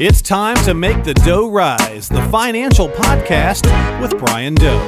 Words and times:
It's 0.00 0.22
time 0.22 0.54
to 0.58 0.74
make 0.74 1.02
the 1.02 1.12
dough 1.12 1.50
rise, 1.50 2.08
the 2.08 2.22
financial 2.30 2.88
podcast 2.88 3.66
with 4.00 4.16
Brian 4.16 4.54
Doe. 4.54 4.86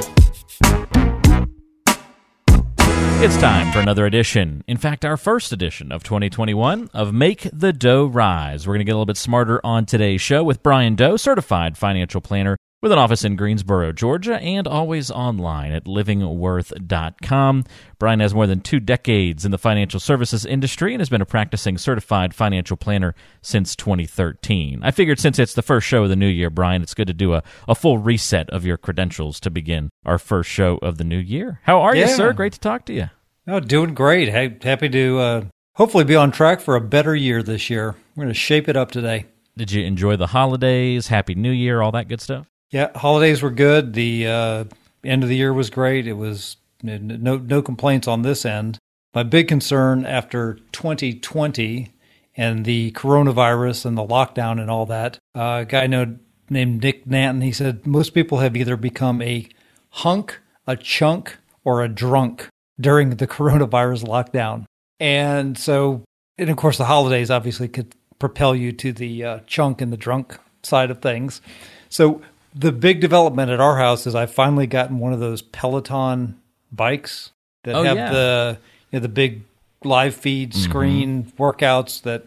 It's 3.21 3.35
time 3.35 3.73
for 3.73 3.79
another 3.79 4.05
edition. 4.05 4.63
In 4.69 4.77
fact, 4.77 5.03
our 5.03 5.17
first 5.17 5.51
edition 5.51 5.91
of 5.91 6.01
2021 6.03 6.91
of 6.93 7.13
Make 7.13 7.49
the 7.51 7.73
Dough 7.73 8.05
Rise. 8.05 8.65
We're 8.65 8.75
going 8.75 8.79
to 8.79 8.85
get 8.85 8.93
a 8.93 8.95
little 8.95 9.05
bit 9.05 9.17
smarter 9.17 9.59
on 9.65 9.85
today's 9.85 10.21
show 10.21 10.45
with 10.45 10.63
Brian 10.63 10.95
Doe, 10.95 11.17
certified 11.17 11.77
financial 11.77 12.21
planner 12.21 12.55
with 12.81 12.91
an 12.91 12.97
office 12.97 13.23
in 13.23 13.35
Greensboro, 13.35 13.91
Georgia, 13.91 14.39
and 14.39 14.67
always 14.67 15.11
online 15.11 15.71
at 15.71 15.85
livingworth.com. 15.85 17.63
Brian 17.99 18.19
has 18.19 18.33
more 18.33 18.47
than 18.47 18.59
two 18.61 18.79
decades 18.79 19.45
in 19.45 19.51
the 19.51 19.57
financial 19.59 19.99
services 19.99 20.45
industry 20.45 20.93
and 20.93 20.99
has 21.01 21.09
been 21.09 21.21
a 21.21 21.25
practicing 21.25 21.77
certified 21.77 22.33
financial 22.33 22.75
planner 22.75 23.13
since 23.41 23.75
2013. 23.75 24.81
I 24.83 24.89
figured 24.91 25.19
since 25.19 25.37
it's 25.37 25.53
the 25.53 25.61
first 25.61 25.85
show 25.87 26.03
of 26.03 26.09
the 26.09 26.15
new 26.15 26.27
year, 26.27 26.49
Brian, 26.49 26.81
it's 26.81 26.95
good 26.95 27.07
to 27.07 27.13
do 27.13 27.33
a, 27.35 27.43
a 27.67 27.75
full 27.75 27.99
reset 27.99 28.49
of 28.49 28.65
your 28.65 28.77
credentials 28.77 29.39
to 29.41 29.51
begin 29.51 29.89
our 30.05 30.17
first 30.17 30.49
show 30.49 30.77
of 30.81 30.97
the 30.97 31.03
new 31.03 31.19
year. 31.19 31.59
How 31.63 31.81
are 31.81 31.95
Yeah. 31.95 32.07
you, 32.09 32.15
sir? 32.15 32.33
Great 32.33 32.53
to 32.53 32.59
talk 32.59 32.85
to 32.85 32.93
you. 32.93 33.09
Oh, 33.47 33.59
doing 33.59 33.93
great. 33.93 34.29
Ha- 34.33 34.57
Happy 34.63 34.89
to 34.89 35.19
uh, 35.19 35.43
hopefully 35.75 36.03
be 36.03 36.15
on 36.15 36.31
track 36.31 36.61
for 36.61 36.75
a 36.75 36.81
better 36.81 37.15
year 37.15 37.43
this 37.43 37.69
year. 37.69 37.95
We're 38.15 38.23
going 38.23 38.33
to 38.33 38.39
shape 38.39 38.67
it 38.67 38.75
up 38.77 38.89
today. 38.91 39.25
Did 39.57 39.71
you 39.71 39.83
enjoy 39.85 40.15
the 40.15 40.27
holidays? 40.27 41.07
Happy 41.09 41.35
New 41.35 41.51
Year, 41.51 41.81
all 41.81 41.91
that 41.91 42.07
good 42.07 42.21
stuff? 42.21 42.47
Yeah, 42.71 42.97
holidays 42.97 43.41
were 43.41 43.51
good. 43.51 43.93
The 43.93 44.27
uh, 44.27 44.63
end 45.03 45.23
of 45.23 45.29
the 45.29 45.35
year 45.35 45.53
was 45.53 45.69
great. 45.69 46.07
It 46.07 46.13
was 46.13 46.57
no 46.81 47.37
no 47.37 47.61
complaints 47.61 48.07
on 48.07 48.21
this 48.21 48.45
end. 48.45 48.79
My 49.13 49.23
big 49.23 49.49
concern 49.49 50.05
after 50.05 50.57
2020 50.71 51.91
and 52.37 52.63
the 52.63 52.91
coronavirus 52.93 53.85
and 53.85 53.97
the 53.97 54.07
lockdown 54.07 54.59
and 54.59 54.71
all 54.71 54.85
that, 54.85 55.17
uh, 55.35 55.59
a 55.61 55.65
guy 55.65 55.85
know 55.85 56.15
named 56.49 56.81
Nick 56.81 57.05
Nanton, 57.05 57.43
he 57.43 57.51
said 57.51 57.85
most 57.85 58.11
people 58.13 58.39
have 58.39 58.55
either 58.55 58.77
become 58.77 59.21
a 59.21 59.47
hunk, 59.89 60.39
a 60.65 60.77
chunk, 60.77 61.37
or 61.63 61.83
a 61.83 61.89
drunk 61.89 62.47
during 62.79 63.11
the 63.11 63.27
coronavirus 63.27 64.05
lockdown. 64.05 64.65
And 64.99 65.57
so, 65.57 66.03
and 66.37 66.49
of 66.49 66.57
course, 66.57 66.77
the 66.77 66.85
holidays 66.85 67.29
obviously 67.29 67.67
could 67.67 67.95
propel 68.17 68.55
you 68.55 68.71
to 68.71 68.93
the 68.93 69.23
uh, 69.23 69.39
chunk 69.47 69.81
and 69.81 69.91
the 69.91 69.97
drunk 69.97 70.37
side 70.63 70.91
of 70.91 71.01
things. 71.01 71.41
So, 71.89 72.21
the 72.53 72.71
big 72.71 72.99
development 72.99 73.49
at 73.49 73.59
our 73.59 73.77
house 73.77 74.05
is 74.05 74.15
I've 74.15 74.33
finally 74.33 74.67
gotten 74.67 74.99
one 74.99 75.13
of 75.13 75.19
those 75.19 75.41
Peloton 75.41 76.39
bikes 76.71 77.31
that 77.63 77.75
Oh, 77.75 77.83
have 77.83 77.97
yeah. 77.97 78.11
the 78.11 78.57
you 78.91 78.99
know, 78.99 79.01
the 79.01 79.09
big 79.09 79.43
live 79.83 80.15
feed 80.15 80.51
mm-hmm. 80.51 80.61
screen 80.61 81.33
workouts 81.37 82.01
that 82.03 82.25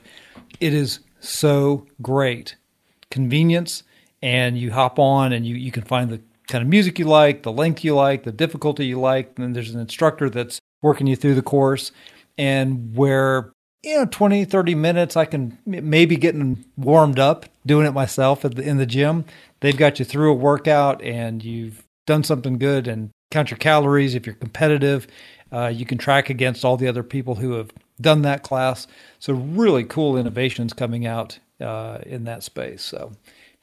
it 0.60 0.72
is 0.72 1.00
so 1.20 1.86
great. 2.00 2.56
Convenience 3.10 3.82
and 4.22 4.58
you 4.58 4.72
hop 4.72 4.98
on 4.98 5.32
and 5.32 5.46
you, 5.46 5.54
you 5.54 5.70
can 5.70 5.82
find 5.82 6.10
the 6.10 6.20
kind 6.48 6.62
of 6.62 6.68
music 6.68 6.98
you 6.98 7.06
like 7.06 7.42
the 7.42 7.52
length 7.52 7.84
you 7.84 7.94
like 7.94 8.24
the 8.24 8.32
difficulty 8.32 8.84
you 8.86 9.00
like 9.00 9.32
and 9.36 9.44
then 9.44 9.52
there's 9.52 9.74
an 9.74 9.80
instructor 9.80 10.28
that's 10.28 10.60
working 10.82 11.06
you 11.06 11.16
through 11.16 11.34
the 11.34 11.42
course. 11.42 11.92
And 12.36 12.96
where 12.96 13.52
you 13.84 13.98
know 13.98 14.06
20 14.06 14.44
30 14.46 14.74
minutes 14.74 15.16
i 15.16 15.24
can 15.24 15.58
maybe 15.66 16.16
getting 16.16 16.64
warmed 16.76 17.18
up 17.18 17.44
doing 17.66 17.86
it 17.86 17.92
myself 17.92 18.44
at 18.44 18.54
the, 18.54 18.62
in 18.62 18.78
the 18.78 18.86
gym 18.86 19.24
they've 19.64 19.76
got 19.76 19.98
you 19.98 20.04
through 20.04 20.30
a 20.30 20.34
workout 20.34 21.02
and 21.02 21.42
you've 21.42 21.84
done 22.06 22.22
something 22.22 22.58
good 22.58 22.86
and 22.86 23.10
count 23.30 23.50
your 23.50 23.58
calories 23.58 24.14
if 24.14 24.26
you're 24.26 24.34
competitive 24.34 25.06
uh, 25.52 25.68
you 25.68 25.86
can 25.86 25.98
track 25.98 26.30
against 26.30 26.64
all 26.64 26.76
the 26.76 26.88
other 26.88 27.02
people 27.02 27.36
who 27.36 27.52
have 27.52 27.70
done 28.00 28.22
that 28.22 28.42
class. 28.42 28.88
So 29.20 29.34
really 29.34 29.84
cool 29.84 30.16
innovations 30.16 30.72
coming 30.72 31.06
out 31.06 31.38
uh, 31.60 31.98
in 32.04 32.24
that 32.24 32.42
space. 32.42 32.82
So 32.82 33.12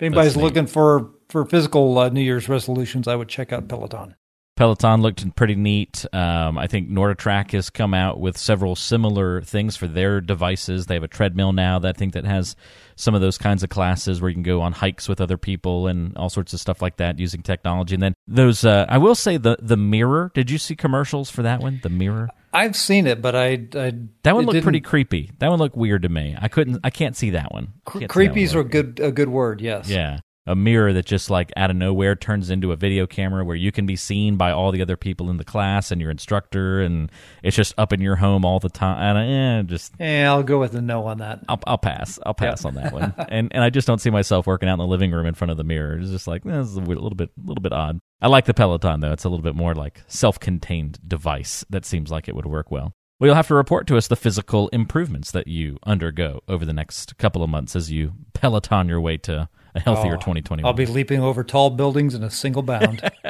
if 0.02 0.06
anybody's 0.06 0.38
looking 0.38 0.68
for 0.68 1.12
for 1.32 1.46
physical 1.46 1.98
uh, 1.98 2.10
new 2.10 2.22
year's 2.22 2.50
resolutions 2.50 3.08
i 3.08 3.16
would 3.16 3.30
check 3.30 3.54
out 3.54 3.68
peloton 3.68 4.16
Peloton 4.62 5.02
looked 5.02 5.36
pretty 5.36 5.56
neat. 5.56 6.06
Um, 6.14 6.56
I 6.60 6.68
think 6.68 6.88
NordicTrack 6.88 7.50
has 7.54 7.72
come 7.72 7.96
out 7.96 8.20
with 8.20 8.38
several 8.38 8.76
similar 8.76 9.42
things 9.42 9.76
for 9.76 9.88
their 9.88 10.22
devices. 10.22 10.86
They 10.86 10.94
have 10.94 11.02
a 11.02 11.08
treadmill 11.08 11.52
now 11.52 11.80
that 11.80 11.96
I 11.96 11.98
think 11.98 12.14
that 12.14 12.26
has 12.26 12.56
some 12.96 13.16
of 13.16 13.22
those 13.22 13.40
kinds 13.40 13.64
of 13.64 13.72
classes 13.72 14.22
where 14.22 14.30
you 14.30 14.36
can 14.36 14.44
go 14.44 14.62
on 14.62 14.74
hikes 14.74 15.10
with 15.10 15.20
other 15.20 15.36
people 15.36 15.88
and 15.88 16.16
all 16.16 16.30
sorts 16.30 16.54
of 16.54 16.60
stuff 16.60 16.80
like 16.80 16.98
that 16.98 17.18
using 17.18 17.42
technology. 17.42 17.96
And 17.96 18.04
then 18.04 18.14
those, 18.28 18.64
uh, 18.64 18.86
I 18.88 19.00
will 19.00 19.16
say 19.16 19.38
the 19.38 19.58
the 19.60 19.78
mirror. 19.78 20.32
Did 20.36 20.52
you 20.52 20.60
see 20.60 20.76
commercials 20.76 21.32
for 21.32 21.42
that 21.42 21.60
one? 21.60 21.80
The 21.82 21.90
mirror. 21.90 22.30
i've 22.54 22.76
seen 22.76 23.08
it 23.08 23.20
but 23.20 23.34
i, 23.34 23.68
I 23.74 23.94
That 24.22 24.36
one 24.36 24.46
looked 24.46 24.62
pretty 24.62 24.82
creepy. 24.82 25.32
That 25.40 25.50
one 25.50 25.58
looked 25.58 25.76
weird 25.76 26.04
to 26.04 26.10
me. 26.10 26.38
I 26.40 26.50
couldn't. 26.50 26.82
I 26.84 26.92
can't 26.92 27.18
see 27.18 27.32
that 27.32 27.52
one. 27.52 27.74
cre- 27.86 28.02
Can't 28.02 28.12
that 28.12 28.16
one 28.16 28.28
creepies 28.28 28.54
are 28.54 28.60
a 28.60 28.64
good 28.64 29.00
a 29.00 29.12
good 29.12 29.30
word 29.30 29.60
yes 29.60 29.90
Yeah. 29.90 30.20
A 30.48 30.56
mirror 30.56 30.92
that 30.94 31.06
just 31.06 31.30
like 31.30 31.52
out 31.56 31.70
of 31.70 31.76
nowhere 31.76 32.16
turns 32.16 32.50
into 32.50 32.72
a 32.72 32.76
video 32.76 33.06
camera 33.06 33.46
where 33.46 33.56
you 33.56 33.72
can 33.72 33.86
be 33.86 33.96
seen 33.96 34.38
by 34.38 34.52
all 34.52 34.72
the 34.72 34.82
other 34.82 34.98
people 34.98 35.30
in 35.30 35.38
the 35.38 35.46
class 35.46 35.92
and 35.92 36.02
your 36.02 36.10
instructor, 36.10 36.82
and 36.82 37.12
it's 37.44 37.56
just 37.56 37.76
up 37.78 37.94
in 37.94 38.02
your 38.02 38.16
home 38.16 38.44
all 38.44 38.60
the 38.60 38.70
time. 38.70 39.18
And 39.18 39.68
eh, 39.68 39.70
just 39.70 39.94
Yeah, 40.00 40.32
I'll 40.34 40.42
go 40.42 40.60
with 40.60 40.74
a 40.74 40.82
no 40.82 41.06
on 41.06 41.20
that. 41.20 41.42
I'll, 41.48 41.60
I'll 41.68 41.78
pass. 41.78 42.18
I'll 42.26 42.34
pass 42.34 42.66
on 42.66 42.74
that 42.76 42.92
one. 42.92 43.14
And 43.30 43.52
and 43.54 43.64
I 43.64 43.70
just 43.70 43.88
don't 43.88 44.02
see 44.02 44.10
myself 44.10 44.48
working 44.48 44.68
out 44.68 44.74
in 44.74 44.80
the 44.80 44.88
living 44.88 45.12
room 45.12 45.28
in 45.28 45.36
front 45.36 45.52
of 45.52 45.58
the 45.58 45.64
mirror. 45.64 46.00
It's 46.00 46.10
just 46.10 46.28
like 46.28 46.44
eh, 46.46 46.50
this 46.50 46.70
is 46.70 46.76
a 46.76 46.82
little 46.82 47.12
bit 47.12 47.30
a 47.38 47.48
little 47.48 47.62
bit 47.62 47.72
odd. 47.72 48.00
I 48.20 48.28
like 48.28 48.46
the 48.46 48.54
Peloton 48.54 49.00
though. 49.00 49.12
It's 49.12 49.24
a 49.24 49.30
little 49.30 49.44
bit 49.44 49.56
more 49.56 49.76
like 49.76 50.02
self-contained 50.08 51.00
device 51.08 51.64
that 51.70 51.86
seems 51.86 52.10
like 52.10 52.28
it 52.28 52.36
would 52.36 52.48
work 52.48 52.72
well. 52.72 52.94
Well, 53.20 53.28
you'll 53.28 53.36
have 53.36 53.48
to 53.50 53.54
report 53.54 53.86
to 53.88 53.98
us 53.98 54.08
the 54.08 54.16
physical 54.16 54.70
improvements 54.70 55.30
that 55.32 55.48
you 55.48 55.78
undergo 55.86 56.42
over 56.48 56.66
the 56.66 56.74
next 56.74 57.18
couple 57.18 57.44
of 57.44 57.50
months 57.52 57.76
as 57.76 57.92
you 57.92 58.14
Peloton 58.34 58.88
your 58.88 59.00
way 59.00 59.18
to 59.18 59.48
a 59.76 59.80
healthier 59.80 60.14
Oh, 60.14 60.18
2021. 60.18 60.66
I'll 60.66 60.74
be 60.74 60.86
leaping 60.86 61.22
over 61.22 61.44
tall 61.44 61.70
buildings 61.70 62.16
in 62.16 62.24
a 62.24 62.30
single 62.32 62.64
bound. 62.64 63.02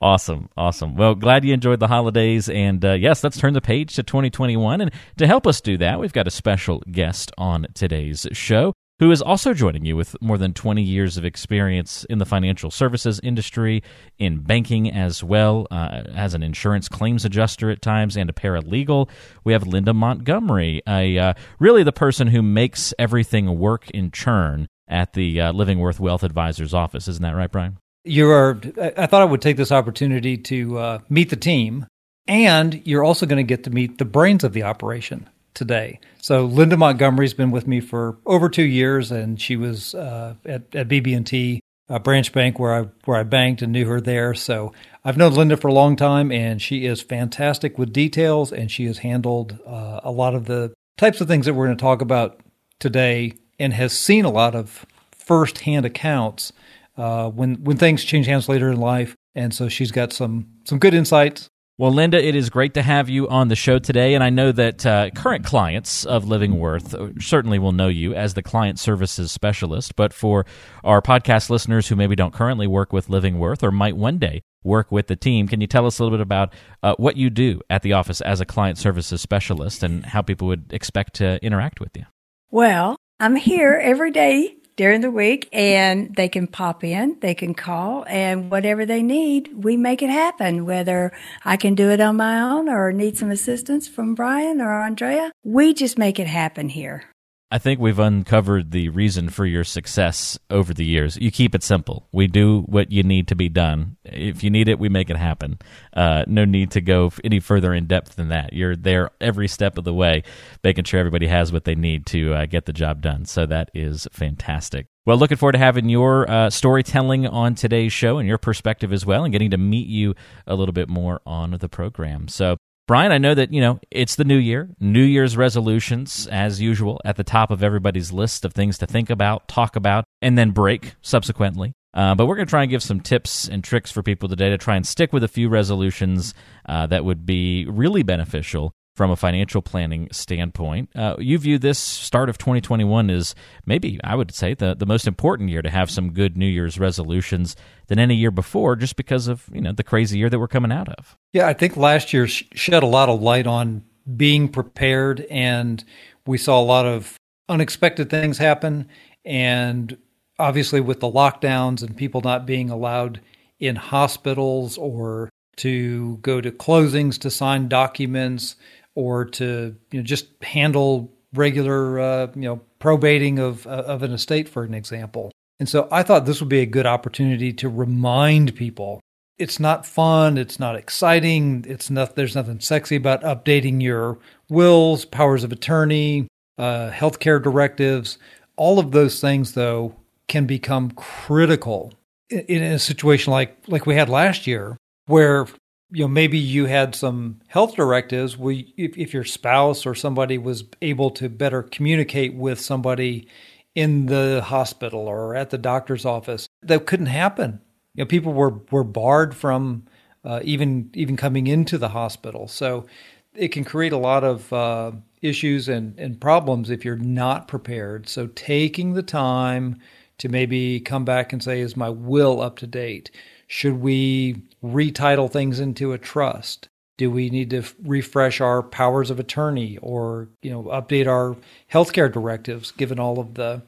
Awesome, 0.00 0.50
awesome. 0.56 0.94
Well, 0.96 1.14
glad 1.14 1.44
you 1.44 1.54
enjoyed 1.54 1.80
the 1.80 1.88
holidays, 1.88 2.48
and 2.48 2.84
uh, 2.84 2.92
yes, 2.92 3.24
let's 3.24 3.38
turn 3.38 3.54
the 3.54 3.62
page 3.62 3.94
to 3.94 4.02
2021. 4.02 4.82
And 4.82 4.90
to 5.16 5.26
help 5.26 5.46
us 5.46 5.60
do 5.60 5.78
that, 5.78 5.98
we've 5.98 6.12
got 6.12 6.26
a 6.26 6.30
special 6.30 6.82
guest 6.90 7.32
on 7.38 7.66
today's 7.72 8.26
show 8.32 8.74
who 8.98 9.10
is 9.10 9.20
also 9.20 9.52
joining 9.52 9.84
you 9.84 9.96
with 9.96 10.16
more 10.22 10.38
than 10.38 10.54
20 10.54 10.82
years 10.82 11.16
of 11.16 11.24
experience 11.24 12.04
in 12.04 12.18
the 12.18 12.24
financial 12.24 12.70
services 12.70 13.20
industry, 13.22 13.82
in 14.18 14.38
banking 14.40 14.90
as 14.90 15.22
well, 15.22 15.66
uh, 15.70 16.02
as 16.14 16.34
an 16.34 16.42
insurance 16.42 16.88
claims 16.88 17.24
adjuster 17.24 17.70
at 17.70 17.82
times, 17.82 18.16
and 18.16 18.28
a 18.30 18.32
paralegal. 18.32 19.08
We 19.44 19.52
have 19.52 19.66
Linda 19.66 19.92
Montgomery, 19.94 20.82
a, 20.88 21.18
uh, 21.18 21.34
really 21.58 21.82
the 21.82 21.92
person 21.92 22.28
who 22.28 22.42
makes 22.42 22.94
everything 22.98 23.58
work 23.58 23.90
in 23.90 24.10
churn 24.10 24.68
at 24.88 25.12
the 25.14 25.40
uh, 25.40 25.52
Livingworth 25.52 26.00
Wealth 26.00 26.22
Advisors 26.22 26.74
office. 26.74 27.08
Isn't 27.08 27.22
that 27.22 27.34
right, 27.34 27.50
Brian? 27.50 27.78
you 28.06 28.30
are. 28.30 28.58
I 28.96 29.06
thought 29.06 29.22
I 29.22 29.26
would 29.26 29.42
take 29.42 29.56
this 29.56 29.72
opportunity 29.72 30.38
to 30.38 30.78
uh, 30.78 30.98
meet 31.08 31.30
the 31.30 31.36
team, 31.36 31.86
and 32.26 32.80
you're 32.86 33.04
also 33.04 33.26
going 33.26 33.44
to 33.44 33.48
get 33.48 33.64
to 33.64 33.70
meet 33.70 33.98
the 33.98 34.04
brains 34.04 34.44
of 34.44 34.52
the 34.52 34.62
operation 34.62 35.28
today. 35.54 36.00
So 36.18 36.44
Linda 36.44 36.76
Montgomery's 36.76 37.34
been 37.34 37.50
with 37.50 37.66
me 37.66 37.80
for 37.80 38.18
over 38.24 38.48
two 38.48 38.64
years, 38.64 39.10
and 39.10 39.40
she 39.40 39.56
was 39.56 39.94
uh, 39.94 40.34
at 40.44 40.74
at 40.74 40.88
BB&T 40.88 41.60
uh, 41.88 41.98
branch 41.98 42.32
bank 42.32 42.58
where 42.58 42.74
I 42.74 42.82
where 43.04 43.18
I 43.18 43.24
banked 43.24 43.62
and 43.62 43.72
knew 43.72 43.86
her 43.86 44.00
there. 44.00 44.34
So 44.34 44.72
I've 45.04 45.16
known 45.16 45.34
Linda 45.34 45.56
for 45.56 45.68
a 45.68 45.74
long 45.74 45.96
time, 45.96 46.30
and 46.30 46.62
she 46.62 46.86
is 46.86 47.02
fantastic 47.02 47.76
with 47.76 47.92
details, 47.92 48.52
and 48.52 48.70
she 48.70 48.86
has 48.86 48.98
handled 48.98 49.58
uh, 49.66 50.00
a 50.04 50.12
lot 50.12 50.34
of 50.34 50.46
the 50.46 50.72
types 50.96 51.20
of 51.20 51.28
things 51.28 51.46
that 51.46 51.54
we're 51.54 51.66
going 51.66 51.76
to 51.76 51.82
talk 51.82 52.00
about 52.00 52.40
today, 52.78 53.34
and 53.58 53.72
has 53.72 53.92
seen 53.92 54.24
a 54.24 54.30
lot 54.30 54.54
of 54.54 54.86
firsthand 55.16 55.84
accounts 55.86 56.52
uh, 56.96 57.28
when 57.30 57.56
when 57.64 57.76
things 57.76 58.04
change 58.04 58.26
hands 58.26 58.48
later 58.48 58.70
in 58.70 58.78
life, 58.78 59.16
and 59.34 59.52
so 59.52 59.68
she's 59.68 59.92
got 59.92 60.12
some 60.12 60.46
some 60.64 60.78
good 60.78 60.94
insights. 60.94 61.48
Well, 61.78 61.92
Linda, 61.92 62.26
it 62.26 62.34
is 62.34 62.48
great 62.48 62.72
to 62.72 62.82
have 62.82 63.10
you 63.10 63.28
on 63.28 63.48
the 63.48 63.54
show 63.54 63.78
today. 63.78 64.14
And 64.14 64.24
I 64.24 64.30
know 64.30 64.50
that 64.50 64.86
uh, 64.86 65.10
current 65.10 65.44
clients 65.44 66.06
of 66.06 66.26
Living 66.26 66.58
Worth 66.58 66.94
uh, 66.94 67.08
certainly 67.20 67.58
will 67.58 67.72
know 67.72 67.88
you 67.88 68.14
as 68.14 68.32
the 68.32 68.42
client 68.42 68.78
services 68.78 69.30
specialist. 69.30 69.94
But 69.94 70.14
for 70.14 70.46
our 70.84 71.02
podcast 71.02 71.50
listeners 71.50 71.88
who 71.88 71.94
maybe 71.94 72.16
don't 72.16 72.32
currently 72.32 72.66
work 72.66 72.94
with 72.94 73.10
Living 73.10 73.38
Worth 73.38 73.62
or 73.62 73.70
might 73.70 73.94
one 73.94 74.16
day 74.16 74.40
work 74.64 74.90
with 74.90 75.08
the 75.08 75.16
team, 75.16 75.48
can 75.48 75.60
you 75.60 75.66
tell 75.66 75.84
us 75.84 75.98
a 75.98 76.02
little 76.02 76.16
bit 76.16 76.22
about 76.22 76.54
uh, 76.82 76.94
what 76.96 77.18
you 77.18 77.28
do 77.28 77.60
at 77.68 77.82
the 77.82 77.92
office 77.92 78.22
as 78.22 78.40
a 78.40 78.46
client 78.46 78.78
services 78.78 79.20
specialist 79.20 79.82
and 79.82 80.06
how 80.06 80.22
people 80.22 80.48
would 80.48 80.72
expect 80.72 81.12
to 81.16 81.38
interact 81.44 81.78
with 81.78 81.94
you? 81.94 82.06
Well, 82.50 82.96
I'm 83.18 83.36
here 83.36 83.80
every 83.82 84.10
day 84.10 84.56
during 84.76 85.00
the 85.00 85.10
week 85.10 85.48
and 85.50 86.14
they 86.14 86.28
can 86.28 86.46
pop 86.46 86.84
in, 86.84 87.16
they 87.20 87.34
can 87.34 87.54
call 87.54 88.04
and 88.06 88.50
whatever 88.50 88.84
they 88.84 89.02
need, 89.02 89.64
we 89.64 89.74
make 89.78 90.02
it 90.02 90.10
happen. 90.10 90.66
Whether 90.66 91.12
I 91.42 91.56
can 91.56 91.74
do 91.74 91.88
it 91.88 91.98
on 91.98 92.16
my 92.16 92.38
own 92.38 92.68
or 92.68 92.92
need 92.92 93.16
some 93.16 93.30
assistance 93.30 93.88
from 93.88 94.14
Brian 94.14 94.60
or 94.60 94.82
Andrea, 94.82 95.32
we 95.42 95.72
just 95.72 95.96
make 95.96 96.20
it 96.20 96.26
happen 96.26 96.68
here. 96.68 97.04
I 97.48 97.58
think 97.58 97.78
we've 97.78 98.00
uncovered 98.00 98.72
the 98.72 98.88
reason 98.88 99.28
for 99.28 99.46
your 99.46 99.62
success 99.62 100.36
over 100.50 100.74
the 100.74 100.84
years. 100.84 101.16
You 101.16 101.30
keep 101.30 101.54
it 101.54 101.62
simple. 101.62 102.08
We 102.10 102.26
do 102.26 102.62
what 102.62 102.90
you 102.90 103.04
need 103.04 103.28
to 103.28 103.36
be 103.36 103.48
done. 103.48 103.98
If 104.04 104.42
you 104.42 104.50
need 104.50 104.66
it, 104.66 104.80
we 104.80 104.88
make 104.88 105.10
it 105.10 105.16
happen. 105.16 105.60
Uh, 105.92 106.24
no 106.26 106.44
need 106.44 106.72
to 106.72 106.80
go 106.80 107.12
any 107.22 107.38
further 107.38 107.72
in 107.72 107.86
depth 107.86 108.16
than 108.16 108.30
that. 108.30 108.52
You're 108.52 108.74
there 108.74 109.10
every 109.20 109.46
step 109.46 109.78
of 109.78 109.84
the 109.84 109.94
way, 109.94 110.24
making 110.64 110.84
sure 110.84 110.98
everybody 110.98 111.28
has 111.28 111.52
what 111.52 111.64
they 111.64 111.76
need 111.76 112.04
to 112.06 112.34
uh, 112.34 112.46
get 112.46 112.66
the 112.66 112.72
job 112.72 113.00
done. 113.00 113.24
So 113.26 113.46
that 113.46 113.70
is 113.72 114.08
fantastic. 114.10 114.88
Well, 115.06 115.16
looking 115.16 115.36
forward 115.36 115.52
to 115.52 115.58
having 115.58 115.88
your 115.88 116.28
uh, 116.28 116.50
storytelling 116.50 117.28
on 117.28 117.54
today's 117.54 117.92
show 117.92 118.18
and 118.18 118.26
your 118.26 118.38
perspective 118.38 118.92
as 118.92 119.06
well, 119.06 119.22
and 119.22 119.30
getting 119.30 119.52
to 119.52 119.56
meet 119.56 119.86
you 119.86 120.16
a 120.48 120.56
little 120.56 120.72
bit 120.72 120.88
more 120.88 121.20
on 121.24 121.52
the 121.52 121.68
program. 121.68 122.26
So, 122.26 122.56
Brian, 122.86 123.10
I 123.10 123.18
know 123.18 123.34
that, 123.34 123.52
you 123.52 123.60
know, 123.60 123.80
it's 123.90 124.14
the 124.14 124.22
new 124.22 124.36
year, 124.36 124.68
New 124.78 125.02
Year's 125.02 125.36
resolutions, 125.36 126.28
as 126.28 126.60
usual, 126.60 127.00
at 127.04 127.16
the 127.16 127.24
top 127.24 127.50
of 127.50 127.64
everybody's 127.64 128.12
list 128.12 128.44
of 128.44 128.52
things 128.52 128.78
to 128.78 128.86
think 128.86 129.10
about, 129.10 129.48
talk 129.48 129.74
about, 129.74 130.04
and 130.22 130.38
then 130.38 130.52
break 130.52 130.94
subsequently. 131.02 131.72
Uh, 131.94 132.14
but 132.14 132.26
we're 132.26 132.36
going 132.36 132.46
to 132.46 132.50
try 132.50 132.62
and 132.62 132.70
give 132.70 132.84
some 132.84 133.00
tips 133.00 133.48
and 133.48 133.64
tricks 133.64 133.90
for 133.90 134.04
people 134.04 134.28
today 134.28 134.50
to 134.50 134.58
try 134.58 134.76
and 134.76 134.86
stick 134.86 135.12
with 135.12 135.24
a 135.24 135.28
few 135.28 135.48
resolutions 135.48 136.32
uh, 136.68 136.86
that 136.86 137.04
would 137.04 137.26
be 137.26 137.66
really 137.68 138.04
beneficial 138.04 138.72
from 138.96 139.10
a 139.10 139.16
financial 139.16 139.60
planning 139.60 140.08
standpoint. 140.10 140.88
Uh, 140.96 141.16
you 141.18 141.36
view 141.36 141.58
this 141.58 141.78
start 141.78 142.30
of 142.30 142.38
2021 142.38 143.10
as 143.10 143.34
maybe, 143.66 144.00
I 144.02 144.14
would 144.14 144.34
say, 144.34 144.54
the, 144.54 144.74
the 144.74 144.86
most 144.86 145.06
important 145.06 145.50
year 145.50 145.60
to 145.60 145.68
have 145.68 145.90
some 145.90 146.14
good 146.14 146.34
New 146.34 146.46
Year's 146.46 146.80
resolutions 146.80 147.56
than 147.88 147.98
any 147.98 148.14
year 148.14 148.30
before, 148.30 148.74
just 148.74 148.96
because 148.96 149.28
of 149.28 149.50
you 149.52 149.60
know 149.60 149.72
the 149.72 149.84
crazy 149.84 150.18
year 150.18 150.30
that 150.30 150.38
we're 150.38 150.48
coming 150.48 150.72
out 150.72 150.88
of. 150.88 151.14
Yeah, 151.34 151.46
I 151.46 151.52
think 151.52 151.76
last 151.76 152.14
year 152.14 152.26
shed 152.26 152.82
a 152.82 152.86
lot 152.86 153.10
of 153.10 153.20
light 153.20 153.46
on 153.46 153.84
being 154.16 154.48
prepared, 154.48 155.26
and 155.30 155.84
we 156.26 156.38
saw 156.38 156.58
a 156.58 156.64
lot 156.64 156.86
of 156.86 157.18
unexpected 157.50 158.08
things 158.08 158.38
happen. 158.38 158.88
And 159.26 159.98
obviously, 160.38 160.80
with 160.80 161.00
the 161.00 161.12
lockdowns 161.12 161.82
and 161.82 161.94
people 161.94 162.22
not 162.22 162.46
being 162.46 162.70
allowed 162.70 163.20
in 163.60 163.76
hospitals 163.76 164.78
or 164.78 165.28
to 165.56 166.16
go 166.18 166.40
to 166.40 166.50
closings 166.50 167.18
to 167.18 167.30
sign 167.30 167.68
documents, 167.68 168.56
or 168.96 169.24
to 169.24 169.76
you 169.92 170.00
know, 170.00 170.04
just 170.04 170.26
handle 170.42 171.12
regular 171.32 172.00
uh, 172.00 172.26
you 172.34 172.42
know 172.42 172.60
probating 172.80 173.38
of 173.38 173.66
uh, 173.68 173.84
of 173.86 174.02
an 174.02 174.12
estate, 174.12 174.48
for 174.48 174.64
an 174.64 174.74
example. 174.74 175.30
And 175.60 175.68
so 175.68 175.88
I 175.92 176.02
thought 176.02 176.26
this 176.26 176.40
would 176.40 176.48
be 176.48 176.60
a 176.60 176.66
good 176.66 176.86
opportunity 176.86 177.52
to 177.54 177.68
remind 177.68 178.56
people 178.56 179.00
it's 179.38 179.60
not 179.60 179.86
fun, 179.86 180.38
it's 180.38 180.58
not 180.58 180.76
exciting, 180.76 181.64
it's 181.68 181.90
not 181.90 182.16
there's 182.16 182.34
nothing 182.34 182.60
sexy 182.60 182.96
about 182.96 183.22
updating 183.22 183.82
your 183.82 184.18
wills, 184.48 185.04
powers 185.04 185.44
of 185.44 185.52
attorney, 185.52 186.26
uh, 186.58 186.90
healthcare 186.90 187.42
directives. 187.42 188.18
All 188.56 188.78
of 188.78 188.92
those 188.92 189.20
things, 189.20 189.52
though, 189.52 189.94
can 190.28 190.46
become 190.46 190.90
critical 190.92 191.92
in, 192.30 192.40
in 192.40 192.62
a 192.62 192.78
situation 192.78 193.30
like 193.30 193.56
like 193.66 193.86
we 193.86 193.94
had 193.94 194.08
last 194.08 194.46
year, 194.46 194.76
where 195.06 195.46
you 195.90 196.04
know 196.04 196.08
maybe 196.08 196.38
you 196.38 196.66
had 196.66 196.94
some 196.94 197.40
health 197.48 197.76
directives. 197.76 198.36
Where 198.36 198.62
if, 198.76 198.96
if 198.96 199.14
your 199.14 199.24
spouse 199.24 199.86
or 199.86 199.94
somebody 199.94 200.38
was 200.38 200.64
able 200.82 201.10
to 201.12 201.28
better 201.28 201.62
communicate 201.62 202.34
with 202.34 202.60
somebody 202.60 203.28
in 203.74 204.06
the 204.06 204.42
hospital 204.44 205.00
or 205.00 205.34
at 205.34 205.50
the 205.50 205.58
doctor's 205.58 206.04
office 206.04 206.48
that 206.62 206.86
couldn't 206.86 207.06
happen. 207.06 207.60
You 207.94 208.04
know 208.04 208.06
people 208.06 208.32
were 208.32 208.60
were 208.70 208.84
barred 208.84 209.34
from 209.34 209.84
uh, 210.24 210.40
even 210.42 210.90
even 210.94 211.16
coming 211.16 211.46
into 211.46 211.78
the 211.78 211.90
hospital. 211.90 212.48
So 212.48 212.86
it 213.34 213.48
can 213.48 213.64
create 213.64 213.92
a 213.92 213.98
lot 213.98 214.24
of 214.24 214.52
uh, 214.52 214.92
issues 215.22 215.68
and, 215.68 215.98
and 215.98 216.20
problems 216.20 216.70
if 216.70 216.84
you're 216.84 216.96
not 216.96 217.48
prepared. 217.48 218.08
So 218.08 218.28
taking 218.28 218.94
the 218.94 219.02
time 219.02 219.78
to 220.18 220.28
maybe 220.28 220.80
come 220.80 221.04
back 221.04 221.32
and 221.32 221.42
say 221.42 221.60
is 221.60 221.76
my 221.76 221.90
will 221.90 222.40
up 222.40 222.56
to 222.56 222.66
date 222.66 223.10
should 223.46 223.80
we 223.80 224.42
retitle 224.62 225.30
things 225.30 225.60
into 225.60 225.92
a 225.92 225.98
trust? 225.98 226.68
Do 226.98 227.10
we 227.10 227.28
need 227.30 227.50
to 227.50 227.62
refresh 227.82 228.40
our 228.40 228.62
powers 228.62 229.10
of 229.10 229.20
attorney 229.20 229.78
or 229.82 230.28
you 230.42 230.50
know 230.50 230.64
update 230.64 231.06
our 231.06 231.36
healthcare 231.70 232.10
directives 232.10 232.70
given 232.70 232.98
all 232.98 233.18
of 233.18 233.34
the 233.34 233.62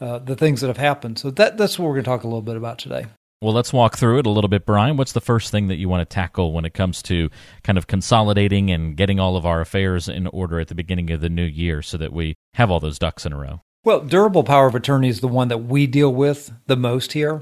uh, 0.00 0.18
the 0.18 0.36
things 0.36 0.60
that 0.60 0.68
have 0.68 0.76
happened? 0.76 1.18
So 1.18 1.30
that 1.32 1.58
that's 1.58 1.78
what 1.78 1.86
we're 1.86 1.94
going 1.94 2.04
to 2.04 2.10
talk 2.10 2.24
a 2.24 2.28
little 2.28 2.42
bit 2.42 2.56
about 2.56 2.78
today. 2.78 3.06
Well, 3.42 3.54
let's 3.54 3.72
walk 3.72 3.96
through 3.96 4.18
it 4.18 4.26
a 4.26 4.30
little 4.30 4.48
bit, 4.48 4.66
Brian. 4.66 4.98
What's 4.98 5.12
the 5.12 5.20
first 5.20 5.50
thing 5.50 5.68
that 5.68 5.76
you 5.76 5.88
want 5.88 6.06
to 6.06 6.14
tackle 6.14 6.52
when 6.52 6.66
it 6.66 6.74
comes 6.74 7.02
to 7.04 7.30
kind 7.64 7.78
of 7.78 7.86
consolidating 7.86 8.70
and 8.70 8.94
getting 8.94 9.18
all 9.18 9.34
of 9.34 9.46
our 9.46 9.62
affairs 9.62 10.10
in 10.10 10.26
order 10.26 10.60
at 10.60 10.68
the 10.68 10.74
beginning 10.74 11.10
of 11.10 11.22
the 11.22 11.30
new 11.30 11.46
year 11.46 11.80
so 11.80 11.96
that 11.96 12.12
we 12.12 12.34
have 12.54 12.70
all 12.70 12.80
those 12.80 12.98
ducks 12.98 13.24
in 13.24 13.32
a 13.32 13.38
row? 13.38 13.62
Well, 13.82 14.00
durable 14.00 14.44
power 14.44 14.66
of 14.66 14.74
attorney 14.74 15.08
is 15.08 15.20
the 15.20 15.28
one 15.28 15.48
that 15.48 15.64
we 15.64 15.86
deal 15.86 16.12
with 16.12 16.52
the 16.66 16.76
most 16.76 17.12
here. 17.12 17.40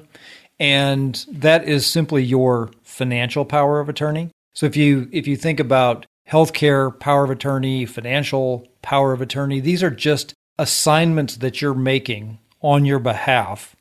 And 0.60 1.24
that 1.30 1.64
is 1.64 1.86
simply 1.86 2.24
your 2.24 2.70
financial 2.82 3.44
power 3.44 3.80
of 3.80 3.88
attorney. 3.88 4.30
So 4.54 4.66
if 4.66 4.76
you 4.76 5.08
if 5.12 5.26
you 5.26 5.36
think 5.36 5.60
about 5.60 6.06
healthcare 6.28 6.98
power 6.98 7.24
of 7.24 7.30
attorney, 7.30 7.86
financial 7.86 8.66
power 8.82 9.12
of 9.12 9.20
attorney, 9.20 9.60
these 9.60 9.82
are 9.82 9.90
just 9.90 10.34
assignments 10.58 11.36
that 11.36 11.62
you're 11.62 11.74
making 11.74 12.38
on 12.60 12.84
your 12.84 12.98
behalf. 12.98 13.76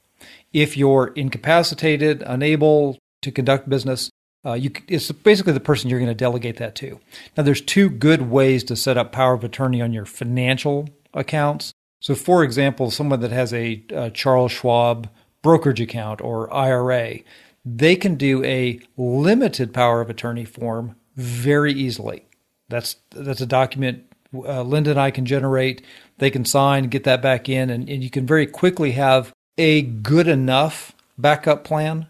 If 0.54 0.78
you're 0.78 1.08
incapacitated, 1.08 2.24
unable 2.26 2.98
to 3.24 3.32
conduct 3.32 3.68
business, 3.68 4.10
uh, 4.46 4.54
you, 4.54 4.72
it's 4.88 5.12
basically 5.12 5.54
the 5.54 5.60
person 5.60 5.90
you're 5.90 6.00
going 6.00 6.08
to 6.08 6.16
delegate 6.16 6.58
that 6.58 6.76
to. 6.76 7.00
Now, 7.36 7.44
there's 7.44 7.62
two 7.62 7.90
good 7.90 8.30
ways 8.30 8.64
to 8.66 8.76
set 8.76 8.98
up 8.98 9.12
power 9.12 9.34
of 9.34 9.44
attorney 9.44 9.82
on 9.82 9.92
your 9.92 10.06
financial 10.06 10.88
accounts. 11.14 11.74
So, 12.00 12.16
for 12.16 12.44
example, 12.44 12.92
someone 12.92 13.20
that 13.22 13.32
has 13.32 13.52
a, 13.52 13.84
a 13.90 14.12
Charles 14.12 14.52
Schwab 14.52 15.10
brokerage 15.48 15.80
account 15.80 16.20
or 16.20 16.54
IRA, 16.54 17.20
they 17.64 17.96
can 17.96 18.16
do 18.16 18.44
a 18.44 18.82
limited 18.98 19.74
power 19.74 20.02
of 20.02 20.10
attorney 20.10 20.44
form 20.44 20.98
very 21.16 21.72
easily. 21.72 22.26
That's 22.68 22.98
that's 23.12 23.40
a 23.40 23.46
document 23.46 24.04
uh, 24.36 24.62
Linda 24.64 24.92
and 24.92 25.00
I 25.00 25.10
can 25.10 25.26
generate. 25.26 25.86
They 26.18 26.30
can 26.30 26.44
sign, 26.44 26.90
get 26.90 27.06
that 27.06 27.22
back 27.22 27.48
in, 27.48 27.70
and, 27.70 27.88
and 27.88 28.04
you 28.04 28.10
can 28.10 28.26
very 28.26 28.46
quickly 28.46 28.92
have 28.92 29.32
a 29.58 29.84
good 29.84 30.28
enough 30.28 30.92
backup 31.18 31.64
plan 31.64 32.08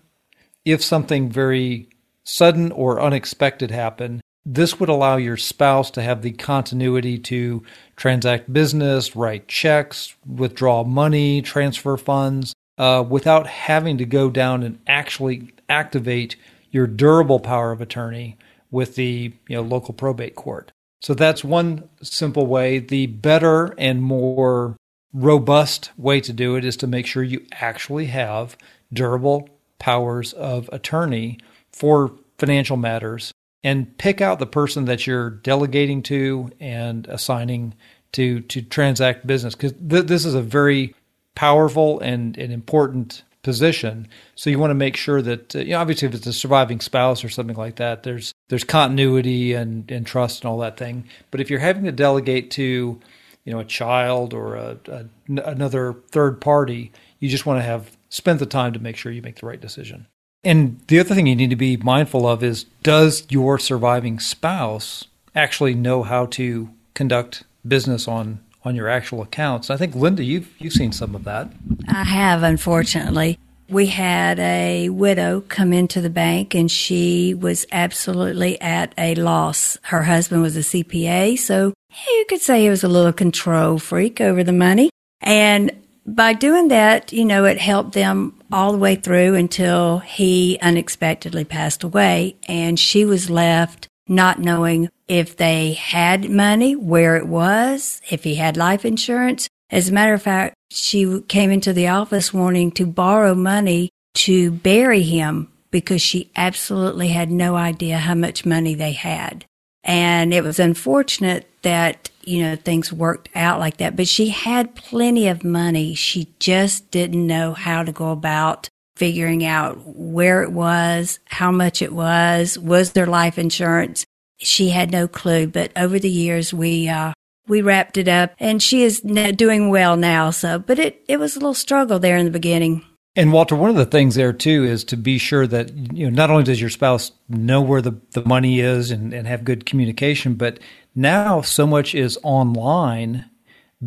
if 0.66 0.84
something 0.84 1.30
very 1.30 1.89
sudden 2.24 2.72
or 2.72 3.00
unexpected 3.00 3.69
happened. 3.69 4.22
This 4.48 4.80
would 4.80 4.89
allow 4.89 5.18
your 5.18 5.38
spouse 5.38 5.92
to 5.92 6.01
have 6.01 6.24
the 6.24 6.31
continuity 6.31 7.19
to 7.19 7.62
transact 7.98 8.51
business, 8.51 9.16
write 9.16 9.48
checks, 9.48 10.16
withdraw 10.25 10.84
money, 10.84 11.44
transfer 11.44 11.98
funds, 11.98 12.56
uh, 12.77 13.03
without 13.07 13.47
having 13.47 13.97
to 13.97 14.06
go 14.06 14.29
down 14.29 14.63
and 14.63 14.79
actually 14.88 15.53
activate 15.69 16.35
your 16.71 16.88
durable 16.88 17.39
power 17.39 17.71
of 17.71 17.81
attorney 17.81 18.38
with 18.71 18.95
the 18.95 19.33
you 19.47 19.56
know 19.56 19.62
local 19.62 19.94
probate 19.94 20.35
court. 20.35 20.71
So 21.01 21.13
that's 21.13 21.44
one 21.44 21.88
simple 22.01 22.47
way. 22.47 22.79
The 22.79 23.07
better 23.07 23.75
and 23.77 24.01
more 24.01 24.75
robust 25.13 25.91
way 25.97 26.21
to 26.21 26.34
do 26.34 26.55
it 26.55 26.65
is 26.65 26.77
to 26.77 26.88
make 26.88 27.05
sure 27.05 27.24
you 27.24 27.46
actually 27.53 28.07
have 28.07 28.57
durable 28.91 29.50
powers 29.79 30.34
of 30.34 30.69
attorney 30.72 31.39
for 31.72 32.12
financial 32.38 32.77
matters 32.77 33.31
and 33.63 33.98
pick 33.98 34.22
out 34.22 34.39
the 34.39 34.46
person 34.46 34.86
that 34.86 35.07
you're 35.07 35.29
delegating 35.29 36.01
to 36.03 36.51
and 36.60 37.07
assigning 37.07 37.74
to 38.12 38.41
to 38.41 38.62
transact 38.62 39.27
business 39.27 39.55
because 39.55 39.74
th- 39.74 40.05
this 40.05 40.25
is 40.25 40.34
a 40.34 40.41
very 40.41 40.93
powerful 41.38 42.00
and 42.00 42.36
an 42.39 42.51
important 42.51 43.22
position. 43.44 44.08
So 44.34 44.50
you 44.50 44.58
want 44.58 44.72
to 44.72 44.75
make 44.75 44.98
sure 44.98 45.22
that 45.22 45.56
uh, 45.56 45.60
you 45.60 45.72
know, 45.74 45.79
obviously 45.79 46.08
if 46.08 46.15
it's 46.15 46.25
a 46.25 46.34
surviving 46.34 46.79
spouse 46.79 47.24
or 47.24 47.29
something 47.29 47.56
like 47.56 47.75
that, 47.75 48.01
there's 48.01 48.34
there's 48.50 48.63
continuity 48.63 49.53
and, 49.53 49.89
and 49.91 50.06
trust 50.06 50.41
and 50.41 50.50
all 50.50 50.58
that 50.58 50.77
thing. 50.77 51.08
But 51.29 51.39
if 51.39 51.51
you're 51.51 51.60
having 51.60 51.84
to 51.84 51.91
delegate 51.91 52.50
to 52.51 53.00
you 53.46 53.53
know 53.53 53.60
a 53.60 53.65
child 53.65 54.34
or 54.34 54.56
a, 54.56 54.77
a, 54.88 55.06
another 55.27 55.94
third 56.10 56.41
party, 56.41 56.91
you 57.20 57.29
just 57.29 57.46
want 57.46 57.60
to 57.60 57.63
have 57.63 57.96
spend 58.10 58.39
the 58.39 58.48
time 58.48 58.74
to 58.74 58.79
make 58.79 58.96
sure 58.96 59.12
you 59.12 59.22
make 59.22 59.39
the 59.39 59.46
right 59.46 59.62
decision. 59.62 60.08
And 60.44 60.82
the 60.88 61.00
other 61.00 61.13
thing 61.13 61.27
you 61.27 61.36
need 61.36 61.51
to 61.51 61.56
be 61.56 61.77
mindful 61.77 62.27
of 62.27 62.44
is 62.44 62.65
does 62.82 63.27
your 63.29 63.60
surviving 63.60 64.17
spouse 64.17 65.06
actually 65.36 65.75
know 65.75 66.01
how 66.01 66.25
to 66.25 66.70
conduct 66.96 67.44
business 67.67 68.08
on 68.08 68.39
on 68.67 68.75
your 68.75 68.88
actual 68.88 69.21
accounts. 69.21 69.69
I 69.69 69.77
think 69.77 69.95
Linda, 69.95 70.24
you've 70.24 70.53
you've 70.59 70.74
seen 70.74 70.91
some 70.91 71.15
of 71.15 71.24
that. 71.24 71.51
I 71.88 72.03
have, 72.03 72.43
unfortunately. 72.43 73.39
We 73.69 73.88
had 73.88 74.39
a 74.39 74.88
widow 74.89 75.41
come 75.41 75.74
into 75.74 76.00
the 76.00 76.09
bank 76.09 76.55
and 76.55 76.71
she 76.71 77.33
was 77.33 77.65
absolutely 77.71 78.62
at 78.62 78.93
a 78.97 79.15
loss. 79.15 79.77
Her 79.83 80.03
husband 80.03 80.41
was 80.41 80.55
a 80.55 80.62
CPA, 80.62 81.38
so 81.38 81.74
you 82.07 82.25
could 82.29 82.39
say 82.39 82.62
he 82.62 82.69
was 82.69 82.86
a 82.86 82.88
little 82.88 83.12
control 83.12 83.77
freak 83.77 84.21
over 84.21 84.41
the 84.43 84.53
money. 84.53 84.89
And 85.19 85.71
by 86.05 86.31
doing 86.31 86.69
that, 86.69 87.12
you 87.12 87.25
know, 87.25 87.43
it 87.43 87.57
helped 87.57 87.91
them 87.91 88.39
all 88.51 88.71
the 88.71 88.77
way 88.77 88.95
through 88.95 89.36
until 89.36 90.00
he 90.00 90.57
unexpectedly 90.62 91.43
passed 91.43 91.83
away 91.83 92.38
and 92.47 92.79
she 92.79 93.03
was 93.03 93.29
left 93.29 93.89
not 94.07 94.39
knowing 94.39 94.89
if 95.07 95.37
they 95.37 95.73
had 95.73 96.29
money, 96.29 96.75
where 96.75 97.15
it 97.15 97.27
was, 97.27 98.01
if 98.09 98.23
he 98.23 98.35
had 98.35 98.57
life 98.57 98.83
insurance, 98.85 99.47
As 99.69 99.89
a 99.89 99.93
matter 99.93 100.13
of 100.13 100.21
fact, 100.21 100.55
she 100.69 101.21
came 101.21 101.51
into 101.51 101.73
the 101.73 101.89
office 101.89 102.33
wanting 102.33 102.71
to 102.73 102.85
borrow 102.85 103.35
money 103.35 103.89
to 104.15 104.51
bury 104.51 105.03
him 105.03 105.51
because 105.71 106.01
she 106.01 106.31
absolutely 106.35 107.09
had 107.09 107.29
no 107.29 107.55
idea 107.55 107.97
how 107.97 108.15
much 108.15 108.45
money 108.45 108.73
they 108.75 108.93
had. 108.93 109.45
And 109.83 110.33
it 110.33 110.43
was 110.43 110.59
unfortunate 110.59 111.49
that, 111.61 112.09
you 112.23 112.41
know, 112.41 112.55
things 112.55 112.91
worked 112.91 113.29
out 113.35 113.59
like 113.59 113.77
that, 113.77 113.95
but 113.95 114.07
she 114.07 114.29
had 114.29 114.75
plenty 114.75 115.27
of 115.27 115.43
money. 115.43 115.93
She 115.93 116.33
just 116.39 116.89
didn't 116.91 117.27
know 117.27 117.53
how 117.53 117.83
to 117.83 117.91
go 117.91 118.11
about 118.11 118.69
figuring 118.95 119.45
out 119.45 119.77
where 119.85 120.41
it 120.43 120.51
was, 120.51 121.19
how 121.25 121.51
much 121.51 121.81
it 121.81 121.93
was, 121.93 122.57
was 122.57 122.93
there 122.93 123.05
life 123.05 123.37
insurance. 123.37 124.05
She 124.38 124.70
had 124.70 124.91
no 124.91 125.08
clue, 125.08 125.48
but 125.48 125.72
over 125.75 126.00
the 126.00 126.10
years 126.10 126.53
we, 126.53 126.88
uh, 126.88 127.13
we 127.48 127.62
wrapped 127.62 127.98
it 127.98 128.08
up 128.08 128.34
and 128.39 128.62
she 128.62 128.84
is 128.84 129.01
doing 129.01 129.70
well 129.70 129.98
now. 129.98 130.29
So, 130.29 130.60
but 130.60 130.79
it, 130.79 131.03
it 131.08 131.20
was 131.20 131.36
a 131.36 131.39
little 131.39 131.53
struggle 131.53 132.00
there 132.00 132.17
in 132.17 132.25
the 132.25 132.32
beginning. 132.32 132.84
And 133.17 133.34
Walter, 133.34 133.56
one 133.56 133.72
of 133.72 133.75
the 133.75 133.86
things 133.86 134.13
there 134.13 134.32
too 134.32 134.63
is 134.63 134.84
to 134.86 134.96
be 134.96 135.17
sure 135.17 135.48
that 135.48 135.74
you 135.91 136.06
know 136.06 136.15
not 136.15 136.29
only 136.29 136.44
does 136.44 136.62
your 136.62 136.70
spouse 136.70 137.12
know 137.27 137.62
where 137.62 137.82
the, 137.82 138.00
the 138.12 138.24
money 138.24 138.60
is 138.60 138.91
and, 138.91 139.12
and 139.12 139.27
have 139.27 139.44
good 139.44 139.65
communication, 139.65 140.36
but 140.36 140.60
now 140.94 141.41
so 141.41 141.65
much 141.65 141.96
is 141.96 142.20
online, 142.22 143.25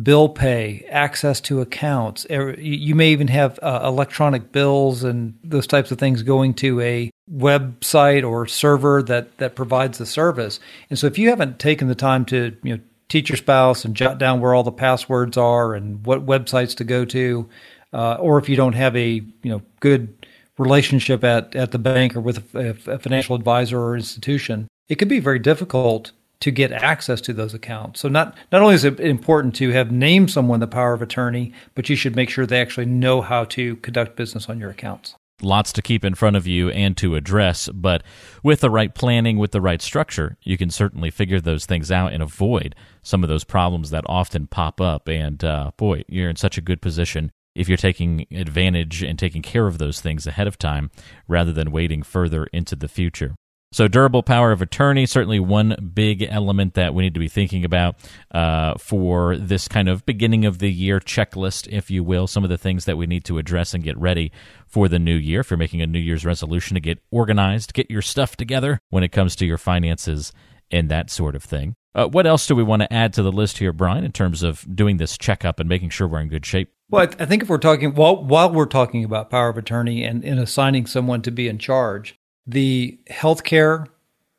bill 0.03 0.27
pay, 0.27 0.85
access 0.89 1.39
to 1.41 1.61
accounts. 1.61 2.25
Er, 2.29 2.59
you 2.59 2.93
may 2.93 3.13
even 3.13 3.29
have 3.29 3.57
uh, 3.61 3.79
electronic 3.85 4.51
bills 4.51 5.01
and 5.05 5.39
those 5.45 5.65
types 5.65 5.91
of 5.91 5.97
things 5.97 6.23
going 6.23 6.53
to 6.55 6.81
a 6.81 7.09
website 7.33 8.27
or 8.27 8.45
server 8.45 9.01
that 9.03 9.37
that 9.37 9.55
provides 9.55 9.97
the 9.97 10.05
service. 10.05 10.59
And 10.89 10.99
so 10.99 11.07
if 11.07 11.17
you 11.17 11.29
haven't 11.29 11.59
taken 11.59 11.87
the 11.87 11.95
time 11.95 12.25
to 12.25 12.55
you 12.63 12.75
know 12.75 12.81
teach 13.09 13.29
your 13.29 13.37
spouse 13.37 13.83
and 13.83 13.95
jot 13.95 14.17
down 14.17 14.39
where 14.39 14.53
all 14.53 14.63
the 14.63 14.71
passwords 14.71 15.37
are 15.37 15.73
and 15.73 16.05
what 16.05 16.25
websites 16.25 16.75
to 16.77 16.83
go 16.83 17.03
to 17.05 17.49
uh, 17.93 18.15
or 18.15 18.37
if 18.37 18.47
you 18.47 18.55
don't 18.55 18.73
have 18.73 18.95
a 18.95 19.09
you 19.09 19.31
know 19.43 19.61
good 19.79 20.13
relationship 20.57 21.23
at, 21.23 21.55
at 21.55 21.71
the 21.71 21.79
bank 21.79 22.15
or 22.15 22.21
with 22.21 22.55
a, 22.55 22.69
a 22.87 22.99
financial 22.99 23.35
advisor 23.35 23.79
or 23.79 23.95
institution, 23.95 24.67
it 24.89 24.95
can 24.95 25.07
be 25.07 25.19
very 25.19 25.39
difficult 25.39 26.11
to 26.41 26.51
get 26.51 26.71
access 26.71 27.21
to 27.21 27.33
those 27.33 27.53
accounts. 27.53 27.99
So 27.99 28.09
not 28.09 28.35
not 28.51 28.61
only 28.61 28.75
is 28.75 28.83
it 28.83 28.99
important 28.99 29.55
to 29.55 29.69
have 29.71 29.91
named 29.91 30.31
someone 30.31 30.59
the 30.59 30.67
power 30.67 30.93
of 30.93 31.01
attorney, 31.01 31.53
but 31.75 31.89
you 31.89 31.95
should 31.95 32.15
make 32.15 32.29
sure 32.29 32.45
they 32.45 32.61
actually 32.61 32.87
know 32.87 33.21
how 33.21 33.45
to 33.45 33.75
conduct 33.77 34.15
business 34.15 34.49
on 34.49 34.59
your 34.59 34.69
accounts. 34.69 35.15
Lots 35.41 35.73
to 35.73 35.81
keep 35.81 36.05
in 36.05 36.13
front 36.13 36.35
of 36.35 36.45
you 36.45 36.69
and 36.69 36.95
to 36.97 37.15
address, 37.15 37.67
but 37.73 38.03
with 38.43 38.59
the 38.59 38.69
right 38.69 38.93
planning, 38.93 39.37
with 39.37 39.51
the 39.51 39.61
right 39.61 39.81
structure, 39.81 40.37
you 40.43 40.57
can 40.57 40.69
certainly 40.69 41.09
figure 41.09 41.41
those 41.41 41.65
things 41.65 41.91
out 41.91 42.13
and 42.13 42.21
avoid 42.21 42.75
some 43.01 43.23
of 43.23 43.29
those 43.29 43.43
problems 43.43 43.89
that 43.89 44.03
often 44.07 44.45
pop 44.45 44.79
up. 44.79 45.07
And 45.07 45.43
uh, 45.43 45.71
boy, 45.77 46.03
you're 46.07 46.29
in 46.29 46.35
such 46.35 46.57
a 46.57 46.61
good 46.61 46.81
position 46.81 47.31
if 47.55 47.67
you're 47.67 47.77
taking 47.77 48.27
advantage 48.31 49.03
and 49.03 49.17
taking 49.17 49.41
care 49.41 49.67
of 49.67 49.77
those 49.77 49.99
things 49.99 50.27
ahead 50.27 50.47
of 50.47 50.57
time 50.57 50.91
rather 51.27 51.51
than 51.51 51.71
waiting 51.71 52.03
further 52.03 52.45
into 52.53 52.75
the 52.75 52.87
future. 52.87 53.35
So, 53.73 53.87
durable 53.87 54.21
power 54.21 54.51
of 54.51 54.61
attorney, 54.61 55.05
certainly 55.05 55.39
one 55.39 55.91
big 55.93 56.23
element 56.23 56.73
that 56.73 56.93
we 56.93 57.03
need 57.03 57.13
to 57.13 57.21
be 57.21 57.29
thinking 57.29 57.63
about 57.63 57.95
uh, 58.31 58.75
for 58.75 59.37
this 59.37 59.69
kind 59.69 59.87
of 59.87 60.05
beginning 60.05 60.43
of 60.43 60.59
the 60.59 60.69
year 60.69 60.99
checklist, 60.99 61.69
if 61.69 61.89
you 61.89 62.03
will. 62.03 62.27
Some 62.27 62.43
of 62.43 62.49
the 62.49 62.57
things 62.57 62.83
that 62.83 62.97
we 62.97 63.07
need 63.07 63.23
to 63.25 63.37
address 63.37 63.73
and 63.73 63.81
get 63.81 63.97
ready 63.97 64.33
for 64.67 64.89
the 64.89 64.99
new 64.99 65.15
year. 65.15 65.39
If 65.39 65.51
you're 65.51 65.57
making 65.57 65.81
a 65.81 65.87
New 65.87 65.99
Year's 65.99 66.25
resolution 66.25 66.75
to 66.75 66.81
get 66.81 66.99
organized, 67.11 67.73
get 67.73 67.89
your 67.89 68.01
stuff 68.01 68.35
together 68.35 68.79
when 68.89 69.03
it 69.03 69.13
comes 69.13 69.37
to 69.37 69.45
your 69.45 69.57
finances 69.57 70.33
and 70.69 70.89
that 70.89 71.09
sort 71.09 71.35
of 71.35 71.43
thing. 71.43 71.75
Uh, 71.95 72.07
what 72.07 72.27
else 72.27 72.47
do 72.47 72.55
we 72.55 72.63
want 72.63 72.81
to 72.81 72.91
add 72.91 73.13
to 73.13 73.23
the 73.23 73.31
list 73.31 73.57
here, 73.57 73.73
Brian, 73.73 74.03
in 74.03 74.11
terms 74.11 74.43
of 74.43 74.65
doing 74.73 74.97
this 74.97 75.17
checkup 75.17 75.59
and 75.59 75.67
making 75.67 75.89
sure 75.89 76.07
we're 76.07 76.21
in 76.21 76.29
good 76.29 76.45
shape? 76.45 76.73
Well, 76.89 77.07
I 77.19 77.25
think 77.25 77.43
if 77.43 77.49
we're 77.49 77.57
talking 77.57 77.93
while 77.93 78.21
while 78.21 78.51
we're 78.51 78.65
talking 78.65 79.05
about 79.05 79.29
power 79.29 79.49
of 79.49 79.57
attorney 79.57 80.03
and, 80.03 80.25
and 80.25 80.39
assigning 80.39 80.85
someone 80.85 81.21
to 81.21 81.31
be 81.31 81.47
in 81.47 81.57
charge, 81.57 82.17
the 82.47 82.99
healthcare 83.09 83.87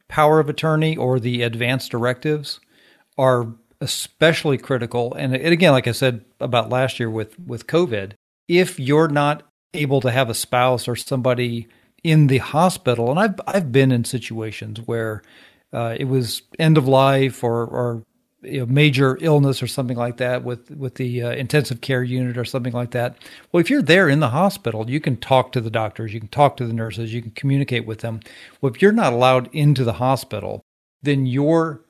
power 0.08 0.40
of 0.40 0.48
attorney 0.48 0.96
or 0.96 1.18
the 1.18 1.42
advanced 1.42 1.90
directives 1.90 2.60
are 3.16 3.46
especially 3.80 4.58
critical. 4.58 5.14
And, 5.14 5.34
again, 5.34 5.72
like 5.72 5.88
I 5.88 5.92
said 5.92 6.24
about 6.40 6.70
last 6.70 7.00
year 7.00 7.10
with 7.10 7.38
with 7.40 7.66
COVID, 7.66 8.12
if 8.48 8.78
you're 8.78 9.08
not 9.08 9.42
able 9.74 10.00
to 10.02 10.10
have 10.10 10.28
a 10.28 10.34
spouse 10.34 10.86
or 10.86 10.96
somebody 10.96 11.66
in 12.04 12.26
the 12.26 12.38
hospital, 12.38 13.10
and 13.10 13.18
I've 13.18 13.40
I've 13.46 13.72
been 13.72 13.92
in 13.92 14.04
situations 14.04 14.80
where 14.86 15.22
uh, 15.72 15.96
it 15.98 16.04
was 16.04 16.42
end 16.58 16.76
of 16.76 16.86
life 16.86 17.42
or, 17.42 17.64
or 17.64 18.02
you 18.42 18.60
know, 18.60 18.66
major 18.66 19.16
illness 19.20 19.62
or 19.62 19.66
something 19.66 19.96
like 19.96 20.16
that 20.16 20.44
with 20.44 20.70
with 20.70 20.96
the 20.96 21.22
uh, 21.22 21.30
intensive 21.30 21.80
care 21.80 22.02
unit 22.02 22.36
or 22.36 22.44
something 22.44 22.72
like 22.72 22.90
that. 22.90 23.16
Well, 23.50 23.60
if 23.60 23.70
you're 23.70 23.82
there 23.82 24.08
in 24.08 24.20
the 24.20 24.30
hospital, 24.30 24.90
you 24.90 25.00
can 25.00 25.16
talk 25.16 25.52
to 25.52 25.60
the 25.60 25.70
doctors, 25.70 26.12
you 26.12 26.20
can 26.20 26.28
talk 26.28 26.56
to 26.56 26.66
the 26.66 26.72
nurses, 26.72 27.14
you 27.14 27.22
can 27.22 27.30
communicate 27.32 27.86
with 27.86 28.00
them. 28.00 28.20
Well, 28.60 28.72
if 28.72 28.82
you're 28.82 28.92
not 28.92 29.12
allowed 29.12 29.48
into 29.54 29.84
the 29.84 29.94
hospital, 29.94 30.62
then 31.02 31.26
your 31.26 31.82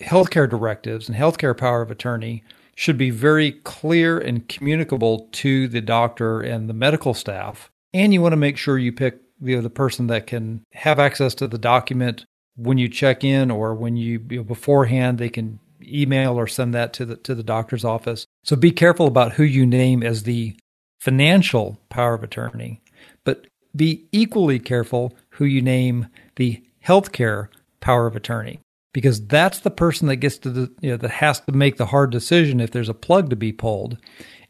healthcare 0.00 0.48
directives 0.48 1.08
and 1.08 1.16
healthcare 1.16 1.56
power 1.56 1.82
of 1.82 1.90
attorney 1.90 2.42
should 2.74 2.96
be 2.96 3.10
very 3.10 3.52
clear 3.52 4.18
and 4.18 4.48
communicable 4.48 5.28
to 5.32 5.68
the 5.68 5.82
doctor 5.82 6.40
and 6.40 6.68
the 6.68 6.74
medical 6.74 7.12
staff. 7.12 7.70
And 7.92 8.14
you 8.14 8.22
want 8.22 8.32
to 8.32 8.38
make 8.38 8.56
sure 8.56 8.78
you 8.78 8.92
pick 8.92 9.18
you 9.42 9.56
know, 9.56 9.62
the 9.62 9.70
person 9.70 10.06
that 10.06 10.26
can 10.26 10.64
have 10.72 10.98
access 10.98 11.34
to 11.36 11.48
the 11.48 11.58
document 11.58 12.24
when 12.56 12.78
you 12.78 12.88
check 12.88 13.24
in 13.24 13.50
or 13.50 13.74
when 13.74 13.96
you, 13.96 14.24
you 14.30 14.38
know, 14.38 14.44
beforehand 14.44 15.18
they 15.18 15.28
can 15.28 15.58
email 15.90 16.38
or 16.38 16.46
send 16.46 16.74
that 16.74 16.92
to 16.94 17.04
the 17.04 17.16
to 17.16 17.34
the 17.34 17.42
doctor's 17.42 17.84
office. 17.84 18.26
So 18.44 18.56
be 18.56 18.70
careful 18.70 19.06
about 19.06 19.32
who 19.32 19.44
you 19.44 19.66
name 19.66 20.02
as 20.02 20.22
the 20.22 20.56
financial 21.00 21.78
power 21.88 22.14
of 22.14 22.22
attorney, 22.22 22.80
but 23.24 23.46
be 23.74 24.06
equally 24.12 24.58
careful 24.58 25.14
who 25.30 25.44
you 25.44 25.62
name 25.62 26.08
the 26.36 26.62
healthcare 26.84 27.48
power 27.80 28.06
of 28.06 28.16
attorney 28.16 28.60
because 28.92 29.24
that's 29.26 29.60
the 29.60 29.70
person 29.70 30.08
that 30.08 30.16
gets 30.16 30.38
to 30.38 30.50
the 30.50 30.72
you 30.80 30.90
know 30.90 30.96
that 30.96 31.10
has 31.10 31.40
to 31.40 31.52
make 31.52 31.76
the 31.76 31.86
hard 31.86 32.10
decision 32.10 32.60
if 32.60 32.70
there's 32.70 32.88
a 32.88 32.94
plug 32.94 33.30
to 33.30 33.36
be 33.36 33.52
pulled. 33.52 33.98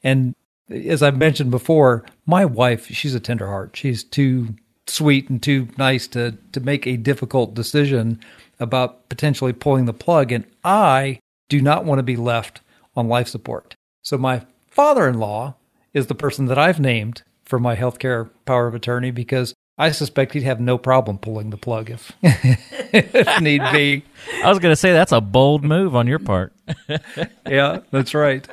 And 0.02 0.34
as 0.70 1.02
I 1.02 1.10
mentioned 1.10 1.50
before, 1.50 2.04
my 2.26 2.44
wife, 2.44 2.86
she's 2.86 3.14
a 3.14 3.20
tender 3.20 3.46
heart. 3.46 3.76
She's 3.76 4.04
too 4.04 4.54
sweet 4.86 5.28
and 5.28 5.42
too 5.42 5.68
nice 5.76 6.06
to 6.08 6.36
to 6.52 6.60
make 6.60 6.86
a 6.86 6.96
difficult 6.96 7.54
decision 7.54 8.20
about 8.58 9.08
potentially 9.08 9.52
pulling 9.52 9.86
the 9.86 9.92
plug 9.92 10.32
and 10.32 10.44
I 10.64 11.18
do 11.50 11.60
not 11.60 11.84
want 11.84 11.98
to 11.98 12.02
be 12.02 12.16
left 12.16 12.62
on 12.96 13.08
life 13.08 13.28
support. 13.28 13.74
So 14.00 14.16
my 14.16 14.46
father-in-law 14.68 15.54
is 15.92 16.06
the 16.06 16.14
person 16.14 16.46
that 16.46 16.58
I've 16.58 16.80
named 16.80 17.22
for 17.44 17.58
my 17.58 17.76
healthcare 17.76 18.30
power 18.46 18.68
of 18.68 18.74
attorney 18.74 19.10
because 19.10 19.52
I 19.76 19.90
suspect 19.90 20.32
he'd 20.32 20.44
have 20.44 20.60
no 20.60 20.78
problem 20.78 21.18
pulling 21.18 21.50
the 21.50 21.56
plug 21.56 21.90
if, 21.90 22.12
if 22.22 23.40
need 23.40 23.62
be. 23.72 24.04
I 24.42 24.48
was 24.48 24.60
going 24.60 24.72
to 24.72 24.76
say 24.76 24.92
that's 24.92 25.12
a 25.12 25.20
bold 25.20 25.64
move 25.64 25.96
on 25.96 26.06
your 26.06 26.20
part. 26.20 26.52
yeah, 27.46 27.80
that's 27.90 28.14
right. 28.14 28.46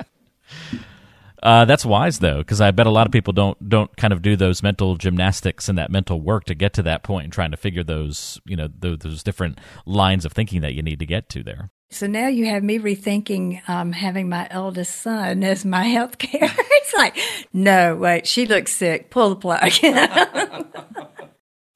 Uh, 1.44 1.66
that's 1.66 1.86
wise 1.86 2.20
though, 2.20 2.40
because 2.40 2.62
I 2.62 2.72
bet 2.72 2.88
a 2.88 2.92
lot 2.92 3.06
of 3.06 3.12
people 3.12 3.32
don't 3.32 3.70
don't 3.70 3.96
kind 3.96 4.12
of 4.12 4.24
do 4.24 4.36
those 4.36 4.64
mental 4.64 4.96
gymnastics 4.96 5.70
and 5.70 5.78
that 5.78 5.92
mental 5.92 6.20
work 6.20 6.46
to 6.46 6.56
get 6.56 6.74
to 6.74 6.84
that 6.84 7.04
point 7.04 7.26
and 7.26 7.34
trying 7.34 7.52
to 7.52 7.58
figure 7.58 7.84
those 7.84 8.42
you 8.46 8.56
know 8.56 8.68
those, 8.80 9.00
those 9.00 9.22
different 9.22 9.60
lines 9.86 10.26
of 10.26 10.34
thinking 10.34 10.62
that 10.62 10.74
you 10.74 10.82
need 10.82 10.98
to 10.98 11.06
get 11.06 11.30
to 11.30 11.44
there. 11.44 11.70
So 11.90 12.06
now 12.06 12.28
you 12.28 12.48
have 12.48 12.64
me 12.64 12.80
rethinking 12.80 13.68
um, 13.70 13.94
having 13.94 14.28
my 14.28 14.48
eldest 14.52 15.02
son 15.02 15.44
as 15.44 15.64
my 15.64 15.86
health 15.86 16.18
care. 16.18 16.40
it's 16.42 16.94
like, 16.94 17.18
no, 17.54 17.96
wait, 17.96 18.28
she 18.28 18.46
looks 18.46 18.76
sick. 18.76 19.10
Pull 19.10 19.30
the 19.30 19.36
plug. 19.36 19.72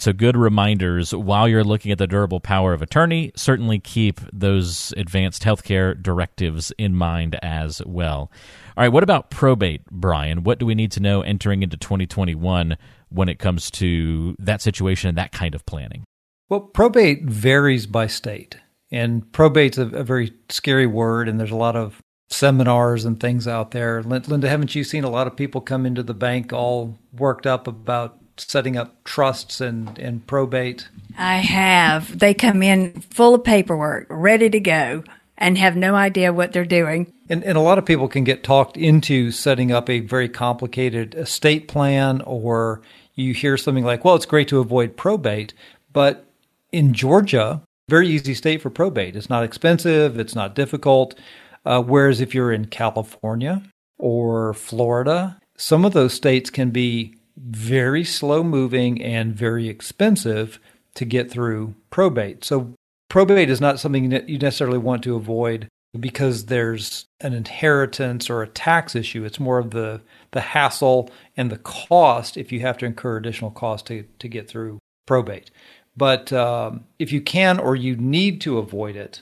So, 0.02 0.14
good 0.14 0.36
reminders 0.36 1.14
while 1.14 1.48
you're 1.48 1.64
looking 1.64 1.92
at 1.92 2.00
the 2.00 2.08
durable 2.08 2.40
power 2.40 2.74
of 2.74 2.82
attorney. 2.82 3.32
Certainly 3.36 3.82
keep 3.82 4.20
those 4.34 4.96
advanced 4.98 5.44
healthcare 5.44 5.94
directives 6.02 6.74
in 6.80 6.96
mind 6.96 7.38
as 7.44 7.84
well. 7.86 8.32
All 8.76 8.84
right, 8.84 8.90
what 8.90 9.04
about 9.04 9.30
probate, 9.30 9.86
Brian? 9.92 10.42
What 10.42 10.58
do 10.58 10.66
we 10.66 10.74
need 10.74 10.92
to 10.94 11.02
know 11.02 11.22
entering 11.22 11.62
into 11.62 11.78
2021 11.78 12.78
when 13.10 13.30
it 13.30 13.38
comes 13.38 13.70
to 13.72 14.36
that 14.40 14.64
situation 14.64 15.10
and 15.10 15.20
that 15.20 15.34
kind 15.34 15.54
of 15.54 15.68
planning? 15.68 16.04
Well, 16.50 16.62
probate 16.62 17.26
varies 17.26 17.86
by 17.86 18.08
state, 18.08 18.58
and 18.92 19.30
probate's 19.32 19.78
a, 19.78 19.88
a 19.88 20.04
very 20.04 20.34
scary 20.50 20.88
word, 20.88 21.28
and 21.28 21.40
there's 21.40 21.52
a 21.52 21.56
lot 21.56 21.76
of 21.76 22.02
seminars 22.30 23.06
and 23.06 23.20
things 23.20 23.48
out 23.48 23.72
there. 23.72 24.02
Linda, 24.04 24.50
haven't 24.50 24.74
you 24.76 24.84
seen 24.84 25.04
a 25.04 25.10
lot 25.10 25.28
of 25.28 25.36
people 25.36 25.62
come 25.62 25.86
into 25.86 26.04
the 26.04 26.14
bank 26.14 26.54
all 26.54 26.98
worked 27.14 27.46
up 27.46 27.68
about 27.68 28.18
setting 28.38 28.78
up 28.78 29.04
trusts 29.04 29.62
and, 29.62 29.98
and 30.00 30.26
probate? 30.28 30.88
I 31.18 31.38
have. 31.38 32.20
They 32.20 32.34
come 32.34 32.64
in 32.64 33.02
full 33.02 33.36
of 33.36 33.44
paperwork, 33.44 34.08
ready 34.10 34.50
to 34.50 34.60
go, 34.60 35.04
and 35.38 35.58
have 35.58 35.76
no 35.76 35.96
idea 35.96 36.34
what 36.34 36.54
they're 36.54 36.66
doing. 36.66 37.12
And, 37.30 37.44
and 37.44 37.58
a 37.58 37.62
lot 37.62 37.78
of 37.78 37.86
people 37.86 38.08
can 38.08 38.24
get 38.24 38.44
talked 38.44 38.78
into 38.78 39.32
setting 39.32 39.72
up 39.72 39.90
a 39.90 40.00
very 40.00 40.30
complicated 40.30 41.16
estate 41.16 41.68
plan, 41.68 42.22
or 42.22 42.82
you 43.16 43.34
hear 43.34 43.58
something 43.58 43.84
like, 43.84 44.06
well, 44.06 44.16
it's 44.16 44.26
great 44.26 44.48
to 44.50 44.60
avoid 44.60 44.98
probate. 44.98 45.54
But 45.92 46.26
in 46.72 46.94
Georgia, 46.94 47.62
very 47.90 48.08
easy 48.08 48.34
state 48.34 48.62
for 48.62 48.70
probate. 48.70 49.16
It's 49.16 49.30
not 49.30 49.44
expensive, 49.44 50.20
it's 50.20 50.36
not 50.36 50.56
difficult. 50.56 51.18
Uh, 51.66 51.82
whereas 51.82 52.22
if 52.22 52.34
you're 52.34 52.52
in 52.52 52.66
California, 52.66 53.62
or 54.02 54.54
Florida, 54.54 55.40
some 55.56 55.86
of 55.86 55.94
those 55.94 56.14
states 56.14 56.50
can 56.50 56.72
be 56.72 57.16
very 57.38 58.04
slow 58.04 58.44
moving 58.44 59.02
and 59.02 59.34
very 59.34 59.70
expensive 59.70 60.60
to 60.96 61.06
get 61.06 61.32
through 61.32 61.76
probate. 61.90 62.44
So, 62.44 62.74
probate 63.08 63.50
is 63.50 63.62
not 63.62 63.80
something 63.80 64.10
that 64.10 64.28
you 64.28 64.38
necessarily 64.38 64.80
want 64.80 65.04
to 65.04 65.16
avoid 65.16 65.68
because 65.98 66.46
there's 66.46 67.06
an 67.22 67.34
inheritance 67.34 68.30
or 68.30 68.42
a 68.42 68.48
tax 68.48 68.96
issue. 68.96 69.24
It's 69.24 69.40
more 69.40 69.60
of 69.60 69.72
the, 69.72 70.02
the 70.32 70.42
hassle 70.42 71.10
and 71.38 71.52
the 71.52 71.58
cost 71.58 72.38
if 72.38 72.52
you 72.52 72.62
have 72.62 72.78
to 72.80 72.86
incur 72.86 73.18
additional 73.18 73.52
cost 73.52 73.86
to, 73.88 74.04
to 74.20 74.28
get 74.28 74.50
through 74.50 74.80
probate. 75.06 75.52
But 75.96 76.32
um, 76.32 76.86
if 77.00 77.12
you 77.12 77.22
can 77.22 77.60
or 77.60 77.76
you 77.76 77.96
need 77.96 78.42
to 78.42 78.58
avoid 78.58 78.96
it, 78.96 79.22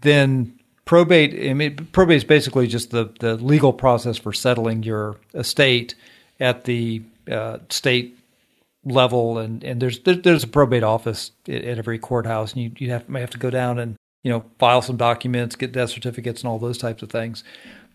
then 0.00 0.58
probate 0.84 1.50
I 1.50 1.52
mean, 1.52 1.76
probate 1.92 2.16
is 2.16 2.24
basically 2.24 2.66
just 2.66 2.90
the, 2.90 3.12
the 3.20 3.36
legal 3.36 3.72
process 3.72 4.16
for 4.16 4.32
settling 4.32 4.82
your 4.82 5.16
estate 5.34 5.94
at 6.40 6.64
the 6.64 7.02
uh, 7.30 7.58
state 7.68 8.18
level. 8.84 9.38
And, 9.38 9.62
and 9.62 9.80
there's 9.82 10.00
there's 10.00 10.44
a 10.44 10.48
probate 10.48 10.82
office 10.82 11.32
at, 11.48 11.64
every 11.64 11.98
courthouse 11.98 12.54
and 12.54 12.62
you, 12.62 12.72
you 12.78 12.90
have, 12.90 13.08
may 13.08 13.20
have 13.20 13.30
to 13.30 13.38
go 13.38 13.50
down 13.50 13.78
and 13.78 13.96
you 14.22 14.30
know 14.30 14.44
file 14.58 14.82
some 14.82 14.96
documents 14.96 15.56
get 15.56 15.72
death 15.72 15.90
certificates 15.90 16.42
and 16.42 16.48
all 16.48 16.58
those 16.58 16.78
types 16.78 17.02
of 17.02 17.10
things. 17.10 17.44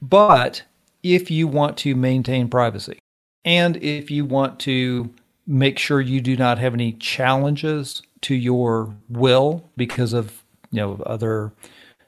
But 0.02 0.64
if 1.02 1.32
you 1.32 1.48
want 1.48 1.78
to 1.78 1.96
maintain 1.96 2.50
privacy 2.50 3.00
and 3.44 3.78
if 3.78 4.12
you 4.12 4.26
want 4.26 4.60
to 4.62 5.10
make 5.48 5.80
sure 5.80 6.00
you 6.00 6.22
do 6.22 6.38
not 6.38 6.60
have 6.60 6.74
any 6.74 6.94
challenges 6.94 8.04
to 8.24 8.36
your 8.36 8.96
will 9.10 9.70
because 9.76 10.14
of 10.14 10.44
you 10.72 10.80
know 10.80 11.02
other 11.06 11.54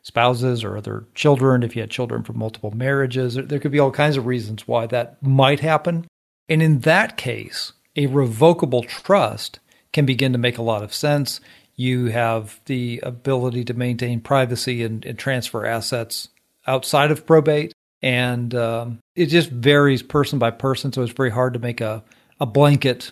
spouses 0.04 0.64
or 0.64 0.78
other 0.78 1.06
children, 1.16 1.64
if 1.64 1.76
you 1.76 1.82
had 1.82 1.90
children 1.90 2.24
from 2.24 2.38
multiple 2.38 2.72
marriages. 2.72 3.36
There 3.36 3.60
could 3.60 3.72
be 3.72 3.80
all 3.80 3.92
kinds 3.92 4.18
of 4.18 4.26
reasons 4.26 4.68
why 4.68 4.86
that 4.88 5.24
might 5.24 5.62
happen. 5.62 6.06
And 6.50 6.62
in 6.62 6.80
that 6.80 7.16
case, 7.16 7.72
a 7.96 8.08
revocable 8.08 8.84
trust 8.84 9.60
can 9.94 10.06
begin 10.06 10.34
to 10.34 10.38
make 10.38 10.58
a 10.58 10.64
lot 10.64 10.84
of 10.84 10.94
sense. 10.94 11.40
You 11.76 12.08
have 12.08 12.60
the 12.66 13.00
ability 13.02 13.64
to 13.66 13.74
maintain 13.74 14.20
privacy 14.20 14.84
and, 14.84 15.06
and 15.06 15.18
transfer 15.18 15.66
assets 15.66 16.30
outside 16.68 17.10
of 17.10 17.26
probate. 17.26 17.72
And 18.02 18.54
um, 18.54 19.00
it 19.16 19.28
just 19.28 19.50
varies 19.50 20.04
person 20.04 20.38
by 20.38 20.52
person. 20.52 20.92
So 20.92 21.02
it's 21.02 21.14
very 21.14 21.32
hard 21.32 21.54
to 21.54 21.60
make 21.60 21.80
a, 21.80 22.04
a 22.40 22.46
blanket 22.46 23.12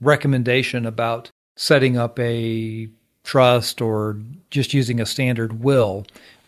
recommendation 0.00 0.86
about 0.86 1.30
setting 1.56 1.96
up 1.96 2.18
a 2.18 2.88
trust 3.24 3.80
or 3.80 4.18
just 4.50 4.74
using 4.74 5.00
a 5.00 5.06
standard 5.06 5.62
will. 5.62 6.06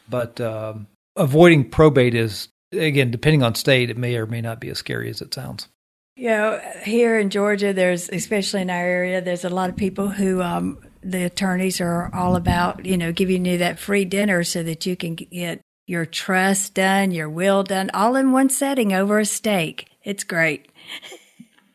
But 0.08 0.40
um, 0.40 0.86
avoiding 1.16 1.70
probate 1.70 2.14
is, 2.14 2.48
again, 2.72 3.10
depending 3.10 3.42
on 3.42 3.54
state, 3.54 3.90
it 3.90 3.96
may 3.96 4.16
or 4.16 4.26
may 4.26 4.40
not 4.40 4.60
be 4.60 4.68
as 4.68 4.78
scary 4.78 5.08
as 5.10 5.20
it 5.20 5.34
sounds. 5.34 5.68
You 6.16 6.28
know, 6.28 6.60
here 6.84 7.18
in 7.18 7.30
Georgia, 7.30 7.72
there's, 7.72 8.08
especially 8.10 8.62
in 8.62 8.70
our 8.70 8.76
area, 8.76 9.20
there's 9.20 9.44
a 9.44 9.50
lot 9.50 9.70
of 9.70 9.76
people 9.76 10.08
who, 10.08 10.42
um, 10.42 10.78
the 11.02 11.24
attorneys 11.24 11.80
are 11.80 12.14
all 12.14 12.36
about, 12.36 12.84
you 12.84 12.96
know, 12.96 13.12
giving 13.12 13.44
you 13.44 13.58
that 13.58 13.78
free 13.78 14.04
dinner 14.04 14.44
so 14.44 14.62
that 14.62 14.86
you 14.86 14.94
can 14.96 15.14
get 15.14 15.60
your 15.86 16.06
trust 16.06 16.74
done, 16.74 17.10
your 17.10 17.28
will 17.28 17.62
done, 17.62 17.90
all 17.92 18.14
in 18.14 18.32
one 18.32 18.48
setting 18.48 18.92
over 18.92 19.18
a 19.18 19.24
steak. 19.24 19.88
It's 20.04 20.24
great. 20.24 20.70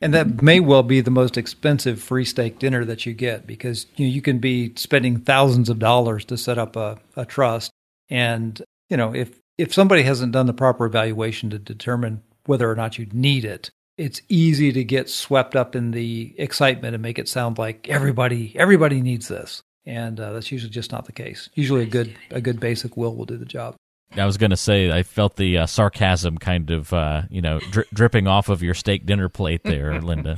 And 0.02 0.14
that 0.14 0.42
may 0.42 0.60
well 0.60 0.84
be 0.84 1.02
the 1.02 1.12
most 1.12 1.38
expensive 1.38 2.02
free 2.02 2.26
steak 2.26 2.60
dinner 2.60 2.86
that 2.86 3.06
you 3.06 3.14
get 3.14 3.48
because 3.48 3.88
you, 3.96 4.06
know, 4.06 4.14
you 4.14 4.22
can 4.22 4.40
be 4.40 4.74
spending 4.76 5.20
thousands 5.20 5.70
of 5.70 5.80
dollars 5.80 6.24
to 6.26 6.38
set 6.38 6.58
up 6.58 6.76
a, 6.76 7.00
a 7.16 7.26
trust. 7.26 7.72
And, 8.10 8.62
you 8.90 8.98
know, 8.98 9.14
if, 9.14 9.40
if 9.58 9.74
somebody 9.74 10.04
hasn't 10.04 10.34
done 10.34 10.46
the 10.46 10.54
proper 10.54 10.86
evaluation 10.86 11.50
to 11.50 11.60
determine 11.60 12.22
whether 12.46 12.70
or 12.70 12.76
not 12.76 13.00
you 13.00 13.08
need 13.12 13.44
it, 13.44 13.72
it's 13.98 14.22
easy 14.30 14.72
to 14.72 14.84
get 14.84 15.10
swept 15.10 15.56
up 15.56 15.76
in 15.76 15.92
the 15.92 16.36
excitement 16.38 16.94
and 16.94 17.02
make 17.02 17.18
it 17.18 17.28
sound 17.28 17.58
like 17.58 17.90
everybody 17.90 18.54
everybody 18.56 19.02
needs 19.02 19.28
this. 19.28 19.64
And 19.86 20.20
uh, 20.20 20.34
that's 20.34 20.52
usually 20.52 20.70
just 20.70 20.92
not 20.92 21.06
the 21.06 21.12
case. 21.12 21.50
Usually, 21.56 21.84
a 21.84 21.88
good 21.88 22.16
a 22.30 22.42
good 22.42 22.60
basic 22.60 22.96
will 22.96 23.16
will 23.16 23.26
do 23.26 23.38
the 23.38 23.46
job. 23.46 23.76
I 24.16 24.26
was 24.26 24.38
going 24.38 24.52
to 24.52 24.58
say, 24.58 24.92
I 24.92 25.04
felt 25.04 25.36
the 25.36 25.60
uh, 25.60 25.66
sarcasm 25.66 26.38
kind 26.38 26.72
of, 26.72 26.94
uh, 26.94 27.24
you 27.30 27.42
know, 27.42 27.60
dri- 27.60 27.86
dripping 27.94 28.28
off 28.28 28.50
of 28.50 28.64
your 28.64 28.74
steak 28.74 29.06
dinner 29.06 29.30
plate 29.30 29.64
there, 29.64 30.02
Linda. 30.02 30.38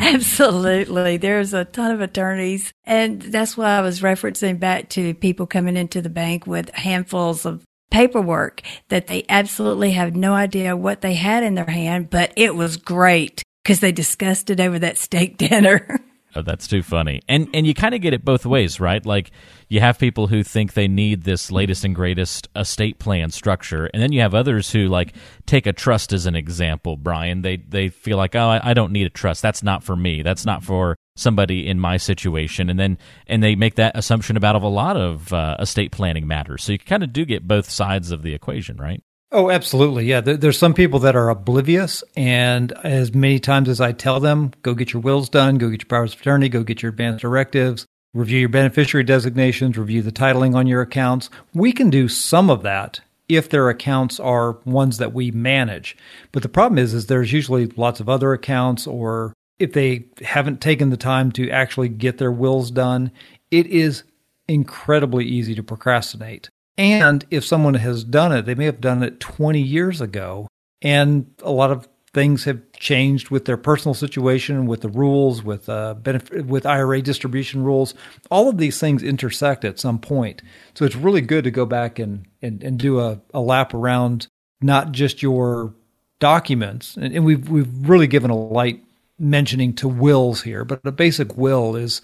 Absolutely. 0.00 1.16
There's 1.16 1.54
a 1.54 1.64
ton 1.64 1.92
of 1.92 2.00
attorneys. 2.00 2.72
And 2.84 3.22
that's 3.22 3.56
why 3.56 3.78
I 3.78 3.80
was 3.80 4.00
referencing 4.00 4.58
back 4.58 4.88
to 4.90 5.14
people 5.14 5.46
coming 5.46 5.76
into 5.76 6.02
the 6.02 6.10
bank 6.10 6.46
with 6.46 6.70
handfuls 6.74 7.46
of 7.46 7.64
paperwork 7.90 8.62
that 8.88 9.06
they 9.06 9.24
absolutely 9.28 9.92
have 9.92 10.14
no 10.14 10.34
idea 10.34 10.76
what 10.76 11.00
they 11.00 11.14
had 11.14 11.42
in 11.42 11.54
their 11.54 11.64
hand, 11.70 12.10
but 12.10 12.32
it 12.36 12.54
was 12.54 12.76
great 12.76 13.42
because 13.62 13.80
they 13.80 13.92
discussed 13.92 14.50
it 14.50 14.60
over 14.60 14.78
that 14.78 14.98
steak 14.98 15.36
dinner. 15.38 16.00
Oh, 16.36 16.42
that's 16.42 16.66
too 16.66 16.82
funny. 16.82 17.22
And 17.28 17.48
and 17.54 17.66
you 17.66 17.72
kind 17.72 17.94
of 17.94 18.02
get 18.02 18.12
it 18.12 18.22
both 18.22 18.44
ways, 18.44 18.78
right? 18.78 19.04
Like 19.04 19.30
you 19.68 19.80
have 19.80 19.98
people 19.98 20.26
who 20.26 20.42
think 20.42 20.74
they 20.74 20.86
need 20.86 21.22
this 21.22 21.50
latest 21.50 21.82
and 21.82 21.94
greatest 21.94 22.48
estate 22.54 22.98
plan 22.98 23.30
structure, 23.30 23.86
and 23.86 24.02
then 24.02 24.12
you 24.12 24.20
have 24.20 24.34
others 24.34 24.70
who 24.70 24.86
like 24.86 25.14
take 25.46 25.66
a 25.66 25.72
trust 25.72 26.12
as 26.12 26.26
an 26.26 26.36
example. 26.36 26.98
Brian, 26.98 27.40
they 27.40 27.56
they 27.56 27.88
feel 27.88 28.18
like, 28.18 28.34
oh, 28.34 28.48
I, 28.48 28.70
I 28.70 28.74
don't 28.74 28.92
need 28.92 29.06
a 29.06 29.10
trust. 29.10 29.40
That's 29.40 29.62
not 29.62 29.82
for 29.82 29.96
me. 29.96 30.20
That's 30.20 30.44
not 30.44 30.62
for 30.62 30.96
somebody 31.16 31.66
in 31.66 31.80
my 31.80 31.96
situation. 31.96 32.68
And 32.68 32.78
then 32.78 32.98
and 33.26 33.42
they 33.42 33.56
make 33.56 33.76
that 33.76 33.96
assumption 33.96 34.36
about 34.36 34.56
a 34.56 34.68
lot 34.68 34.98
of 34.98 35.32
uh, 35.32 35.56
estate 35.58 35.90
planning 35.90 36.26
matters. 36.26 36.64
So 36.64 36.72
you 36.72 36.78
kind 36.78 37.02
of 37.02 37.14
do 37.14 37.24
get 37.24 37.48
both 37.48 37.70
sides 37.70 38.10
of 38.10 38.22
the 38.22 38.34
equation, 38.34 38.76
right? 38.76 39.02
Oh, 39.32 39.50
absolutely. 39.50 40.06
Yeah. 40.06 40.20
There's 40.20 40.58
some 40.58 40.74
people 40.74 41.00
that 41.00 41.16
are 41.16 41.28
oblivious. 41.30 42.04
And 42.16 42.72
as 42.84 43.14
many 43.14 43.40
times 43.40 43.68
as 43.68 43.80
I 43.80 43.92
tell 43.92 44.20
them, 44.20 44.52
go 44.62 44.72
get 44.72 44.92
your 44.92 45.02
wills 45.02 45.28
done, 45.28 45.58
go 45.58 45.68
get 45.68 45.82
your 45.82 45.88
powers 45.88 46.14
of 46.14 46.20
attorney, 46.20 46.48
go 46.48 46.62
get 46.62 46.82
your 46.82 46.90
advance 46.90 47.22
directives, 47.22 47.86
review 48.14 48.40
your 48.40 48.48
beneficiary 48.48 49.04
designations, 49.04 49.76
review 49.76 50.02
the 50.02 50.12
titling 50.12 50.54
on 50.54 50.68
your 50.68 50.80
accounts. 50.80 51.28
We 51.52 51.72
can 51.72 51.90
do 51.90 52.08
some 52.08 52.50
of 52.50 52.62
that 52.62 53.00
if 53.28 53.48
their 53.48 53.68
accounts 53.68 54.20
are 54.20 54.52
ones 54.64 54.98
that 54.98 55.12
we 55.12 55.32
manage. 55.32 55.96
But 56.30 56.44
the 56.44 56.48
problem 56.48 56.78
is, 56.78 56.94
is 56.94 57.06
there's 57.06 57.32
usually 57.32 57.66
lots 57.66 57.98
of 57.98 58.08
other 58.08 58.32
accounts 58.32 58.86
or 58.86 59.32
if 59.58 59.72
they 59.72 60.06
haven't 60.22 60.60
taken 60.60 60.90
the 60.90 60.96
time 60.96 61.32
to 61.32 61.50
actually 61.50 61.88
get 61.88 62.18
their 62.18 62.30
wills 62.30 62.70
done, 62.70 63.10
it 63.50 63.66
is 63.66 64.04
incredibly 64.46 65.24
easy 65.24 65.56
to 65.56 65.62
procrastinate. 65.64 66.48
And 66.78 67.24
if 67.30 67.44
someone 67.44 67.74
has 67.74 68.04
done 68.04 68.32
it, 68.32 68.42
they 68.42 68.54
may 68.54 68.66
have 68.66 68.80
done 68.80 69.02
it 69.02 69.20
20 69.20 69.60
years 69.60 70.00
ago. 70.00 70.48
And 70.82 71.34
a 71.42 71.50
lot 71.50 71.70
of 71.70 71.88
things 72.12 72.44
have 72.44 72.60
changed 72.72 73.28
with 73.30 73.44
their 73.44 73.56
personal 73.56 73.94
situation, 73.94 74.66
with 74.66 74.80
the 74.80 74.88
rules, 74.88 75.42
with 75.42 75.68
uh, 75.68 75.94
benefit, 75.94 76.46
with 76.46 76.64
IRA 76.64 77.02
distribution 77.02 77.62
rules. 77.62 77.94
All 78.30 78.48
of 78.48 78.58
these 78.58 78.78
things 78.80 79.02
intersect 79.02 79.64
at 79.64 79.78
some 79.78 79.98
point. 79.98 80.42
So 80.74 80.84
it's 80.84 80.96
really 80.96 81.20
good 81.20 81.44
to 81.44 81.50
go 81.50 81.66
back 81.66 81.98
and, 81.98 82.26
and, 82.40 82.62
and 82.62 82.78
do 82.78 83.00
a, 83.00 83.20
a 83.34 83.40
lap 83.40 83.74
around 83.74 84.28
not 84.60 84.92
just 84.92 85.22
your 85.22 85.74
documents. 86.18 86.96
And, 86.96 87.14
and 87.14 87.24
we've, 87.24 87.48
we've 87.48 87.88
really 87.88 88.06
given 88.06 88.30
a 88.30 88.36
light 88.36 88.82
mentioning 89.18 89.74
to 89.74 89.88
wills 89.88 90.42
here, 90.42 90.64
but 90.64 90.80
a 90.84 90.92
basic 90.92 91.36
will 91.36 91.76
is 91.76 92.00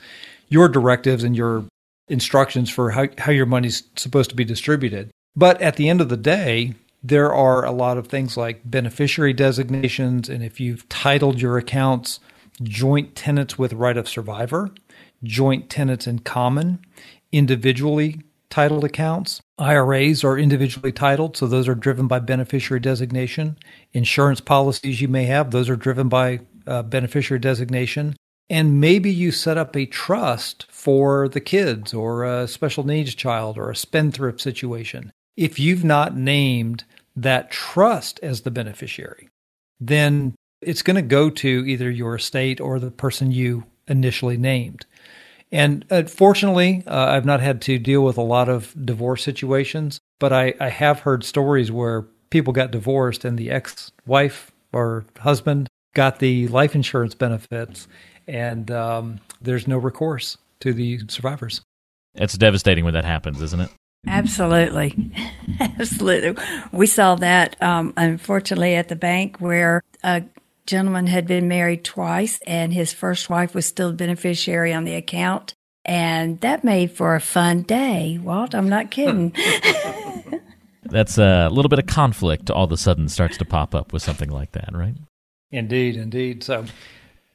your 0.48 0.68
directives 0.68 1.24
and 1.24 1.36
your 1.36 1.64
instructions 2.12 2.70
for 2.70 2.90
how, 2.90 3.08
how 3.18 3.32
your 3.32 3.46
money's 3.46 3.82
supposed 3.96 4.30
to 4.30 4.36
be 4.36 4.44
distributed. 4.44 5.10
But 5.34 5.60
at 5.60 5.76
the 5.76 5.88
end 5.88 6.00
of 6.00 6.08
the 6.08 6.16
day, 6.16 6.74
there 7.02 7.32
are 7.32 7.64
a 7.64 7.72
lot 7.72 7.98
of 7.98 8.06
things 8.06 8.36
like 8.36 8.60
beneficiary 8.64 9.32
designations, 9.32 10.28
and 10.28 10.44
if 10.44 10.60
you've 10.60 10.88
titled 10.88 11.40
your 11.40 11.58
accounts 11.58 12.20
joint 12.62 13.16
tenants 13.16 13.58
with 13.58 13.72
right 13.72 13.96
of 13.96 14.08
survivor, 14.08 14.70
joint 15.24 15.70
tenants 15.70 16.06
in 16.06 16.20
common, 16.20 16.78
individually 17.32 18.20
titled 18.50 18.84
accounts. 18.84 19.40
IRAs 19.58 20.22
are 20.22 20.38
individually 20.38 20.92
titled, 20.92 21.36
so 21.36 21.46
those 21.46 21.66
are 21.66 21.74
driven 21.74 22.06
by 22.06 22.18
beneficiary 22.18 22.80
designation. 22.80 23.56
Insurance 23.94 24.42
policies 24.42 25.00
you 25.00 25.08
may 25.08 25.24
have, 25.24 25.50
those 25.50 25.70
are 25.70 25.76
driven 25.76 26.08
by 26.08 26.40
uh, 26.66 26.82
beneficiary 26.82 27.40
designation 27.40 28.14
and 28.52 28.82
maybe 28.82 29.10
you 29.10 29.32
set 29.32 29.56
up 29.56 29.74
a 29.74 29.86
trust 29.86 30.66
for 30.68 31.26
the 31.26 31.40
kids 31.40 31.94
or 31.94 32.22
a 32.22 32.46
special 32.46 32.84
needs 32.84 33.14
child 33.14 33.56
or 33.56 33.70
a 33.70 33.74
spendthrift 33.74 34.42
situation. 34.42 35.10
If 35.38 35.58
you've 35.58 35.84
not 35.84 36.14
named 36.18 36.84
that 37.16 37.50
trust 37.50 38.20
as 38.22 38.42
the 38.42 38.50
beneficiary, 38.50 39.30
then 39.80 40.34
it's 40.60 40.82
going 40.82 40.96
to 40.96 41.02
go 41.02 41.30
to 41.30 41.64
either 41.66 41.90
your 41.90 42.16
estate 42.16 42.60
or 42.60 42.78
the 42.78 42.90
person 42.90 43.32
you 43.32 43.64
initially 43.88 44.36
named. 44.36 44.84
And 45.50 45.86
fortunately, 46.10 46.84
uh, 46.86 47.06
I've 47.06 47.24
not 47.24 47.40
had 47.40 47.62
to 47.62 47.78
deal 47.78 48.04
with 48.04 48.18
a 48.18 48.22
lot 48.22 48.50
of 48.50 48.74
divorce 48.84 49.22
situations, 49.22 49.98
but 50.20 50.30
I, 50.30 50.52
I 50.60 50.68
have 50.68 51.00
heard 51.00 51.24
stories 51.24 51.72
where 51.72 52.02
people 52.28 52.52
got 52.52 52.70
divorced 52.70 53.24
and 53.24 53.38
the 53.38 53.50
ex 53.50 53.92
wife 54.04 54.52
or 54.74 55.06
husband 55.20 55.68
got 55.94 56.18
the 56.18 56.48
life 56.48 56.74
insurance 56.74 57.14
benefits 57.14 57.88
and 58.32 58.70
um, 58.70 59.20
there's 59.42 59.68
no 59.68 59.76
recourse 59.76 60.38
to 60.60 60.72
the 60.72 61.00
survivors. 61.08 61.60
It's 62.14 62.36
devastating 62.36 62.84
when 62.84 62.94
that 62.94 63.04
happens, 63.04 63.42
isn't 63.42 63.60
it? 63.60 63.70
Absolutely. 64.06 65.12
Absolutely. 65.60 66.42
We 66.72 66.86
saw 66.86 67.14
that, 67.16 67.60
um, 67.62 67.92
unfortunately, 67.96 68.74
at 68.74 68.88
the 68.88 68.96
bank 68.96 69.38
where 69.38 69.82
a 70.02 70.24
gentleman 70.66 71.06
had 71.06 71.26
been 71.26 71.46
married 71.46 71.84
twice 71.84 72.40
and 72.46 72.72
his 72.72 72.92
first 72.92 73.28
wife 73.28 73.54
was 73.54 73.66
still 73.66 73.90
a 73.90 73.92
beneficiary 73.92 74.72
on 74.72 74.84
the 74.84 74.94
account. 74.94 75.54
And 75.84 76.40
that 76.40 76.64
made 76.64 76.92
for 76.92 77.14
a 77.14 77.20
fun 77.20 77.62
day. 77.62 78.18
Walt, 78.22 78.54
I'm 78.54 78.68
not 78.68 78.90
kidding. 78.90 79.34
That's 80.84 81.18
a 81.18 81.48
little 81.50 81.68
bit 81.68 81.78
of 81.78 81.86
conflict 81.86 82.50
all 82.50 82.64
of 82.64 82.72
a 82.72 82.76
sudden 82.76 83.08
starts 83.08 83.36
to 83.38 83.44
pop 83.44 83.74
up 83.74 83.92
with 83.92 84.02
something 84.02 84.30
like 84.30 84.52
that, 84.52 84.70
right? 84.72 84.94
Indeed, 85.50 85.96
indeed. 85.96 86.44
So 86.44 86.64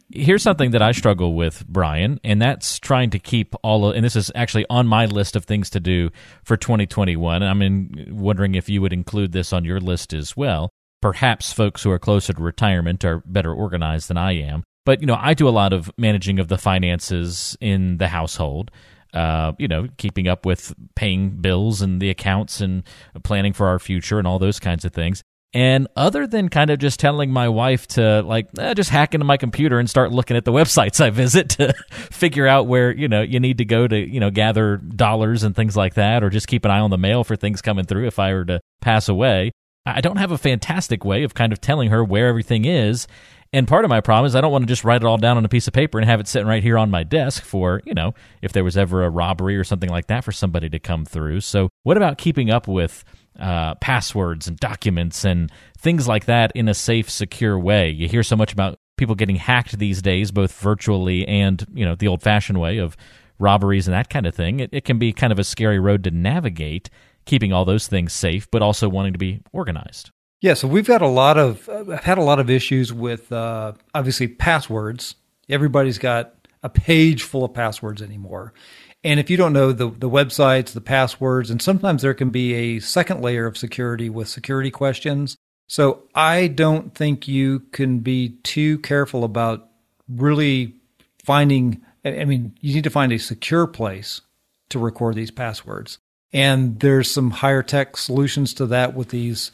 here's 0.10 0.44
something 0.44 0.72
that 0.72 0.82
I 0.82 0.92
struggle 0.92 1.34
with, 1.34 1.66
Brian, 1.68 2.20
and 2.24 2.42
that's 2.42 2.80
trying 2.80 3.10
to 3.12 3.20
keep 3.20 3.56
all 3.64 3.90
of, 3.90 3.96
and 3.96 4.06
this 4.06 4.16
is 4.16 4.32
actually 4.36 4.66
on 4.70 4.88
my 4.88 5.06
list 5.06 5.36
of 5.36 5.46
things 5.46 5.70
to 5.72 5.80
do 5.80 6.10
for 6.44 6.58
2021. 6.58 7.42
And 7.42 7.46
I'm 7.46 7.62
in, 7.62 8.08
wondering 8.12 8.56
if 8.56 8.70
you 8.70 8.82
would 8.82 8.94
include 8.94 9.32
this 9.32 9.54
on 9.54 9.66
your 9.66 9.80
list 9.80 10.14
as 10.14 10.36
well. 10.36 10.70
Perhaps 11.02 11.54
folks 11.54 11.84
who 11.84 11.92
are 11.92 12.00
closer 12.00 12.34
to 12.34 12.42
retirement 12.42 13.06
are 13.06 13.22
better 13.26 13.54
organized 13.54 14.08
than 14.08 14.18
I 14.18 14.34
am. 14.34 14.64
But, 14.86 15.02
you 15.02 15.08
know, 15.08 15.18
I 15.20 15.34
do 15.34 15.48
a 15.48 15.52
lot 15.52 15.74
of 15.74 15.92
managing 15.98 16.40
of 16.40 16.48
the 16.48 16.58
finances 16.58 17.58
in 17.60 17.98
the 17.98 18.08
household. 18.08 18.72
Uh, 19.14 19.54
you 19.58 19.68
know, 19.68 19.88
keeping 19.98 20.28
up 20.28 20.46
with 20.46 20.74
paying 20.96 21.30
bills 21.42 21.82
and 21.82 22.02
the 22.02 22.10
accounts 22.10 22.60
and 22.62 22.84
planning 23.24 23.54
for 23.54 23.68
our 23.68 23.80
future 23.80 24.20
and 24.20 24.28
all 24.28 24.38
those 24.38 24.60
kinds 24.60 24.86
of 24.86 24.94
things. 24.94 25.24
And 25.54 25.88
other 25.96 26.28
than 26.28 26.50
kind 26.50 26.70
of 26.70 26.80
just 26.80 27.00
telling 27.00 27.32
my 27.32 27.48
wife 27.48 27.88
to 27.90 28.22
like 28.22 28.50
eh, 28.60 28.74
just 28.74 28.90
hack 28.90 29.14
into 29.14 29.26
my 29.26 29.38
computer 29.38 29.80
and 29.80 29.90
start 29.90 30.12
looking 30.12 30.36
at 30.36 30.46
the 30.46 30.52
websites 30.54 31.04
I 31.04 31.10
visit 31.10 31.50
to 31.52 31.74
figure 31.90 32.48
out 32.48 32.68
where 32.68 32.94
you 32.94 33.08
know 33.08 33.22
you 33.22 33.40
need 33.40 33.60
to 33.60 33.66
go 33.66 33.88
to 33.88 33.98
you 33.98 34.20
know 34.20 34.30
gather 34.30 34.78
dollars 34.78 35.44
and 35.44 35.56
things 35.56 35.78
like 35.78 35.94
that, 35.96 36.24
or 36.24 36.30
just 36.30 36.48
keep 36.48 36.66
an 36.66 36.72
eye 36.72 36.80
on 36.80 36.90
the 36.90 36.98
mail 36.98 37.24
for 37.24 37.36
things 37.36 37.62
coming 37.62 37.86
through 37.86 38.08
if 38.08 38.20
I 38.20 38.34
were 38.34 38.46
to 38.46 38.60
pass 38.82 39.08
away. 39.08 39.52
I 39.86 40.02
don't 40.02 40.18
have 40.18 40.32
a 40.32 40.38
fantastic 40.38 41.06
way 41.06 41.24
of 41.24 41.34
kind 41.34 41.54
of 41.54 41.62
telling 41.62 41.92
her 41.92 42.04
where 42.04 42.28
everything 42.28 42.66
is. 42.66 43.08
And 43.54 43.68
part 43.68 43.86
of 43.86 43.90
my 43.90 44.02
problem 44.02 44.26
is 44.26 44.36
I 44.36 44.42
don't 44.42 44.52
want 44.52 44.64
to 44.64 44.68
just 44.68 44.84
write 44.84 45.02
it 45.02 45.06
all 45.06 45.18
down 45.18 45.38
on 45.38 45.46
a 45.46 45.50
piece 45.50 45.68
of 45.68 45.74
paper 45.74 45.98
and 45.98 46.08
have 46.08 46.20
it 46.20 46.28
sitting 46.28 46.48
right 46.48 46.62
here 46.62 46.78
on 46.78 46.92
my 46.92 47.04
desk 47.04 47.44
for, 47.44 47.82
you 47.86 47.94
know, 47.94 48.14
if 48.42 48.52
there 48.52 48.64
was 48.64 48.76
ever 48.76 49.04
a 49.04 49.10
robbery 49.10 49.56
or 49.56 49.64
something 49.64 49.90
like 49.90 50.08
that 50.08 50.26
for 50.26 50.34
somebody 50.34 50.68
to 50.70 50.80
come 50.80 51.06
through. 51.06 51.40
So, 51.42 51.70
what 51.84 51.96
about 51.96 52.18
keeping 52.18 52.50
up 52.50 52.68
with 52.68 53.06
uh, 53.40 53.76
passwords 53.76 54.48
and 54.48 54.58
documents 54.58 55.24
and 55.26 55.52
things 55.78 56.08
like 56.08 56.26
that 56.26 56.52
in 56.56 56.68
a 56.68 56.74
safe, 56.74 57.10
secure 57.10 57.58
way. 57.58 57.90
You 57.90 58.08
hear 58.08 58.24
so 58.24 58.36
much 58.36 58.54
about 58.54 58.80
people 58.98 59.16
getting 59.16 59.36
hacked 59.36 59.78
these 59.78 60.02
days, 60.02 60.32
both 60.32 60.52
virtually 60.60 61.28
and 61.28 61.66
you 61.74 61.86
know 61.86 61.96
the 61.96 62.08
old-fashioned 62.08 62.60
way 62.60 62.78
of 62.78 62.98
robberies 63.40 63.88
and 63.88 63.94
that 63.94 64.10
kind 64.10 64.26
of 64.26 64.34
thing. 64.34 64.60
It, 64.60 64.70
it 64.74 64.86
can 64.86 64.98
be 64.98 65.14
kind 65.14 65.32
of 65.32 65.40
a 65.40 65.44
scary 65.44 65.80
road 65.80 66.04
to 66.06 66.12
navigate, 66.12 66.90
keeping 67.26 67.54
all 67.54 67.66
those 67.66 67.88
things 67.88 68.14
safe, 68.14 68.50
but 68.52 68.62
also 68.62 68.90
wanting 68.90 69.14
to 69.14 69.20
be 69.20 69.42
organized. 69.54 70.12
Yeah, 70.42 70.54
so 70.54 70.68
we've 70.68 70.88
got 70.88 71.02
a 71.02 71.08
lot 71.08 71.38
of 71.38 71.68
I've 71.70 72.04
had 72.04 72.18
a 72.18 72.24
lot 72.24 72.40
of 72.40 72.50
issues 72.50 72.94
with 72.94 73.32
uh, 73.32 73.74
obviously 73.94 74.28
passwords. 74.28 75.16
Everybody's 75.50 75.98
got 75.98 76.34
a 76.64 76.70
page 76.70 77.24
full 77.24 77.44
of 77.44 77.54
passwords 77.54 78.02
anymore. 78.02 78.54
And 79.04 79.20
if 79.20 79.30
you 79.30 79.38
don't 79.38 79.54
know 79.54 79.72
the, 79.72 79.90
the 79.90 80.10
websites, 80.10 80.74
the 80.74 80.82
passwords, 80.82 81.50
and 81.50 81.62
sometimes 81.62 82.02
there 82.02 82.14
can 82.14 82.30
be 82.30 82.54
a 82.54 82.80
second 82.80 83.22
layer 83.22 83.46
of 83.46 83.58
security 83.58 84.10
with 84.10 84.28
security 84.28 84.72
questions. 84.72 85.38
So 85.68 86.04
I 86.16 86.48
don't 86.48 86.96
think 86.96 87.28
you 87.28 87.60
can 87.72 88.00
be 88.00 88.38
too 88.44 88.80
careful 88.80 89.24
about 89.24 89.70
really 90.10 90.76
finding, 91.24 91.82
I 92.04 92.26
mean, 92.26 92.56
you 92.62 92.74
need 92.74 92.86
to 92.86 92.90
find 92.90 93.12
a 93.12 93.18
secure 93.18 93.68
place 93.68 94.22
to 94.70 94.80
record 94.80 95.16
these 95.16 95.32
passwords. 95.32 96.00
And 96.34 96.80
there's 96.80 97.10
some 97.10 97.32
higher 97.32 97.64
tech 97.64 97.98
solutions 97.98 98.54
to 98.56 98.66
that 98.68 98.94
with 98.94 99.10
these 99.10 99.52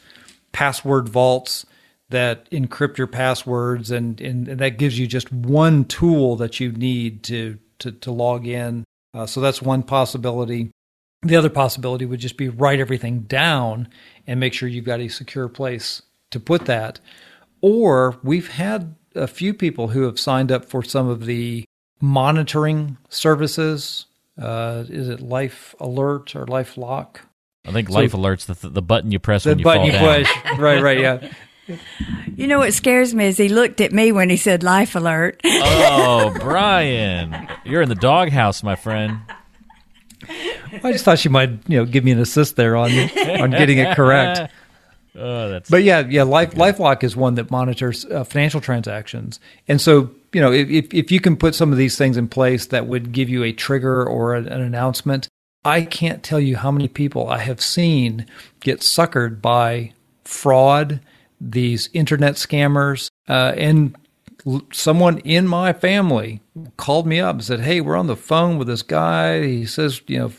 password 0.52 1.08
vaults 1.08 1.66
that 2.10 2.48
encrypt 2.50 2.96
your 2.96 3.06
passwords 3.06 3.90
and, 3.90 4.20
and, 4.20 4.46
that 4.46 4.78
gives 4.78 4.98
you 4.98 5.06
just 5.06 5.32
one 5.32 5.84
tool 5.84 6.36
that 6.36 6.60
you 6.60 6.70
need 6.70 7.22
to, 7.24 7.58
to, 7.78 7.90
to 7.92 8.10
log 8.10 8.46
in 8.46 8.84
uh, 9.14 9.26
so 9.26 9.40
that's 9.40 9.62
one 9.62 9.82
possibility. 9.82 10.70
The 11.22 11.36
other 11.36 11.48
possibility 11.48 12.04
would 12.04 12.20
just 12.20 12.36
be 12.36 12.48
write 12.48 12.80
everything 12.80 13.20
down 13.20 13.88
and 14.26 14.40
make 14.40 14.52
sure 14.52 14.68
you've 14.68 14.84
got 14.84 15.00
a 15.00 15.08
secure 15.08 15.48
place 15.48 16.02
to 16.30 16.40
put 16.40 16.66
that. 16.66 17.00
Or 17.60 18.18
we've 18.22 18.48
had 18.48 18.96
a 19.14 19.26
few 19.26 19.54
people 19.54 19.88
who 19.88 20.02
have 20.02 20.20
signed 20.20 20.52
up 20.52 20.64
for 20.64 20.82
some 20.82 21.08
of 21.08 21.24
the 21.24 21.64
monitoring 22.00 22.98
services. 23.08 24.06
Uh, 24.36 24.84
is 24.88 25.08
it 25.08 25.20
Life 25.20 25.74
Alert 25.80 26.34
or 26.36 26.46
Life 26.46 26.76
Lock? 26.76 27.22
I 27.64 27.72
think 27.72 27.88
so, 27.88 27.94
Life 27.94 28.12
Alert's 28.12 28.44
the, 28.44 28.68
the 28.68 28.82
button 28.82 29.10
you 29.10 29.18
press 29.18 29.46
when 29.46 29.58
you 29.58 29.64
button 29.64 29.82
fall 29.82 29.86
you 29.86 29.92
down. 29.92 30.24
push. 30.24 30.58
right, 30.58 30.82
right, 30.82 31.00
yeah. 31.00 31.32
You 32.36 32.46
know 32.46 32.58
what 32.58 32.74
scares 32.74 33.14
me 33.14 33.26
is 33.26 33.36
he 33.36 33.48
looked 33.48 33.80
at 33.80 33.92
me 33.92 34.12
when 34.12 34.28
he 34.30 34.36
said 34.36 34.62
life 34.62 34.94
alert. 34.94 35.40
oh, 35.44 36.34
Brian, 36.40 37.48
you're 37.64 37.82
in 37.82 37.88
the 37.88 37.94
doghouse, 37.94 38.62
my 38.62 38.76
friend. 38.76 39.20
I 40.28 40.92
just 40.92 41.04
thought 41.04 41.18
she 41.18 41.28
might, 41.28 41.50
you 41.68 41.78
know, 41.78 41.84
give 41.84 42.04
me 42.04 42.10
an 42.10 42.18
assist 42.18 42.56
there 42.56 42.76
on 42.76 42.90
on 42.90 43.50
getting 43.50 43.78
it 43.78 43.96
correct. 43.96 44.52
Oh, 45.16 45.48
that's 45.48 45.70
but 45.70 45.84
yeah, 45.84 46.00
yeah. 46.00 46.24
Life 46.24 46.54
LifeLock 46.54 47.04
is 47.04 47.14
one 47.14 47.36
that 47.36 47.48
monitors 47.48 48.04
uh, 48.04 48.24
financial 48.24 48.60
transactions, 48.60 49.38
and 49.68 49.80
so 49.80 50.10
you 50.32 50.40
know, 50.40 50.50
if 50.50 50.92
if 50.92 51.12
you 51.12 51.20
can 51.20 51.36
put 51.36 51.54
some 51.54 51.70
of 51.70 51.78
these 51.78 51.96
things 51.96 52.16
in 52.16 52.26
place 52.26 52.66
that 52.66 52.88
would 52.88 53.12
give 53.12 53.28
you 53.28 53.44
a 53.44 53.52
trigger 53.52 54.04
or 54.04 54.34
an, 54.34 54.48
an 54.48 54.60
announcement, 54.60 55.28
I 55.64 55.82
can't 55.82 56.24
tell 56.24 56.40
you 56.40 56.56
how 56.56 56.72
many 56.72 56.88
people 56.88 57.28
I 57.28 57.38
have 57.38 57.60
seen 57.60 58.26
get 58.58 58.80
suckered 58.80 59.40
by 59.40 59.92
fraud 60.24 60.98
these 61.50 61.88
internet 61.92 62.34
scammers, 62.34 63.10
uh, 63.28 63.52
and 63.56 63.96
someone 64.72 65.18
in 65.18 65.46
my 65.48 65.72
family 65.72 66.40
called 66.76 67.06
me 67.06 67.20
up 67.20 67.36
and 67.36 67.44
said, 67.44 67.60
"Hey, 67.60 67.80
we're 67.80 67.96
on 67.96 68.06
the 68.06 68.16
phone 68.16 68.58
with 68.58 68.68
this 68.68 68.82
guy. 68.82 69.46
He 69.46 69.66
says, 69.66 70.00
you 70.06 70.18
know, 70.18 70.32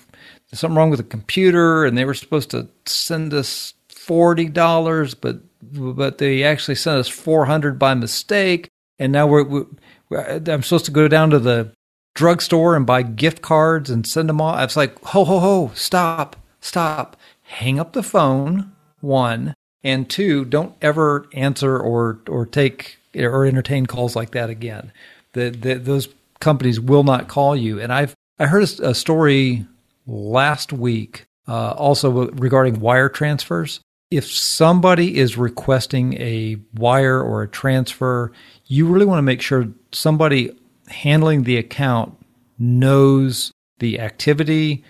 something 0.53 0.77
wrong 0.77 0.89
with 0.89 0.99
the 0.99 1.03
computer, 1.03 1.85
and 1.85 1.97
they 1.97 2.05
were 2.05 2.13
supposed 2.13 2.51
to 2.51 2.67
send 2.85 3.33
us 3.33 3.73
forty 3.89 4.45
dollars, 4.45 5.13
but 5.13 5.39
but 5.61 6.17
they 6.17 6.43
actually 6.43 6.75
sent 6.75 6.99
us 6.99 7.07
four 7.07 7.45
hundred 7.45 7.79
by 7.79 7.93
mistake, 7.93 8.69
and 8.99 9.11
now 9.11 9.27
we're, 9.27 9.65
we're, 10.09 10.41
I'm 10.47 10.63
supposed 10.63 10.85
to 10.85 10.91
go 10.91 11.07
down 11.07 11.31
to 11.31 11.39
the 11.39 11.71
drugstore 12.13 12.75
and 12.75 12.85
buy 12.85 13.01
gift 13.01 13.41
cards 13.41 13.89
and 13.89 14.07
send 14.07 14.29
them 14.29 14.39
off. 14.41 14.57
I 14.57 14.63
was 14.63 14.77
like, 14.77 14.99
ho 15.03 15.25
ho 15.25 15.39
ho, 15.39 15.71
stop, 15.73 16.35
stop, 16.61 17.17
hang 17.41 17.79
up 17.79 17.93
the 17.93 18.03
phone. 18.03 18.71
One, 19.01 19.53
and 19.85 20.09
two, 20.09 20.43
don't 20.43 20.75
ever 20.81 21.27
answer 21.31 21.77
or 21.79 22.19
or 22.27 22.45
take 22.45 22.97
or 23.15 23.45
entertain 23.45 23.85
calls 23.85 24.15
like 24.15 24.31
that 24.31 24.49
again. 24.49 24.91
The, 25.33 25.51
the, 25.51 25.75
those 25.75 26.09
companies 26.39 26.79
will 26.79 27.03
not 27.03 27.29
call 27.29 27.55
you. 27.55 27.79
And 27.79 27.93
I've 27.93 28.15
I 28.39 28.47
heard 28.47 28.63
a, 28.63 28.93
story 28.93 29.65
last 30.07 30.73
week 30.73 31.25
uh, 31.47 31.71
also 31.71 32.29
regarding 32.31 32.81
wire 32.81 33.07
transfers. 33.07 33.79
If 34.11 34.29
somebody 34.29 35.17
is 35.17 35.37
requesting 35.37 36.13
a 36.15 36.57
wire 36.73 37.21
or 37.21 37.43
a 37.43 37.47
transfer, 37.47 38.31
you 38.65 38.87
really 38.87 39.05
want 39.05 39.19
to 39.19 39.23
make 39.23 39.41
sure 39.41 39.67
somebody 39.91 40.51
handling 40.87 41.43
the 41.43 41.57
account 41.57 42.17
knows 42.59 43.51
the 43.79 43.99
activity, 43.99 44.83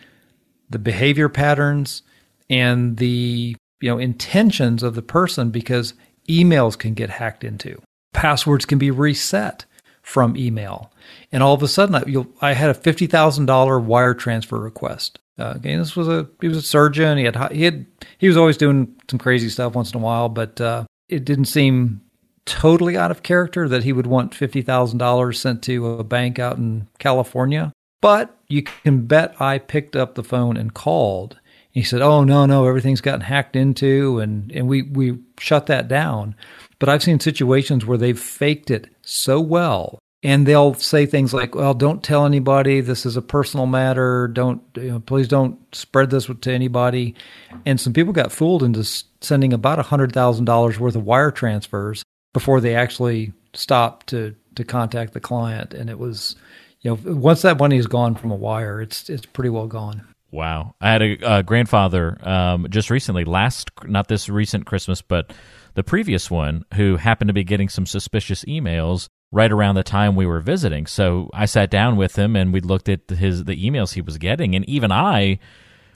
the 0.70 0.80
behavior 0.80 1.30
patterns, 1.30 2.02
and 2.50 2.98
the 2.98 3.56
you 3.82 3.90
know 3.90 3.98
intentions 3.98 4.84
of 4.84 4.96
the 4.96 5.02
person 5.02 5.50
because 5.50 5.94
emails 6.30 6.78
can 6.78 6.94
get 6.94 7.10
hacked 7.10 7.44
into 7.44 7.82
passwords 8.14 8.66
can 8.66 8.78
be 8.78 8.92
reset 8.92 9.66
from 10.02 10.38
email 10.38 10.92
and 11.32 11.42
all 11.42 11.54
of 11.54 11.64
a 11.64 11.68
sudden 11.68 11.96
I, 11.96 12.50
I 12.50 12.54
had 12.54 12.70
a 12.70 12.74
$50000 12.74 13.84
wire 13.84 14.14
transfer 14.14 14.60
request 14.60 15.20
uh, 15.38 15.56
okay, 15.58 15.76
this 15.76 15.96
was 15.96 16.08
a 16.08 16.28
he 16.40 16.48
was 16.48 16.58
a 16.58 16.62
surgeon. 16.62 17.18
He 17.18 17.26
had 17.26 17.52
he 17.52 17.64
had 17.64 17.86
he 18.18 18.28
was 18.28 18.38
always 18.38 18.58
doing 18.58 18.96
some 19.10 19.20
crazy 19.20 19.50
stuff 19.50 19.76
once 19.76 19.92
in 19.92 20.00
a 20.00 20.04
while, 20.04 20.30
but 20.30 20.60
uh, 20.62 20.86
it 21.10 21.26
didn't 21.26 21.46
seem 21.46 22.02
totally 22.46 22.96
out 22.96 23.12
of 23.12 23.24
character 23.24 23.68
that 23.68 23.84
he 23.84 23.92
would 23.92 24.08
want 24.08 24.34
fifty 24.34 24.62
thousand 24.62 25.00
dollars 25.00 25.40
sent 25.40 25.62
to 25.64 25.88
a 25.88 26.04
bank 26.04 26.40
out 26.40 26.58
in 26.58 26.88
California. 27.00 27.74
But 28.02 28.38
you 28.48 28.64
can 28.64 29.08
bet 29.08 29.40
I 29.42 29.58
picked 29.58 29.96
up 29.96 30.16
the 30.16 30.24
phone 30.24 30.56
and 30.58 30.74
called 30.74 31.40
he 31.76 31.84
said, 31.84 32.02
"Oh 32.02 32.24
no, 32.24 32.46
no, 32.46 32.66
everything's 32.66 33.02
gotten 33.02 33.20
hacked 33.22 33.58
into, 33.58 34.20
and 34.20 34.50
and 34.54 34.68
we 34.68 34.82
we 34.82 35.20
shut 35.38 35.66
that 35.68 35.90
down." 35.90 36.34
But 36.80 36.88
I've 36.88 37.04
seen 37.04 37.20
situations 37.20 37.86
where 37.86 37.98
they've 37.98 38.18
faked 38.18 38.72
it 38.72 38.88
so 39.02 39.42
well, 39.42 40.00
and 40.24 40.46
they'll 40.46 40.74
say 40.74 41.06
things 41.06 41.34
like, 41.34 41.54
"Well, 41.54 41.74
don't 41.74 42.02
tell 42.02 42.26
anybody. 42.26 42.80
This 42.80 43.06
is 43.06 43.18
a 43.18 43.22
personal 43.22 43.66
matter. 43.66 44.30
Don't 44.30 44.62
you 44.78 44.92
know, 44.92 45.00
please 45.02 45.28
don't 45.28 45.60
spread 45.76 46.12
this 46.12 46.28
to 46.28 46.52
anybody." 46.52 47.14
And 47.66 47.78
some 47.78 47.92
people 47.92 48.14
got 48.14 48.32
fooled 48.32 48.64
into 48.64 48.86
sending 49.20 49.52
about 49.52 49.78
hundred 49.86 50.14
thousand 50.14 50.46
dollars 50.46 50.80
worth 50.80 50.96
of 50.96 51.04
wire 51.04 51.32
transfers 51.32 52.04
before 52.34 52.62
they 52.62 52.74
actually 52.74 53.34
stopped 53.54 54.08
to 54.08 54.34
to 54.56 54.64
contact 54.64 55.14
the 55.14 55.20
client, 55.20 55.74
and 55.74 55.90
it 55.90 56.00
was. 56.00 56.38
You 56.82 56.92
know, 56.92 57.16
once 57.16 57.42
that 57.42 57.58
money 57.58 57.78
is 57.78 57.88
gone 57.88 58.14
from 58.14 58.30
a 58.30 58.36
wire, 58.36 58.80
it's 58.80 59.10
it's 59.10 59.26
pretty 59.26 59.50
well 59.50 59.66
gone. 59.66 60.04
Wow. 60.32 60.76
I 60.82 60.92
had 60.92 61.02
a, 61.02 61.38
a 61.38 61.44
grandfather 61.44 62.18
um, 62.28 62.68
just 62.70 62.90
recently, 62.90 63.24
last, 63.24 63.72
not 63.86 64.08
this 64.08 64.28
recent 64.28 64.66
Christmas, 64.66 65.02
but 65.02 65.32
the 65.76 65.84
previous 65.84 66.30
one, 66.30 66.66
who 66.74 66.98
happened 66.98 67.30
to 67.30 67.34
be 67.34 67.44
getting 67.44 67.70
some 67.70 67.86
suspicious 67.86 68.44
emails 68.46 69.08
right 69.32 69.52
around 69.52 69.76
the 69.76 69.84
time 69.84 70.16
we 70.16 70.26
were 70.26 70.40
visiting. 70.40 70.86
So 70.86 71.30
I 71.34 71.46
sat 71.46 71.70
down 71.70 71.98
with 71.98 72.18
him 72.18 72.36
and 72.36 72.54
we 72.54 72.62
looked 72.62 72.90
at 72.90 73.10
his 73.10 73.44
the 73.44 73.70
emails 73.70 73.94
he 73.94 74.02
was 74.02 74.18
getting. 74.18 74.56
And 74.56 74.68
even 74.70 74.92
I, 74.92 75.40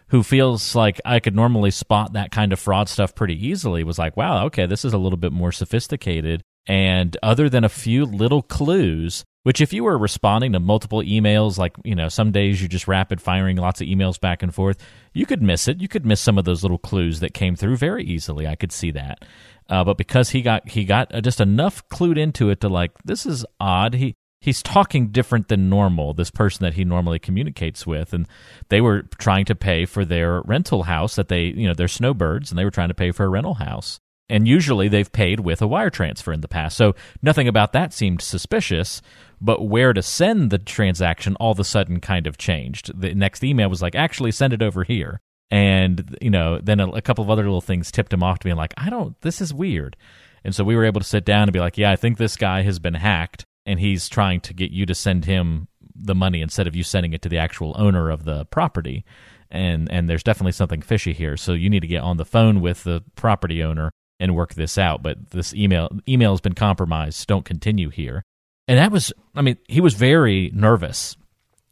who 0.10 0.24
feels 0.24 0.76
like 0.76 1.00
I 1.06 1.20
could 1.20 1.36
normally 1.36 1.72
spot 1.72 2.14
that 2.14 2.32
kind 2.32 2.52
of 2.52 2.60
fraud 2.60 2.90
stuff 2.90 3.16
pretty 3.16 3.48
easily, 3.48 3.84
was 3.84 4.00
like, 4.00 4.18
wow, 4.18 4.46
okay, 4.46 4.66
this 4.66 4.84
is 4.84 4.94
a 4.94 4.98
little 4.98 5.18
bit 5.18 5.32
more 5.32 5.52
sophisticated. 5.52 6.42
And 6.68 7.16
other 7.24 7.50
than 7.50 7.64
a 7.64 7.70
few 7.70 8.06
little 8.06 8.42
clues, 8.42 9.24
which 9.44 9.62
if 9.62 9.72
you 9.72 9.84
were 9.84 9.98
responding 9.98 10.52
to 10.52 10.60
multiple 10.60 11.02
emails, 11.02 11.58
like, 11.58 11.76
you 11.84 11.96
know, 11.96 12.10
some 12.10 12.32
days 12.32 12.62
you're 12.62 12.68
just 12.68 12.88
rapid 12.88 13.22
firing 13.22 13.58
lots 13.58 13.82
of 13.82 13.88
emails 13.88 14.20
back 14.20 14.44
and 14.44 14.54
forth, 14.54 14.78
you 15.14 15.26
could 15.26 15.42
miss 15.42 15.68
it. 15.68 15.82
You 15.82 15.88
could 15.88 16.06
miss 16.06 16.20
some 16.20 16.38
of 16.38 16.46
those 16.46 16.64
little 16.64 16.78
clues 16.78 17.20
that 17.22 17.34
came 17.34 17.56
through 17.56 17.78
very 17.78 18.04
easily. 18.04 18.48
I 18.48 18.56
could 18.56 18.72
see 18.72 18.92
that. 18.92 19.26
Uh, 19.70 19.84
but 19.84 19.98
because 19.98 20.30
he 20.32 20.42
got 20.42 20.68
he 20.68 20.84
got 20.84 21.12
just 21.24 21.40
enough 21.40 21.88
clued 21.90 22.18
into 22.18 22.50
it 22.50 22.60
to 22.62 22.70
like 22.70 22.92
this 23.06 23.26
is 23.26 23.46
odd. 23.60 23.94
He 23.94 24.16
he's 24.42 24.64
talking 24.64 25.10
different 25.10 25.48
than 25.48 25.70
normal. 25.70 26.14
This 26.14 26.32
person 26.32 26.64
that 26.64 26.74
he 26.74 26.84
normally 26.84 27.20
communicates 27.20 27.86
with, 27.86 28.14
and 28.14 28.28
they 28.70 28.82
were 28.82 29.04
trying 29.20 29.46
to 29.46 29.56
pay 29.56 29.86
for 29.86 30.06
their 30.06 30.42
rental 30.42 30.84
house 30.84 31.16
that 31.16 31.28
they 31.28 31.44
you 31.46 31.68
know 31.68 31.74
they're 31.74 31.88
snowbirds, 31.88 32.52
and 32.52 32.58
they 32.58 32.66
were 32.66 32.72
trying 32.72 32.88
to 32.88 32.96
pay 32.96 33.12
for 33.12 33.26
a 33.26 33.30
rental 33.30 33.56
house. 33.56 34.00
And 34.30 34.48
usually 34.48 34.88
they've 34.88 35.12
paid 35.12 35.40
with 35.40 35.62
a 35.62 35.68
wire 35.68 35.90
transfer 35.90 36.32
in 36.32 36.42
the 36.42 36.48
past, 36.48 36.78
so 36.78 36.96
nothing 37.22 37.48
about 37.48 37.74
that 37.74 37.94
seemed 37.94 38.22
suspicious. 38.22 39.02
But 39.42 39.66
where 39.66 39.94
to 39.94 40.04
send 40.04 40.52
the 40.52 40.60
transaction 40.60 41.36
all 41.38 41.52
of 41.52 41.60
a 41.60 41.64
sudden 41.64 42.02
kind 42.02 42.28
of 42.28 42.38
changed. 42.38 42.92
The 43.00 43.16
next 43.16 43.44
email 43.44 43.70
was 43.70 43.82
like, 43.82 43.96
actually 43.96 44.32
send 44.32 44.54
it 44.54 44.62
over 44.62 44.84
here 44.84 45.22
and 45.52 46.18
you 46.22 46.30
know 46.30 46.60
then 46.60 46.80
a, 46.80 46.88
a, 46.90 47.02
couple 47.02 47.24
of 47.24 47.30
other 47.30 47.44
little 47.44 47.62
things 47.62 47.92
tipped 47.92 48.14
him 48.14 48.24
off 48.24 48.40
to 48.40 48.44
being 48.44 48.56
like 48.56 48.74
i 48.78 48.90
don't 48.90 49.20
this 49.22 49.42
is 49.42 49.54
weird 49.54 49.96
and 50.44 50.54
so 50.54 50.64
we 50.64 50.76
were 50.76 50.86
able 50.86 51.02
to 51.02 51.08
sit 51.08 51.26
down 51.26 51.44
and 51.44 51.54
be 51.54 51.60
like 51.60 51.78
yeah 51.78 51.92
i 51.92 51.96
think 51.96 52.18
this 52.18 52.36
guy 52.36 52.62
has 52.62 52.80
been 52.80 52.94
hacked 52.94 53.46
and 53.66 53.80
he's 53.80 54.08
trying 54.08 54.40
to 54.40 54.54
get 54.54 54.72
you 54.72 54.86
to 54.86 54.96
send 54.96 55.26
him 55.26 55.68
the 55.96 56.16
money 56.16 56.42
instead 56.42 56.68
of 56.68 56.76
you 56.76 56.84
sending 56.84 57.14
it 57.14 57.22
to 57.22 57.30
the 57.30 57.38
actual 57.38 57.76
owner 57.78 58.10
of 58.10 58.26
the 58.26 58.46
property 58.46 59.04
and 59.52 59.92
and 59.92 60.10
there's 60.10 60.24
definitely 60.24 60.52
something 60.52 60.82
fishy 60.82 61.14
here 61.14 61.36
so 61.36 61.54
you 61.54 61.70
need 61.70 61.82
to 61.82 61.88
get 61.88 62.04
on 62.04 62.18
the 62.18 62.26
phone 62.26 62.62
with 62.62 62.84
the 62.84 63.04
property 63.16 63.64
owner 63.64 63.92
and 64.20 64.36
work 64.36 64.54
this 64.54 64.78
out 64.78 65.02
but 65.02 65.32
this 65.32 65.54
email 65.54 65.90
email 66.08 66.32
has 66.32 66.42
been 66.42 66.54
compromised 66.54 67.28
don't 67.28 67.46
continue 67.46 67.90
here 67.90 68.24
and 68.68 68.78
that 68.78 68.92
was 68.92 69.14
i 69.36 69.42
mean 69.42 69.58
he 69.68 69.82
was 69.82 69.94
very 69.94 70.52
nervous 70.54 71.16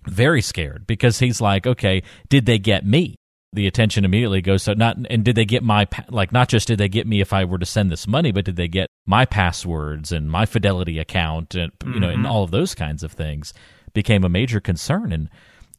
very 0.07 0.41
scared 0.41 0.87
because 0.87 1.19
he's 1.19 1.41
like 1.41 1.67
okay 1.67 2.01
did 2.29 2.45
they 2.45 2.57
get 2.57 2.85
me 2.85 3.15
the 3.53 3.67
attention 3.67 4.05
immediately 4.05 4.41
goes 4.41 4.63
so 4.63 4.73
not 4.73 4.97
and 5.09 5.23
did 5.23 5.35
they 5.35 5.45
get 5.45 5.63
my 5.63 5.87
like 6.09 6.31
not 6.31 6.49
just 6.49 6.67
did 6.67 6.77
they 6.77 6.89
get 6.89 7.07
me 7.07 7.21
if 7.21 7.31
I 7.31 7.45
were 7.45 7.57
to 7.57 7.65
send 7.65 7.89
this 7.91 8.07
money, 8.07 8.31
but 8.31 8.45
did 8.45 8.55
they 8.55 8.67
get 8.67 8.87
my 9.05 9.25
passwords 9.25 10.11
and 10.11 10.29
my 10.29 10.45
Fidelity 10.45 10.99
account 10.99 11.55
and 11.55 11.71
you 11.83 11.91
mm-hmm. 11.91 11.99
know 11.99 12.09
and 12.09 12.17
mm-hmm. 12.19 12.27
all 12.27 12.43
of 12.43 12.51
those 12.51 12.75
kinds 12.75 13.03
of 13.03 13.11
things 13.11 13.53
became 13.93 14.23
a 14.23 14.29
major 14.29 14.59
concern 14.59 15.11
and 15.13 15.29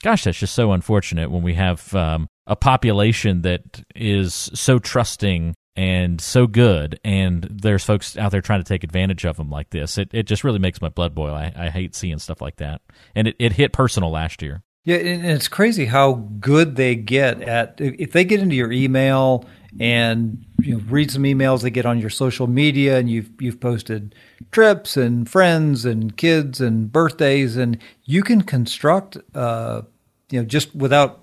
gosh 0.03 0.25
that's 0.25 0.39
just 0.39 0.55
so 0.55 0.73
unfortunate 0.73 1.31
when 1.31 1.43
we 1.43 1.55
have 1.55 1.95
um, 1.95 2.27
a 2.47 2.57
population 2.57 3.43
that 3.43 3.83
is 3.95 4.51
so 4.55 4.79
trusting 4.79 5.55
and 5.79 6.21
so 6.21 6.49
good 6.49 6.99
and 7.05 7.45
there's 7.45 7.85
folks 7.85 8.17
out 8.17 8.33
there 8.33 8.41
trying 8.41 8.59
to 8.59 8.65
take 8.65 8.83
advantage 8.83 9.25
of 9.25 9.37
them 9.37 9.49
like 9.49 9.71
this. 9.71 9.97
It, 9.97 10.11
it 10.13 10.25
just 10.25 10.43
really 10.43 10.59
makes 10.59 10.83
my 10.83 10.89
blood 10.89 11.15
boil. 11.15 11.33
I, 11.33 11.53
I 11.57 11.71
hate 11.71 11.95
seeing 11.95 12.19
stuff 12.19 12.43
like 12.43 12.57
that. 12.57 12.83
And 13.15 13.29
it, 13.29 13.37
it 13.39 13.53
hit 13.53 13.73
personal 13.73 14.11
last 14.11 14.43
year. 14.43 14.65
Yeah, 14.83 14.97
and 14.97 15.25
it's 15.25 15.47
crazy 15.47 15.87
how 15.87 16.15
good 16.41 16.75
they 16.75 16.97
get 16.97 17.43
at 17.43 17.75
if 17.79 18.11
they 18.11 18.25
get 18.25 18.41
into 18.41 18.57
your 18.57 18.73
email 18.73 19.45
and 19.79 20.45
you 20.61 20.77
know, 20.77 20.83
read 20.89 21.13
some 21.13 21.23
emails 21.23 21.63
they 21.63 21.71
get 21.71 21.87
on 21.87 22.01
your 22.01 22.11
social 22.11 22.47
media, 22.47 22.99
and 22.99 23.11
you've 23.11 23.31
you've 23.39 23.61
posted 23.61 24.15
trips 24.51 24.97
and 24.97 25.29
friends 25.29 25.85
and 25.85 26.17
kids 26.17 26.61
and 26.61 26.91
birthdays, 26.91 27.57
and 27.57 27.79
you 28.05 28.23
can 28.23 28.41
construct, 28.43 29.19
uh, 29.35 29.83
you 30.31 30.41
know, 30.41 30.47
just 30.47 30.75
without 30.75 31.21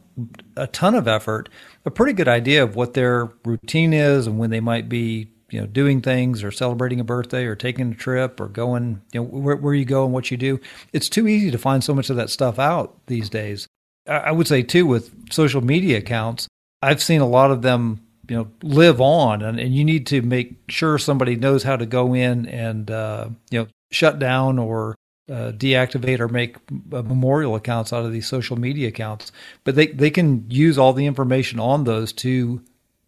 a 0.56 0.67
ton 0.67 0.95
of 0.95 1.08
effort, 1.08 1.49
a 1.86 1.91
pretty 1.91 2.13
good 2.13 2.28
idea 2.28 2.63
of 2.63 2.75
what 2.75 2.93
their 2.93 3.32
routine 3.43 3.93
is 3.93 4.28
and 4.28 4.39
when 4.39 4.49
they 4.49 4.60
might 4.60 4.89
be 4.89 5.30
you 5.49 5.62
know 5.62 5.67
doing 5.67 6.01
things 6.01 6.43
or 6.43 6.51
celebrating 6.51 6.99
a 6.99 7.04
birthday 7.04 7.45
or 7.45 7.56
taking 7.56 7.91
a 7.91 7.95
trip 7.95 8.39
or 8.39 8.47
going 8.47 9.01
you 9.13 9.21
know 9.21 9.28
where, 9.28 9.56
where 9.56 9.73
you 9.73 9.86
go 9.86 10.04
and 10.04 10.13
what 10.13 10.32
you 10.32 10.38
do. 10.38 10.60
It's 10.93 11.10
too 11.10 11.28
easy 11.28 11.51
to 11.51 11.58
find 11.58 11.84
so 11.84 11.93
much 11.93 12.10
of 12.10 12.15
that 12.15 12.30
stuff 12.30 12.60
out 12.60 12.97
these 13.08 13.30
days. 13.30 13.67
I 14.08 14.32
would 14.32 14.47
say 14.47 14.62
too 14.62 14.86
with 14.86 15.32
social 15.32 15.62
media 15.62 15.97
accounts 15.97 16.47
i've 16.86 17.01
seen 17.01 17.21
a 17.21 17.28
lot 17.28 17.51
of 17.51 17.63
them 17.63 17.99
you 18.30 18.36
know 18.36 18.47
live 18.62 19.01
on 19.01 19.41
and, 19.41 19.60
and 19.60 19.75
you 19.75 19.84
need 19.84 20.08
to 20.08 20.21
make 20.21 20.56
sure 20.69 20.97
somebody 20.97 21.36
knows 21.36 21.63
how 21.63 21.75
to 21.75 21.86
go 21.86 22.13
in 22.13 22.47
and 22.47 22.89
uh, 22.91 23.28
you 23.49 23.60
know 23.60 23.67
shut 23.91 24.19
down 24.19 24.60
or 24.60 24.95
uh, 25.29 25.51
deactivate 25.51 26.19
or 26.19 26.27
make 26.27 26.57
uh, 26.93 27.01
memorial 27.01 27.55
accounts 27.55 27.91
out 27.91 28.05
of 28.05 28.11
these 28.11 28.27
social 28.27 28.57
media 28.57 28.88
accounts 28.88 29.31
but 29.63 29.75
they, 29.75 29.88
they 29.88 30.11
can 30.11 30.45
use 30.49 30.77
all 30.77 30.93
the 30.93 31.05
information 31.05 31.59
on 31.59 31.83
those 31.83 32.13
to 32.13 32.61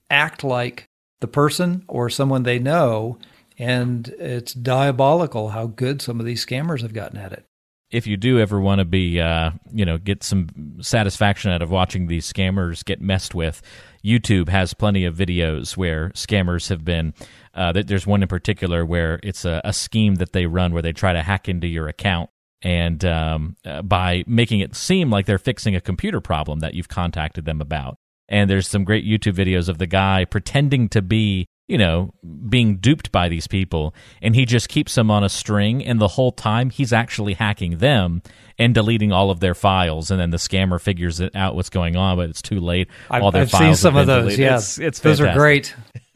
act 0.09 0.43
like 0.43 0.87
the 1.19 1.27
person 1.27 1.83
or 1.87 2.09
someone 2.09 2.43
they 2.43 2.59
know. 2.59 3.17
And 3.57 4.07
it's 4.19 4.53
diabolical 4.53 5.49
how 5.49 5.67
good 5.67 6.01
some 6.01 6.19
of 6.19 6.25
these 6.25 6.45
scammers 6.45 6.81
have 6.81 6.93
gotten 6.93 7.17
at 7.17 7.33
it. 7.33 7.43
If 7.89 8.05
you 8.05 8.17
do 8.17 8.39
ever 8.39 8.59
want 8.59 8.79
to 8.79 8.85
be, 8.85 9.19
uh, 9.19 9.51
you 9.71 9.85
know, 9.85 9.97
get 9.97 10.21
some 10.21 10.49
satisfaction 10.81 11.51
out 11.51 11.61
of 11.61 11.71
watching 11.71 12.07
these 12.07 12.31
scammers 12.31 12.83
get 12.83 12.99
messed 12.99 13.33
with, 13.33 13.61
YouTube 14.03 14.49
has 14.49 14.73
plenty 14.73 15.05
of 15.05 15.15
videos 15.15 15.77
where 15.77 16.09
scammers 16.09 16.67
have 16.67 16.83
been. 16.83 17.13
Uh, 17.57 17.73
there's 17.73 18.05
one 18.05 18.21
in 18.21 18.27
particular 18.27 18.85
where 18.85 19.19
it's 19.23 19.43
a, 19.43 19.59
a, 19.65 19.73
scheme 19.73 20.15
that 20.15 20.31
they 20.31 20.45
run 20.45 20.71
where 20.71 20.83
they 20.83 20.93
try 20.93 21.11
to 21.11 21.23
hack 21.23 21.49
into 21.49 21.65
your 21.65 21.87
account 21.87 22.29
and 22.61 23.03
um, 23.03 23.55
uh, 23.65 23.81
by 23.81 24.23
making 24.27 24.59
it 24.59 24.75
seem 24.75 25.09
like 25.09 25.25
they're 25.25 25.39
fixing 25.39 25.75
a 25.75 25.81
computer 25.81 26.21
problem 26.21 26.59
that 26.59 26.75
you've 26.75 26.87
contacted 26.87 27.45
them 27.45 27.59
about 27.59 27.97
and 28.29 28.49
there's 28.49 28.67
some 28.67 28.83
great 28.83 29.05
YouTube 29.05 29.33
videos 29.33 29.69
of 29.69 29.77
the 29.77 29.87
guy 29.87 30.25
pretending 30.25 30.89
to 30.89 31.01
be, 31.01 31.47
you 31.67 31.77
know, 31.77 32.11
being 32.49 32.77
duped 32.77 33.11
by 33.11 33.29
these 33.29 33.47
people, 33.47 33.93
and 34.21 34.35
he 34.35 34.45
just 34.45 34.69
keeps 34.69 34.95
them 34.95 35.09
on 35.09 35.23
a 35.23 35.29
string, 35.29 35.83
and 35.85 35.99
the 35.99 36.07
whole 36.07 36.31
time 36.31 36.69
he's 36.69 36.91
actually 36.91 37.33
hacking 37.33 37.77
them 37.77 38.21
and 38.57 38.73
deleting 38.73 39.11
all 39.11 39.31
of 39.31 39.39
their 39.39 39.55
files, 39.55 40.11
and 40.11 40.19
then 40.19 40.31
the 40.31 40.37
scammer 40.37 40.79
figures 40.79 41.19
it 41.19 41.35
out 41.35 41.55
what's 41.55 41.69
going 41.69 41.95
on, 41.95 42.17
but 42.17 42.29
it's 42.29 42.41
too 42.41 42.59
late. 42.59 42.89
I've, 43.09 43.23
all 43.23 43.31
their 43.31 43.43
I've 43.43 43.51
files 43.51 43.63
seen 43.63 43.75
some 43.75 43.97
of 43.97 44.07
those. 44.07 44.37
Yeah, 44.37 44.57
it's, 44.57 44.77
it's 44.77 44.99
those 44.99 45.21
are 45.21 45.33
great. 45.33 45.73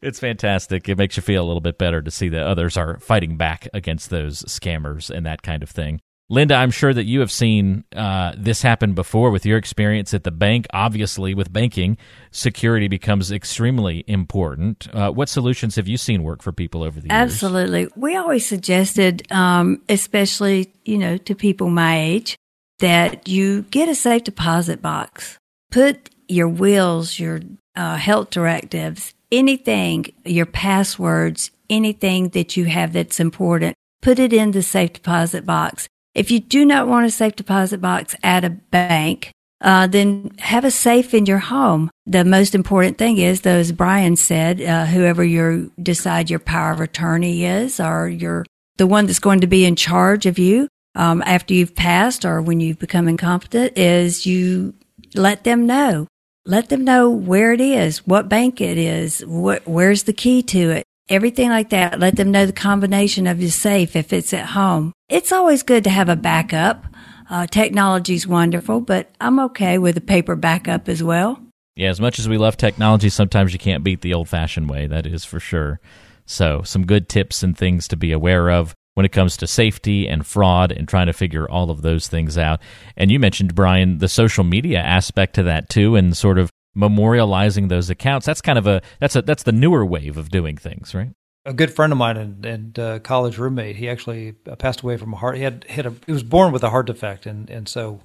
it's 0.00 0.20
fantastic. 0.20 0.88
It 0.88 0.98
makes 0.98 1.16
you 1.16 1.22
feel 1.22 1.42
a 1.42 1.46
little 1.46 1.60
bit 1.60 1.78
better 1.78 2.00
to 2.02 2.10
see 2.10 2.28
that 2.30 2.46
others 2.46 2.76
are 2.76 2.98
fighting 3.00 3.36
back 3.36 3.68
against 3.74 4.10
those 4.10 4.42
scammers 4.44 5.10
and 5.10 5.26
that 5.26 5.42
kind 5.42 5.62
of 5.62 5.70
thing. 5.70 6.00
Linda, 6.32 6.54
I'm 6.54 6.70
sure 6.70 6.94
that 6.94 7.04
you 7.04 7.20
have 7.20 7.30
seen 7.30 7.84
uh, 7.94 8.32
this 8.38 8.62
happen 8.62 8.94
before 8.94 9.30
with 9.30 9.44
your 9.44 9.58
experience 9.58 10.14
at 10.14 10.24
the 10.24 10.30
bank. 10.30 10.66
Obviously, 10.72 11.34
with 11.34 11.52
banking, 11.52 11.98
security 12.30 12.88
becomes 12.88 13.30
extremely 13.30 14.02
important. 14.06 14.88
Uh, 14.94 15.10
what 15.10 15.28
solutions 15.28 15.76
have 15.76 15.88
you 15.88 15.98
seen 15.98 16.22
work 16.22 16.40
for 16.40 16.50
people 16.50 16.82
over 16.82 17.00
the 17.00 17.08
years? 17.08 17.12
Absolutely. 17.12 17.88
We 17.96 18.16
always 18.16 18.46
suggested, 18.46 19.30
um, 19.30 19.82
especially 19.90 20.72
you 20.86 20.96
know 20.96 21.18
to 21.18 21.34
people 21.34 21.68
my 21.68 22.00
age, 22.00 22.38
that 22.78 23.28
you 23.28 23.62
get 23.62 23.90
a 23.90 23.94
safe 23.94 24.24
deposit 24.24 24.80
box. 24.80 25.36
Put 25.70 26.08
your 26.28 26.48
wills, 26.48 27.18
your 27.18 27.40
uh, 27.76 27.96
health 27.96 28.30
directives, 28.30 29.12
anything, 29.32 30.12
your 30.24 30.46
passwords, 30.46 31.50
anything 31.68 32.28
that 32.30 32.56
you 32.56 32.66
have 32.66 32.92
that's 32.92 33.18
important. 33.18 33.74
Put 34.02 34.18
it 34.18 34.32
in 34.32 34.52
the 34.52 34.62
safe 34.62 34.92
deposit 34.92 35.44
box 35.44 35.88
if 36.14 36.30
you 36.30 36.40
do 36.40 36.64
not 36.64 36.88
want 36.88 37.06
a 37.06 37.10
safe 37.10 37.36
deposit 37.36 37.80
box 37.80 38.14
at 38.22 38.44
a 38.44 38.50
bank, 38.50 39.32
uh, 39.60 39.86
then 39.86 40.32
have 40.38 40.64
a 40.64 40.70
safe 40.70 41.14
in 41.14 41.26
your 41.26 41.38
home. 41.38 41.90
The 42.06 42.24
most 42.24 42.54
important 42.54 42.98
thing 42.98 43.18
is, 43.18 43.42
though, 43.42 43.56
as 43.56 43.72
Brian 43.72 44.16
said, 44.16 44.60
uh, 44.60 44.86
whoever 44.86 45.24
you 45.24 45.72
decide 45.80 46.28
your 46.28 46.38
power 46.38 46.72
of 46.72 46.80
attorney 46.80 47.44
is, 47.44 47.80
or 47.80 48.08
you're 48.08 48.44
the 48.76 48.86
one 48.86 49.06
that's 49.06 49.18
going 49.18 49.40
to 49.40 49.46
be 49.46 49.64
in 49.64 49.76
charge 49.76 50.26
of 50.26 50.38
you 50.38 50.68
um, 50.94 51.22
after 51.24 51.54
you've 51.54 51.74
passed 51.74 52.24
or 52.24 52.42
when 52.42 52.60
you've 52.60 52.78
become 52.78 53.08
incompetent, 53.08 53.78
is 53.78 54.26
you 54.26 54.74
let 55.14 55.44
them 55.44 55.66
know. 55.66 56.06
Let 56.44 56.68
them 56.68 56.84
know 56.84 57.08
where 57.10 57.52
it 57.52 57.60
is, 57.60 58.06
what 58.06 58.28
bank 58.28 58.60
it 58.60 58.76
is, 58.76 59.24
where's 59.26 60.02
the 60.02 60.12
key 60.12 60.42
to 60.42 60.70
it 60.70 60.84
everything 61.12 61.50
like 61.50 61.70
that. 61.70 62.00
Let 62.00 62.16
them 62.16 62.30
know 62.30 62.46
the 62.46 62.52
combination 62.52 63.26
of 63.26 63.40
your 63.40 63.50
safe 63.50 63.94
if 63.94 64.12
it's 64.12 64.32
at 64.32 64.46
home. 64.46 64.92
It's 65.08 65.32
always 65.32 65.62
good 65.62 65.84
to 65.84 65.90
have 65.90 66.08
a 66.08 66.16
backup. 66.16 66.86
Uh, 67.30 67.46
technology's 67.46 68.26
wonderful, 68.26 68.80
but 68.80 69.14
I'm 69.20 69.38
okay 69.40 69.78
with 69.78 69.96
a 69.96 70.02
paper 70.02 70.36
backup 70.36 70.88
as 70.88 71.02
well. 71.02 71.40
Yeah, 71.76 71.88
as 71.88 72.00
much 72.00 72.18
as 72.18 72.28
we 72.28 72.36
love 72.36 72.56
technology, 72.56 73.08
sometimes 73.08 73.52
you 73.52 73.58
can't 73.58 73.84
beat 73.84 74.02
the 74.02 74.12
old 74.12 74.28
fashioned 74.28 74.68
way. 74.68 74.86
That 74.86 75.06
is 75.06 75.24
for 75.24 75.40
sure. 75.40 75.80
So, 76.26 76.62
some 76.62 76.86
good 76.86 77.08
tips 77.08 77.42
and 77.42 77.56
things 77.56 77.88
to 77.88 77.96
be 77.96 78.12
aware 78.12 78.50
of. 78.50 78.74
When 78.94 79.06
it 79.06 79.12
comes 79.12 79.36
to 79.38 79.46
safety 79.46 80.06
and 80.06 80.26
fraud 80.26 80.70
and 80.72 80.86
trying 80.88 81.06
to 81.06 81.12
figure 81.12 81.48
all 81.48 81.70
of 81.70 81.82
those 81.82 82.08
things 82.08 82.36
out. 82.36 82.60
And 82.96 83.10
you 83.10 83.18
mentioned, 83.18 83.54
Brian, 83.54 83.98
the 83.98 84.08
social 84.08 84.44
media 84.44 84.80
aspect 84.80 85.34
to 85.34 85.42
that 85.44 85.68
too, 85.68 85.96
and 85.96 86.16
sort 86.16 86.38
of 86.38 86.50
memorializing 86.76 87.68
those 87.68 87.90
accounts. 87.90 88.26
That's 88.26 88.40
kind 88.40 88.58
of 88.58 88.66
a 88.66 88.82
that's 89.00 89.16
a 89.16 89.22
that's 89.22 89.42
the 89.42 89.52
newer 89.52 89.84
wave 89.84 90.16
of 90.16 90.30
doing 90.30 90.56
things, 90.56 90.94
right? 90.94 91.10
A 91.44 91.52
good 91.52 91.74
friend 91.74 91.92
of 91.92 91.98
mine 91.98 92.16
and, 92.16 92.46
and 92.46 92.78
uh, 92.78 92.98
college 93.00 93.36
roommate, 93.36 93.76
he 93.76 93.88
actually 93.88 94.36
uh, 94.48 94.54
passed 94.54 94.82
away 94.82 94.96
from 94.96 95.12
a 95.12 95.16
heart. 95.16 95.36
He 95.36 95.42
had 95.42 95.64
hit 95.64 95.86
a 95.86 95.94
he 96.06 96.12
was 96.12 96.22
born 96.22 96.52
with 96.52 96.62
a 96.62 96.70
heart 96.70 96.86
defect, 96.86 97.26
and 97.26 97.50
and 97.50 97.68
so 97.68 98.00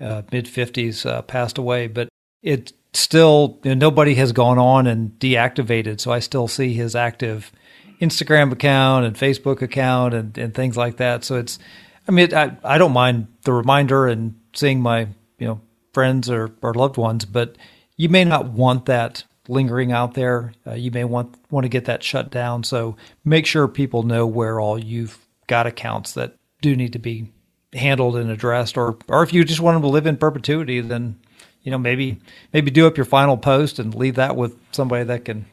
uh, 0.00 0.22
mid 0.32 0.48
fifties 0.48 1.04
uh, 1.04 1.22
passed 1.22 1.58
away. 1.58 1.86
But 1.86 2.08
it 2.42 2.72
still 2.94 3.58
you 3.62 3.74
know, 3.74 3.90
nobody 3.90 4.14
has 4.14 4.32
gone 4.32 4.58
on 4.58 4.86
and 4.86 5.10
deactivated, 5.18 6.00
so 6.00 6.12
I 6.12 6.20
still 6.20 6.48
see 6.48 6.72
his 6.72 6.96
active 6.96 7.52
Instagram 8.00 8.52
account 8.52 9.04
and 9.04 9.16
Facebook 9.16 9.62
account 9.62 10.14
and, 10.14 10.36
and 10.38 10.54
things 10.54 10.76
like 10.76 10.98
that. 10.98 11.24
So 11.24 11.36
it's, 11.36 11.58
I 12.06 12.12
mean, 12.12 12.32
I, 12.34 12.56
I 12.64 12.78
don't 12.78 12.92
mind 12.92 13.26
the 13.42 13.52
reminder 13.52 14.06
and 14.06 14.38
seeing 14.54 14.80
my, 14.80 15.08
you 15.38 15.46
know, 15.46 15.60
friends 15.92 16.30
or, 16.30 16.50
or 16.62 16.74
loved 16.74 16.96
ones, 16.96 17.24
but 17.24 17.56
you 17.96 18.08
may 18.08 18.24
not 18.24 18.50
want 18.50 18.86
that 18.86 19.24
lingering 19.48 19.92
out 19.92 20.14
there. 20.14 20.52
Uh, 20.66 20.74
you 20.74 20.90
may 20.90 21.04
want, 21.04 21.34
want 21.50 21.64
to 21.64 21.68
get 21.68 21.86
that 21.86 22.02
shut 22.02 22.30
down. 22.30 22.62
So 22.62 22.96
make 23.24 23.46
sure 23.46 23.66
people 23.66 24.02
know 24.02 24.26
where 24.26 24.60
all 24.60 24.78
you've 24.78 25.18
got 25.46 25.66
accounts 25.66 26.12
that 26.12 26.34
do 26.60 26.76
need 26.76 26.92
to 26.92 26.98
be 26.98 27.32
handled 27.72 28.16
and 28.16 28.30
addressed, 28.30 28.78
or, 28.78 28.96
or 29.08 29.22
if 29.22 29.32
you 29.32 29.44
just 29.44 29.60
want 29.60 29.74
them 29.74 29.82
to 29.82 29.88
live 29.88 30.06
in 30.06 30.16
perpetuity, 30.16 30.80
then, 30.80 31.18
you 31.62 31.70
know, 31.70 31.78
maybe, 31.78 32.18
maybe 32.52 32.70
do 32.70 32.86
up 32.86 32.96
your 32.96 33.04
final 33.04 33.36
post 33.36 33.78
and 33.78 33.94
leave 33.94 34.14
that 34.14 34.36
with 34.36 34.56
somebody 34.72 35.04
that 35.04 35.24
can 35.24 35.44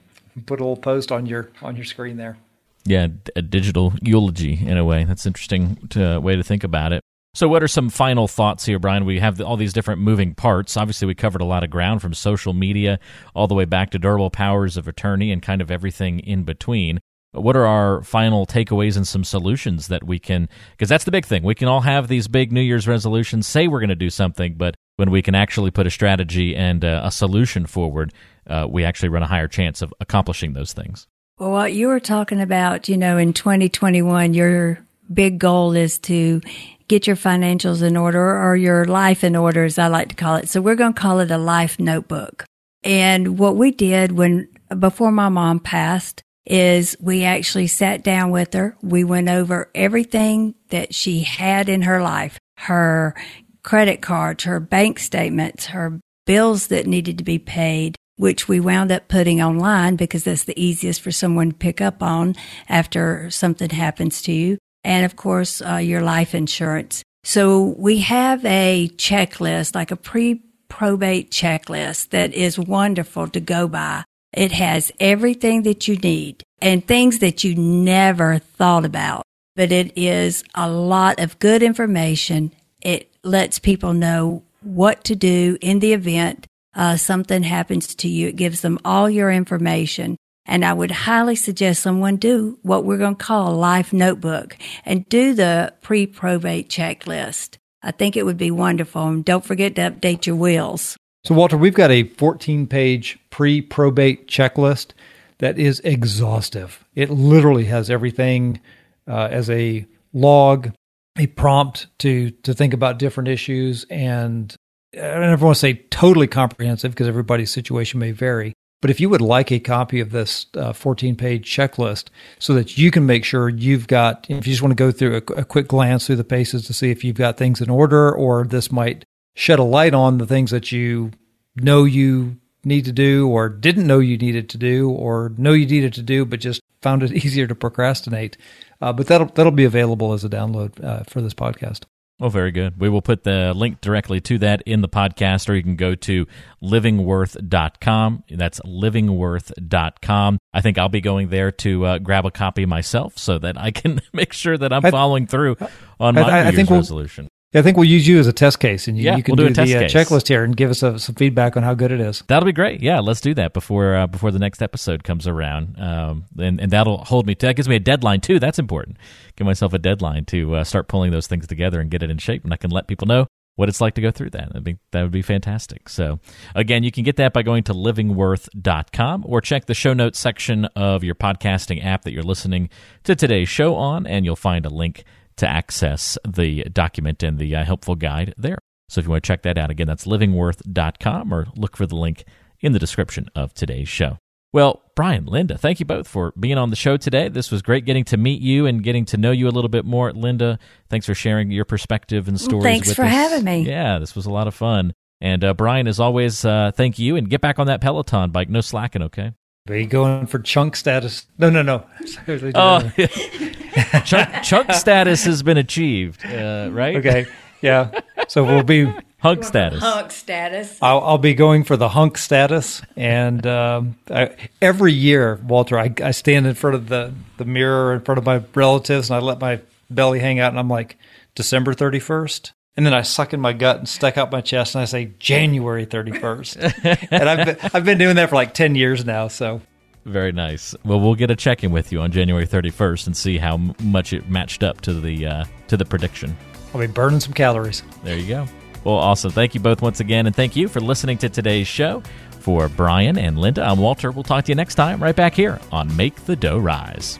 put 0.45 0.59
a 0.59 0.63
little 0.63 0.77
post 0.77 1.11
on 1.11 1.25
your 1.25 1.49
on 1.61 1.75
your 1.75 1.85
screen 1.85 2.17
there. 2.17 2.37
Yeah, 2.85 3.07
a 3.35 3.41
digital 3.41 3.93
eulogy 4.01 4.59
in 4.63 4.77
a 4.77 4.85
way. 4.85 5.05
That's 5.05 5.25
interesting 5.25 5.77
to, 5.89 6.19
way 6.19 6.35
to 6.35 6.43
think 6.43 6.63
about 6.63 6.93
it. 6.93 7.01
So, 7.33 7.47
what 7.49 7.63
are 7.63 7.67
some 7.67 7.89
final 7.89 8.27
thoughts 8.27 8.65
here, 8.65 8.79
Brian? 8.79 9.05
We 9.05 9.19
have 9.19 9.41
all 9.41 9.57
these 9.57 9.73
different 9.73 10.01
moving 10.01 10.35
parts. 10.35 10.77
Obviously, 10.77 11.07
we 11.07 11.15
covered 11.15 11.41
a 11.41 11.45
lot 11.45 11.63
of 11.63 11.69
ground 11.69 12.01
from 12.01 12.13
social 12.13 12.53
media 12.53 12.99
all 13.33 13.47
the 13.47 13.55
way 13.55 13.65
back 13.65 13.89
to 13.89 13.99
durable 13.99 14.29
powers 14.29 14.77
of 14.77 14.87
attorney 14.87 15.31
and 15.31 15.41
kind 15.41 15.61
of 15.61 15.71
everything 15.71 16.19
in 16.19 16.43
between. 16.43 16.99
What 17.33 17.57
are 17.57 17.65
our 17.65 18.01
final 18.03 18.45
takeaways 18.45 18.95
and 18.95 19.05
some 19.05 19.25
solutions 19.25 19.87
that 19.87 20.05
we 20.05 20.19
can? 20.19 20.47
Because 20.71 20.87
that's 20.87 21.03
the 21.03 21.11
big 21.11 21.25
thing. 21.25 21.43
We 21.43 21.55
can 21.55 21.67
all 21.67 21.81
have 21.81 22.07
these 22.07 22.29
big 22.29 22.53
New 22.53 22.61
Year's 22.61 22.87
resolutions, 22.87 23.47
say 23.47 23.67
we're 23.67 23.81
going 23.81 23.89
to 23.89 23.95
do 23.95 24.09
something, 24.09 24.53
but 24.53 24.75
when 24.95 25.11
we 25.11 25.21
can 25.21 25.35
actually 25.35 25.71
put 25.71 25.87
a 25.87 25.91
strategy 25.91 26.55
and 26.55 26.85
uh, 26.85 27.01
a 27.03 27.11
solution 27.11 27.65
forward, 27.65 28.13
uh, 28.47 28.67
we 28.69 28.83
actually 28.83 29.09
run 29.09 29.23
a 29.23 29.27
higher 29.27 29.47
chance 29.47 29.81
of 29.81 29.93
accomplishing 29.99 30.53
those 30.53 30.73
things. 30.73 31.07
Well, 31.37 31.51
what 31.51 31.73
you 31.73 31.87
were 31.87 31.99
talking 31.99 32.39
about, 32.39 32.87
you 32.87 32.97
know, 32.97 33.17
in 33.17 33.33
2021, 33.33 34.33
your 34.33 34.79
big 35.11 35.37
goal 35.37 35.75
is 35.75 35.99
to 35.99 36.41
get 36.87 37.07
your 37.07 37.15
financials 37.15 37.81
in 37.81 37.97
order 37.97 38.41
or 38.41 38.55
your 38.55 38.85
life 38.85 39.23
in 39.23 39.35
order, 39.35 39.65
as 39.65 39.77
I 39.77 39.87
like 39.87 40.09
to 40.09 40.15
call 40.15 40.35
it. 40.35 40.49
So 40.49 40.61
we're 40.61 40.75
going 40.75 40.93
to 40.93 41.01
call 41.01 41.19
it 41.19 41.31
a 41.31 41.37
life 41.37 41.79
notebook. 41.79 42.45
And 42.83 43.39
what 43.39 43.55
we 43.55 43.71
did 43.71 44.11
when, 44.11 44.47
before 44.79 45.11
my 45.11 45.29
mom 45.29 45.59
passed, 45.59 46.21
is 46.45 46.95
we 47.01 47.23
actually 47.23 47.67
sat 47.67 48.03
down 48.03 48.29
with 48.29 48.53
her. 48.53 48.77
We 48.81 49.03
went 49.03 49.29
over 49.29 49.71
everything 49.73 50.53
that 50.69 50.93
she 50.93 51.21
had 51.21 51.69
in 51.69 51.81
her 51.81 52.01
life, 52.01 52.37
her 52.57 53.15
credit 53.63 54.01
cards, 54.01 54.43
her 54.43 54.59
bank 54.59 54.99
statements, 54.99 55.65
her 55.67 55.99
bills 56.25 56.67
that 56.67 56.85
needed 56.85 57.17
to 57.17 57.23
be 57.23 57.39
paid, 57.39 57.95
which 58.17 58.47
we 58.47 58.59
wound 58.59 58.91
up 58.91 59.07
putting 59.07 59.41
online 59.41 59.95
because 59.95 60.23
that's 60.23 60.45
the 60.45 60.59
easiest 60.61 61.01
for 61.01 61.11
someone 61.11 61.51
to 61.51 61.57
pick 61.57 61.81
up 61.81 62.01
on 62.01 62.35
after 62.69 63.29
something 63.29 63.69
happens 63.69 64.21
to 64.23 64.31
you. 64.31 64.57
And 64.83 65.05
of 65.05 65.15
course, 65.15 65.61
uh, 65.61 65.77
your 65.77 66.01
life 66.01 66.35
insurance. 66.35 67.03
So 67.23 67.75
we 67.77 67.99
have 67.99 68.45
a 68.45 68.89
checklist, 68.97 69.75
like 69.75 69.91
a 69.91 69.95
pre 69.95 70.41
probate 70.67 71.31
checklist 71.31 72.09
that 72.09 72.33
is 72.33 72.59
wonderful 72.59 73.27
to 73.29 73.39
go 73.39 73.67
by. 73.67 74.03
It 74.33 74.51
has 74.51 74.91
everything 74.99 75.63
that 75.63 75.87
you 75.87 75.95
need 75.97 76.43
and 76.61 76.85
things 76.85 77.19
that 77.19 77.43
you 77.43 77.55
never 77.55 78.39
thought 78.39 78.85
about, 78.85 79.23
but 79.55 79.71
it 79.71 79.97
is 79.97 80.43
a 80.53 80.69
lot 80.69 81.19
of 81.19 81.39
good 81.39 81.63
information. 81.63 82.53
It 82.81 83.09
lets 83.23 83.59
people 83.59 83.93
know 83.93 84.43
what 84.61 85.03
to 85.05 85.15
do 85.15 85.57
in 85.61 85.79
the 85.79 85.93
event 85.93 86.45
uh, 86.75 86.97
something 86.97 87.43
happens 87.43 87.95
to 87.95 88.07
you. 88.07 88.27
It 88.27 88.35
gives 88.35 88.61
them 88.61 88.79
all 88.85 89.09
your 89.09 89.31
information. 89.31 90.17
And 90.45 90.63
I 90.63 90.73
would 90.73 90.91
highly 90.91 91.35
suggest 91.35 91.81
someone 91.81 92.17
do 92.17 92.59
what 92.61 92.85
we're 92.85 92.99
going 92.99 93.15
to 93.15 93.23
call 93.23 93.51
a 93.51 93.55
life 93.55 93.91
notebook 93.91 94.57
and 94.85 95.07
do 95.09 95.33
the 95.33 95.73
pre-probate 95.81 96.69
checklist. 96.69 97.57
I 97.81 97.91
think 97.91 98.15
it 98.15 98.25
would 98.25 98.37
be 98.37 98.51
wonderful. 98.51 99.07
And 99.07 99.25
don't 99.25 99.45
forget 99.45 99.75
to 99.75 99.89
update 99.89 100.25
your 100.25 100.35
wills. 100.35 100.97
So, 101.23 101.33
Walter, 101.33 101.57
we've 101.57 101.73
got 101.73 101.89
a 101.89 102.03
14 102.03 102.67
page 102.67 103.17
pre 103.31 103.61
probate 103.61 104.27
checklist 104.27 104.91
that 105.39 105.57
is 105.57 105.79
exhaustive. 105.79 106.85
It 106.93 107.09
literally 107.09 107.65
has 107.65 107.89
everything 107.89 108.59
uh, 109.07 109.29
as 109.31 109.49
a 109.49 109.87
log, 110.13 110.71
a 111.17 111.27
prompt 111.27 111.87
to, 111.99 112.29
to 112.29 112.53
think 112.53 112.73
about 112.73 112.99
different 112.99 113.29
issues, 113.29 113.85
and 113.89 114.55
I 114.95 115.19
don't 115.19 115.41
want 115.41 115.55
to 115.55 115.59
say 115.59 115.73
totally 115.89 116.27
comprehensive 116.27 116.91
because 116.91 117.07
everybody's 117.07 117.51
situation 117.51 117.99
may 117.99 118.11
vary. 118.11 118.53
But 118.81 118.91
if 118.91 118.99
you 118.99 119.09
would 119.09 119.21
like 119.21 119.51
a 119.51 119.59
copy 119.59 119.99
of 119.99 120.11
this 120.11 120.45
14 120.73 121.13
uh, 121.13 121.17
page 121.17 121.49
checklist 121.49 122.09
so 122.39 122.53
that 122.53 122.77
you 122.77 122.91
can 122.91 123.05
make 123.05 123.25
sure 123.25 123.49
you've 123.49 123.87
got, 123.87 124.27
if 124.29 124.45
you 124.45 124.53
just 124.53 124.61
want 124.61 124.73
to 124.73 124.75
go 124.75 124.91
through 124.91 125.15
a, 125.15 125.39
a, 125.39 125.43
quick 125.45 125.67
glance 125.67 126.05
through 126.05 126.17
the 126.17 126.23
paces 126.23 126.67
to 126.67 126.73
see 126.73 126.91
if 126.91 127.03
you've 127.03 127.15
got 127.15 127.37
things 127.37 127.61
in 127.61 127.69
order, 127.69 128.13
or 128.13 128.43
this 128.43 128.71
might 128.71 129.03
shed 129.33 129.59
a 129.59 129.63
light 129.63 129.93
on 129.93 130.17
the 130.17 130.27
things 130.27 130.51
that 130.51 130.71
you 130.71 131.11
know 131.55 131.83
you 131.83 132.37
need 132.63 132.85
to 132.85 132.91
do, 132.91 133.27
or 133.27 133.49
didn't 133.49 133.87
know 133.87 133.99
you 133.99 134.17
needed 134.17 134.49
to 134.49 134.57
do, 134.57 134.89
or 134.89 135.31
know 135.37 135.53
you 135.53 135.65
needed 135.65 135.93
to 135.93 136.03
do, 136.03 136.25
but 136.25 136.39
just 136.39 136.61
found 136.81 137.01
it 137.01 137.11
easier 137.25 137.47
to 137.47 137.55
procrastinate. 137.55 138.37
Uh, 138.81 138.93
but 138.93 139.07
that'll, 139.07 139.27
that'll 139.27 139.51
be 139.51 139.65
available 139.65 140.13
as 140.13 140.23
a 140.23 140.29
download 140.29 140.83
uh, 140.83 141.03
for 141.05 141.21
this 141.21 141.33
podcast. 141.33 141.85
Oh, 142.21 142.29
very 142.29 142.51
good. 142.51 142.79
We 142.79 142.87
will 142.87 143.01
put 143.01 143.23
the 143.23 143.53
link 143.53 143.81
directly 143.81 144.21
to 144.21 144.37
that 144.37 144.61
in 144.65 144.81
the 144.81 144.87
podcast, 144.87 145.49
or 145.49 145.55
you 145.55 145.63
can 145.63 145.75
go 145.75 145.95
to 145.95 146.25
livingworth.com. 146.63 148.23
That's 148.29 148.61
livingworth.com. 148.61 150.37
I 150.53 150.61
think 150.61 150.77
I'll 150.77 150.87
be 150.87 151.01
going 151.01 151.27
there 151.27 151.51
to 151.51 151.85
uh, 151.85 151.97
grab 151.97 152.25
a 152.25 152.31
copy 152.31 152.65
myself 152.65 153.17
so 153.17 153.37
that 153.39 153.57
I 153.59 153.71
can 153.71 153.99
make 154.13 154.31
sure 154.31 154.57
that 154.57 154.71
I'm 154.71 154.83
following 154.83 155.27
through 155.27 155.57
on 155.99 156.15
my 156.15 156.21
I, 156.21 156.39
I, 156.39 156.47
I 156.47 156.51
think 156.51 156.69
we'll, 156.69 156.79
resolution. 156.79 157.27
I 157.55 157.61
think 157.61 157.77
we'll 157.77 157.89
use 157.89 158.07
you 158.07 158.19
as 158.19 158.27
a 158.27 158.33
test 158.33 158.59
case, 158.59 158.87
and 158.87 158.97
you, 158.97 159.05
yeah, 159.05 159.15
you 159.15 159.23
can 159.23 159.35
we'll 159.35 159.47
do, 159.47 159.53
do 159.53 159.65
the 159.65 159.85
uh, 159.85 159.87
checklist 159.87 160.27
here 160.27 160.43
and 160.43 160.55
give 160.55 160.69
us 160.69 160.83
a, 160.83 160.99
some 160.99 161.15
feedback 161.15 161.55
on 161.55 161.63
how 161.63 161.73
good 161.73 161.91
it 161.91 162.01
is. 162.01 162.21
That'll 162.27 162.45
be 162.45 162.51
great. 162.51 162.81
Yeah, 162.81 162.99
let's 162.99 163.21
do 163.21 163.33
that 163.35 163.53
before 163.53 163.95
uh, 163.95 164.07
before 164.07 164.31
the 164.31 164.39
next 164.39 164.61
episode 164.61 165.03
comes 165.03 165.27
around, 165.27 165.79
um, 165.79 166.25
and 166.37 166.59
and 166.59 166.71
that'll 166.71 167.05
hold 167.05 167.25
me. 167.25 167.35
To, 167.35 167.47
that 167.47 167.55
gives 167.55 167.69
me 167.69 167.77
a 167.77 167.79
deadline 167.79 168.21
too. 168.21 168.39
That's 168.39 168.59
important. 168.59 168.97
Give 169.35 169.45
myself 169.45 169.73
a 169.73 169.79
deadline 169.79 170.25
to 170.25 170.55
uh, 170.55 170.63
start 170.63 170.87
pulling 170.87 171.11
those 171.11 171.27
things 171.27 171.47
together 171.47 171.79
and 171.79 171.89
get 171.89 172.03
it 172.03 172.09
in 172.09 172.17
shape, 172.17 172.43
and 172.43 172.53
I 172.53 172.57
can 172.57 172.71
let 172.71 172.87
people 172.87 173.07
know 173.07 173.27
what 173.55 173.69
it's 173.69 173.79
like 173.79 173.93
to 173.95 174.01
go 174.01 174.11
through 174.11 174.31
that. 174.31 174.51
I 174.53 174.59
think 174.59 174.79
that 174.91 175.01
would 175.01 175.11
be 175.11 175.21
fantastic. 175.21 175.87
So, 175.87 176.19
again, 176.55 176.83
you 176.83 176.91
can 176.91 177.03
get 177.03 177.15
that 177.17 177.31
by 177.31 177.41
going 177.41 177.63
to 177.63 177.73
livingworth.com 177.73 179.23
or 179.25 179.41
check 179.41 179.65
the 179.65 179.73
show 179.73 179.93
notes 179.93 180.19
section 180.19 180.65
of 180.75 181.03
your 181.03 181.15
podcasting 181.15 181.83
app 181.83 182.03
that 182.03 182.11
you're 182.11 182.23
listening 182.23 182.69
to 183.03 183.15
today's 183.15 183.49
show 183.49 183.75
on, 183.75 184.05
and 184.05 184.25
you'll 184.25 184.35
find 184.35 184.65
a 184.65 184.69
link 184.69 185.05
to 185.37 185.47
access 185.47 186.17
the 186.27 186.63
document 186.65 187.23
and 187.23 187.37
the 187.37 187.55
uh, 187.55 187.63
helpful 187.63 187.95
guide 187.95 188.33
there. 188.37 188.59
So 188.89 188.99
if 188.99 189.05
you 189.05 189.11
want 189.11 189.23
to 189.23 189.27
check 189.27 189.41
that 189.43 189.57
out, 189.57 189.71
again, 189.71 189.87
that's 189.87 190.05
livingworth.com 190.05 191.33
or 191.33 191.47
look 191.55 191.75
for 191.75 191.85
the 191.85 191.95
link 191.95 192.25
in 192.59 192.71
the 192.71 192.79
description 192.79 193.29
of 193.35 193.53
today's 193.53 193.89
show. 193.89 194.17
Well, 194.53 194.83
Brian, 194.95 195.25
Linda, 195.25 195.57
thank 195.57 195.81
you 195.81 195.85
both 195.85 196.07
for 196.07 196.31
being 196.39 196.57
on 196.57 196.69
the 196.69 196.77
show 196.77 196.95
today. 196.95 197.27
This 197.27 197.51
was 197.51 197.61
great 197.61 197.83
getting 197.83 198.05
to 198.05 198.17
meet 198.17 198.41
you 198.41 198.65
and 198.65 198.81
getting 198.81 199.03
to 199.05 199.17
know 199.17 199.31
you 199.31 199.49
a 199.49 199.51
little 199.51 199.69
bit 199.69 199.83
more. 199.83 200.13
Linda, 200.13 200.59
thanks 200.89 201.05
for 201.05 201.13
sharing 201.13 201.51
your 201.51 201.65
perspective 201.65 202.29
and 202.29 202.39
stories. 202.39 202.63
Thanks 202.63 202.93
for 202.93 203.03
us. 203.03 203.11
having 203.11 203.43
me. 203.43 203.63
Yeah, 203.67 203.99
this 203.99 204.15
was 204.15 204.25
a 204.25 204.31
lot 204.31 204.47
of 204.47 204.55
fun. 204.55 204.93
And 205.19 205.43
uh, 205.43 205.53
Brian, 205.53 205.87
as 205.87 205.99
always, 205.99 206.45
uh, 206.45 206.71
thank 206.73 206.99
you 206.99 207.17
and 207.17 207.29
get 207.29 207.41
back 207.41 207.59
on 207.59 207.67
that 207.67 207.81
Peloton 207.81 208.31
bike. 208.31 208.49
No 208.49 208.61
slacking, 208.61 209.01
okay? 209.01 209.33
Are 209.67 209.75
you 209.75 209.87
going 209.87 210.27
for 210.27 210.37
chunk 210.37 210.75
status? 210.75 211.25
No, 211.39 211.49
no, 211.49 211.63
no. 211.63 211.87
oh, 212.53 212.91
chunk, 214.05 214.43
chunk 214.43 214.71
status 214.71 215.23
has 215.23 215.41
been 215.41 215.57
achieved, 215.57 216.23
uh, 216.23 216.69
right? 216.71 216.97
Okay, 216.97 217.25
yeah. 217.63 217.99
So 218.27 218.43
we'll 218.43 218.61
be 218.61 218.93
hunk 219.17 219.43
status. 219.43 219.79
Hunk 219.79 220.11
status. 220.11 220.77
I'll, 220.83 220.99
I'll 220.99 221.17
be 221.17 221.33
going 221.33 221.63
for 221.63 221.77
the 221.77 221.89
hunk 221.89 222.19
status, 222.19 222.83
and 222.95 223.47
um, 223.47 223.95
I, 224.07 224.35
every 224.61 224.93
year, 224.93 225.39
Walter, 225.43 225.79
I, 225.79 225.91
I 225.99 226.11
stand 226.11 226.45
in 226.45 226.53
front 226.53 226.75
of 226.75 226.87
the 226.87 227.11
the 227.37 227.45
mirror 227.45 227.91
in 227.95 228.01
front 228.01 228.19
of 228.19 228.25
my 228.25 228.43
relatives, 228.53 229.09
and 229.09 229.17
I 229.17 229.19
let 229.19 229.39
my 229.39 229.61
belly 229.89 230.19
hang 230.19 230.37
out, 230.37 230.51
and 230.51 230.59
I'm 230.59 230.69
like, 230.69 230.95
December 231.33 231.73
thirty 231.73 231.99
first. 231.99 232.53
And 232.77 232.85
then 232.85 232.93
I 232.93 233.03
suck 233.03 233.33
in 233.33 233.39
my 233.39 233.53
gut 233.53 233.77
and 233.77 233.87
stuck 233.87 234.17
out 234.17 234.31
my 234.31 234.41
chest 234.41 234.75
and 234.75 234.81
I 234.81 234.85
say 234.85 235.13
January 235.17 235.85
31st. 235.85 237.07
and 237.11 237.29
I've 237.29 237.45
been, 237.45 237.57
I've 237.73 237.85
been 237.85 237.97
doing 237.97 238.17
that 238.17 238.29
for 238.29 238.35
like 238.35 238.53
10 238.53 238.75
years 238.75 239.05
now. 239.05 239.29
So 239.29 239.61
Very 240.05 240.33
nice. 240.33 240.75
Well, 240.83 240.99
we'll 240.99 241.15
get 241.15 241.31
a 241.31 241.35
check 241.37 241.63
in 241.63 241.71
with 241.71 241.91
you 241.93 242.01
on 242.01 242.11
January 242.11 242.45
31st 242.45 243.07
and 243.07 243.15
see 243.17 243.37
how 243.37 243.57
much 243.81 244.11
it 244.11 244.29
matched 244.29 244.61
up 244.61 244.81
to 244.81 244.93
the 244.93 245.25
uh, 245.25 245.45
to 245.67 245.77
the 245.77 245.85
prediction. 245.85 246.35
I'll 246.73 246.81
be 246.81 246.87
burning 246.87 247.21
some 247.21 247.33
calories. 247.33 247.81
There 248.03 248.17
you 248.17 248.27
go. 248.27 248.45
Well, 248.83 248.95
awesome. 248.95 249.31
Thank 249.31 249.55
you 249.55 249.61
both 249.61 249.81
once 249.81 249.99
again, 250.01 250.27
and 250.27 250.35
thank 250.35 250.55
you 250.55 250.67
for 250.67 250.79
listening 250.79 251.17
to 251.19 251.29
today's 251.29 251.67
show. 251.67 252.03
For 252.41 252.69
Brian 252.69 253.17
and 253.17 253.39
Linda, 253.39 253.63
I'm 253.63 253.79
Walter. 253.79 254.11
We'll 254.11 254.23
talk 254.23 254.45
to 254.45 254.51
you 254.51 254.55
next 254.55 254.75
time 254.75 255.01
right 255.01 255.15
back 255.15 255.33
here 255.33 255.59
on 255.71 255.95
Make 255.95 256.25
the 256.25 256.35
Dough 256.35 256.59
Rise. 256.59 257.17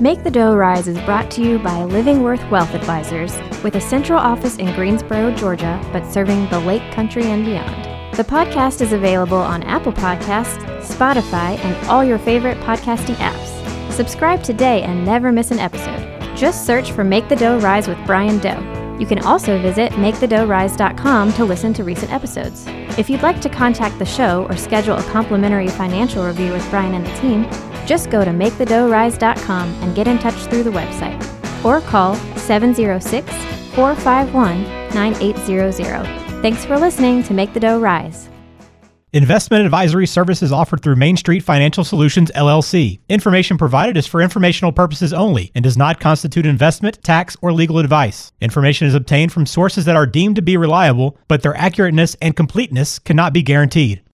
Make 0.00 0.22
the 0.24 0.30
Dough 0.30 0.54
Rise 0.54 0.88
is 0.88 1.00
brought 1.06 1.30
to 1.30 1.42
you 1.42 1.58
by 1.58 1.82
Living 1.84 2.22
Worth 2.22 2.50
Wealth 2.50 2.74
Advisors, 2.74 3.34
with 3.64 3.76
a 3.76 3.80
central 3.80 4.18
office 4.18 4.56
in 4.56 4.74
Greensboro, 4.74 5.34
Georgia, 5.34 5.80
but 5.90 6.04
serving 6.12 6.50
the 6.50 6.60
Lake 6.60 6.92
Country 6.92 7.24
and 7.24 7.46
beyond. 7.46 8.14
The 8.14 8.22
podcast 8.22 8.82
is 8.82 8.92
available 8.92 9.38
on 9.38 9.62
Apple 9.62 9.94
Podcasts, 9.94 10.62
Spotify, 10.82 11.58
and 11.64 11.88
all 11.88 12.04
your 12.04 12.18
favorite 12.18 12.58
podcasting 12.58 13.14
apps. 13.14 13.90
Subscribe 13.90 14.42
today 14.42 14.82
and 14.82 15.02
never 15.02 15.32
miss 15.32 15.50
an 15.50 15.58
episode. 15.58 16.36
Just 16.36 16.66
search 16.66 16.92
for 16.92 17.02
Make 17.02 17.30
the 17.30 17.36
Dough 17.36 17.58
Rise 17.60 17.88
with 17.88 17.98
Brian 18.04 18.38
Doe. 18.38 18.76
You 19.00 19.06
can 19.06 19.20
also 19.20 19.60
visit 19.62 19.92
MakeTheDoughRise.com 19.92 21.32
to 21.34 21.44
listen 21.46 21.72
to 21.72 21.84
recent 21.84 22.12
episodes. 22.12 22.66
If 22.98 23.08
you'd 23.08 23.22
like 23.22 23.40
to 23.40 23.48
contact 23.48 23.98
the 23.98 24.04
show 24.04 24.46
or 24.50 24.56
schedule 24.56 24.96
a 24.96 25.02
complimentary 25.04 25.68
financial 25.68 26.26
review 26.26 26.52
with 26.52 26.68
Brian 26.68 26.94
and 26.94 27.06
the 27.06 27.14
team, 27.16 27.44
just 27.86 28.10
go 28.10 28.24
to 28.24 28.30
MakeTheDoughRise.com 28.30 29.68
and 29.82 29.94
get 29.94 30.08
in 30.08 30.18
touch 30.18 30.34
through 30.46 30.64
the 30.64 30.70
website. 30.70 31.22
Or 31.64 31.80
call 31.80 32.14
706 32.36 33.26
451 33.74 34.62
9800. 34.94 36.42
Thanks 36.42 36.64
for 36.64 36.78
listening 36.78 37.22
to 37.24 37.34
Make 37.34 37.52
the 37.52 37.60
Dough 37.60 37.80
Rise. 37.80 38.28
Investment 39.12 39.64
advisory 39.64 40.06
services 40.06 40.52
offered 40.52 40.82
through 40.82 40.96
Main 40.96 41.16
Street 41.16 41.40
Financial 41.40 41.84
Solutions 41.84 42.30
LLC. 42.34 42.98
Information 43.08 43.56
provided 43.56 43.96
is 43.96 44.06
for 44.06 44.20
informational 44.20 44.72
purposes 44.72 45.12
only 45.14 45.50
and 45.54 45.62
does 45.62 45.78
not 45.78 46.00
constitute 46.00 46.44
investment, 46.44 47.02
tax, 47.02 47.34
or 47.40 47.50
legal 47.50 47.78
advice. 47.78 48.32
Information 48.42 48.86
is 48.86 48.94
obtained 48.94 49.32
from 49.32 49.46
sources 49.46 49.86
that 49.86 49.96
are 49.96 50.06
deemed 50.06 50.36
to 50.36 50.42
be 50.42 50.58
reliable, 50.58 51.16
but 51.28 51.40
their 51.40 51.54
accurateness 51.54 52.14
and 52.20 52.36
completeness 52.36 52.98
cannot 52.98 53.32
be 53.32 53.42
guaranteed. 53.42 54.02